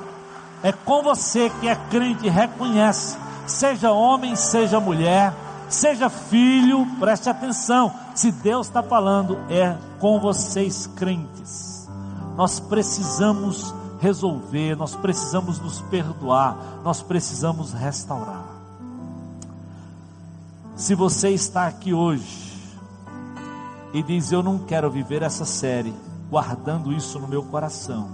É 0.62 0.72
com 0.72 1.02
você 1.02 1.50
que 1.60 1.68
é 1.68 1.76
crente 1.76 2.26
e 2.26 2.30
reconhece, 2.30 3.18
seja 3.46 3.92
homem, 3.92 4.34
seja 4.34 4.80
mulher, 4.80 5.34
seja 5.68 6.08
filho, 6.08 6.86
preste 6.98 7.28
atenção. 7.28 7.92
Se 8.14 8.32
Deus 8.32 8.68
está 8.68 8.82
falando, 8.82 9.38
é 9.50 9.76
com 9.98 10.18
vocês 10.18 10.86
crentes. 10.96 11.86
Nós 12.36 12.58
precisamos 12.58 13.74
resolver, 14.00 14.74
nós 14.76 14.94
precisamos 14.94 15.60
nos 15.60 15.82
perdoar, 15.82 16.56
nós 16.82 17.02
precisamos 17.02 17.74
restaurar. 17.74 18.46
Se 20.74 20.94
você 20.94 21.28
está 21.28 21.66
aqui 21.66 21.92
hoje, 21.92 22.49
e 23.92 24.02
diz: 24.02 24.32
Eu 24.32 24.42
não 24.42 24.58
quero 24.58 24.90
viver 24.90 25.22
essa 25.22 25.44
série 25.44 25.94
guardando 26.28 26.92
isso 26.92 27.18
no 27.18 27.28
meu 27.28 27.42
coração. 27.42 28.08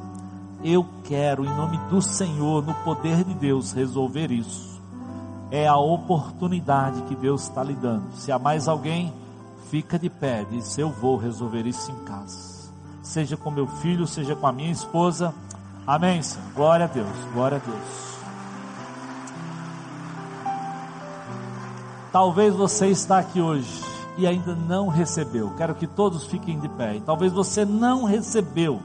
Eu 0.64 0.86
quero, 1.04 1.44
em 1.44 1.54
nome 1.54 1.76
do 1.90 2.00
Senhor, 2.00 2.64
no 2.64 2.74
poder 2.76 3.22
de 3.24 3.34
Deus, 3.34 3.72
resolver 3.72 4.30
isso. 4.30 4.80
É 5.50 5.66
a 5.66 5.76
oportunidade 5.76 7.02
que 7.02 7.14
Deus 7.14 7.42
está 7.42 7.62
lhe 7.62 7.74
dando. 7.74 8.10
Se 8.14 8.32
há 8.32 8.38
mais 8.38 8.66
alguém, 8.66 9.12
fica 9.70 9.98
de 9.98 10.08
pé, 10.08 10.44
diz: 10.50 10.76
Eu 10.78 10.90
vou 10.90 11.16
resolver 11.16 11.66
isso 11.66 11.90
em 11.90 12.04
casa. 12.04 12.56
Seja 13.02 13.36
com 13.36 13.50
meu 13.50 13.66
filho, 13.66 14.06
seja 14.06 14.34
com 14.34 14.46
a 14.46 14.52
minha 14.52 14.72
esposa. 14.72 15.32
Amém, 15.86 16.20
Senhor. 16.22 16.44
Glória 16.54 16.86
a 16.86 16.88
Deus, 16.88 17.16
glória 17.32 17.58
a 17.58 17.60
Deus. 17.60 18.06
Talvez 22.10 22.54
você 22.54 22.88
está 22.88 23.18
aqui 23.18 23.40
hoje 23.40 23.95
e 24.16 24.26
ainda 24.26 24.54
não 24.54 24.88
recebeu. 24.88 25.50
Quero 25.56 25.74
que 25.74 25.86
todos 25.86 26.24
fiquem 26.26 26.58
de 26.58 26.68
pé. 26.68 26.96
E 26.96 27.00
talvez 27.00 27.32
você 27.32 27.64
não 27.64 28.04
recebeu 28.04 28.80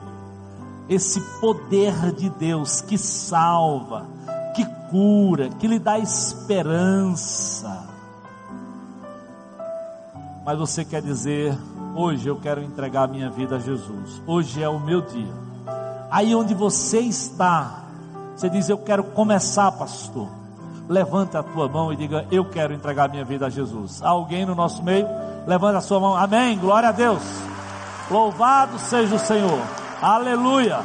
esse 0.89 1.21
poder 1.39 2.11
de 2.11 2.29
Deus 2.29 2.81
que 2.81 2.97
salva, 2.97 4.07
que 4.55 4.65
cura, 4.89 5.49
que 5.49 5.67
lhe 5.67 5.79
dá 5.79 5.97
esperança. 5.99 7.87
Mas 10.45 10.57
você 10.57 10.83
quer 10.83 11.01
dizer, 11.01 11.57
hoje 11.95 12.27
eu 12.27 12.35
quero 12.37 12.61
entregar 12.61 13.07
minha 13.07 13.29
vida 13.29 13.55
a 13.55 13.59
Jesus. 13.59 14.21
Hoje 14.27 14.61
é 14.61 14.67
o 14.67 14.79
meu 14.79 15.01
dia. 15.01 15.33
Aí 16.09 16.35
onde 16.35 16.53
você 16.53 16.99
está, 16.99 17.85
você 18.35 18.49
diz, 18.49 18.67
eu 18.67 18.77
quero 18.77 19.03
começar, 19.03 19.71
pastor 19.71 20.40
levanta 20.91 21.39
a 21.39 21.43
tua 21.43 21.69
mão 21.69 21.91
e 21.93 21.95
diga: 21.95 22.27
Eu 22.29 22.43
quero 22.43 22.73
entregar 22.73 23.09
minha 23.09 23.23
vida 23.23 23.47
a 23.47 23.49
Jesus. 23.49 24.03
Há 24.03 24.09
alguém 24.09 24.45
no 24.45 24.53
nosso 24.53 24.83
meio? 24.83 25.07
Levanta 25.47 25.77
a 25.77 25.81
sua 25.81 25.99
mão. 25.99 26.15
Amém. 26.15 26.57
Glória 26.59 26.89
a 26.89 26.91
Deus. 26.91 27.23
Louvado 28.09 28.77
seja 28.77 29.15
o 29.15 29.19
Senhor. 29.19 29.59
Aleluia. 30.01 30.81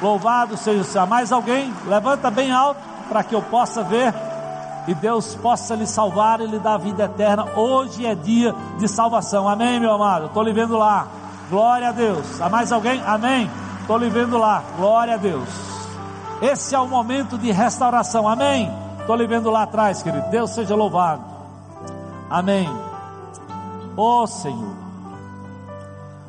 Louvado 0.00 0.56
seja 0.56 0.82
o 0.82 0.84
Senhor. 0.84 1.06
Mais 1.06 1.32
alguém? 1.32 1.72
Levanta 1.86 2.30
bem 2.30 2.52
alto 2.52 2.80
para 3.08 3.24
que 3.24 3.34
eu 3.34 3.40
possa 3.40 3.82
ver 3.82 4.12
e 4.86 4.94
Deus 4.94 5.34
possa 5.36 5.74
lhe 5.74 5.86
salvar 5.86 6.40
e 6.40 6.46
lhe 6.46 6.58
dar 6.58 6.76
vida 6.76 7.04
eterna. 7.04 7.46
Hoje 7.56 8.04
é 8.04 8.14
dia 8.14 8.54
de 8.78 8.86
salvação. 8.86 9.48
Amém, 9.48 9.80
meu 9.80 9.92
amado. 9.92 10.26
Estou 10.26 10.42
lhe 10.42 10.52
vendo 10.52 10.76
lá. 10.76 11.06
Glória 11.48 11.88
a 11.88 11.92
Deus. 11.92 12.40
Há 12.40 12.50
mais 12.50 12.70
alguém? 12.70 13.02
Amém. 13.06 13.50
Estou 13.80 13.96
lhe 13.96 14.10
vendo 14.10 14.36
lá. 14.36 14.62
Glória 14.76 15.14
a 15.14 15.16
Deus. 15.16 15.48
Esse 16.42 16.74
é 16.74 16.78
o 16.78 16.86
momento 16.86 17.38
de 17.38 17.50
restauração. 17.50 18.28
Amém. 18.28 18.81
Estou 19.02 19.16
lhe 19.16 19.26
vendo 19.26 19.50
lá 19.50 19.64
atrás, 19.64 20.00
querido. 20.02 20.30
Deus 20.30 20.50
seja 20.50 20.74
louvado. 20.76 21.22
Amém. 22.30 22.68
Ó 23.96 24.22
oh, 24.22 24.26
Senhor, 24.26 24.74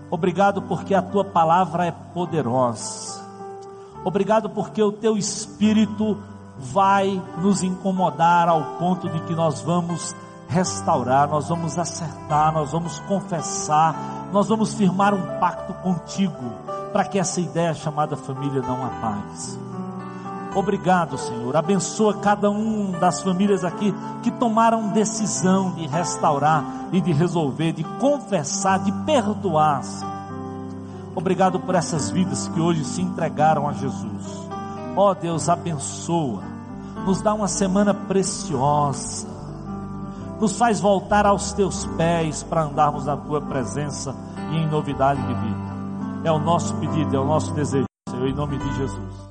obrigado 0.09 0.61
porque 0.63 0.93
a 0.93 1.01
tua 1.01 1.23
palavra 1.23 1.85
é 1.85 1.91
poderosa. 1.91 3.23
Obrigado 4.03 4.49
porque 4.49 4.83
o 4.83 4.91
teu 4.91 5.15
espírito 5.15 6.17
vai 6.57 7.21
nos 7.37 7.63
incomodar 7.63 8.49
ao 8.49 8.77
ponto 8.77 9.07
de 9.07 9.19
que 9.21 9.33
nós 9.33 9.61
vamos 9.61 10.13
restaurar, 10.49 11.29
nós 11.29 11.47
vamos 11.49 11.77
acertar, 11.79 12.53
nós 12.53 12.71
vamos 12.71 12.99
confessar, 13.01 13.95
nós 14.33 14.49
vamos 14.49 14.73
firmar 14.73 15.13
um 15.13 15.39
pacto 15.39 15.73
contigo 15.75 16.51
para 16.91 17.05
que 17.05 17.17
essa 17.17 17.39
ideia 17.39 17.73
chamada 17.73 18.17
família 18.17 18.61
não 18.61 18.85
apague. 18.85 19.72
Obrigado, 20.55 21.17
Senhor. 21.17 21.55
Abençoa 21.55 22.15
cada 22.15 22.49
um 22.49 22.91
das 22.91 23.21
famílias 23.23 23.63
aqui 23.63 23.93
que 24.21 24.29
tomaram 24.31 24.89
decisão 24.89 25.71
de 25.73 25.87
restaurar 25.87 26.63
e 26.91 27.01
de 27.01 27.11
resolver, 27.11 27.73
de 27.73 27.83
confessar, 27.99 28.79
de 28.79 28.91
perdoar. 29.03 29.83
Senhor. 29.83 30.13
Obrigado 31.15 31.59
por 31.59 31.75
essas 31.75 32.09
vidas 32.09 32.47
que 32.47 32.59
hoje 32.59 32.83
se 32.83 33.01
entregaram 33.01 33.67
a 33.67 33.73
Jesus. 33.73 34.49
Ó 34.95 35.11
oh, 35.11 35.15
Deus, 35.15 35.49
abençoa. 35.49 36.43
Nos 37.05 37.21
dá 37.21 37.33
uma 37.33 37.47
semana 37.47 37.93
preciosa. 37.93 39.27
Nos 40.39 40.57
faz 40.57 40.79
voltar 40.79 41.25
aos 41.25 41.53
teus 41.53 41.85
pés 41.97 42.43
para 42.43 42.63
andarmos 42.63 43.05
na 43.05 43.15
tua 43.17 43.41
presença 43.41 44.15
e 44.51 44.57
em 44.57 44.67
novidade 44.67 45.21
de 45.21 45.33
vida. 45.33 45.73
É 46.23 46.31
o 46.31 46.39
nosso 46.39 46.75
pedido, 46.75 47.15
é 47.15 47.19
o 47.19 47.25
nosso 47.25 47.53
desejo, 47.53 47.85
Senhor, 48.09 48.27
em 48.27 48.33
nome 48.33 48.57
de 48.57 48.75
Jesus. 48.75 49.23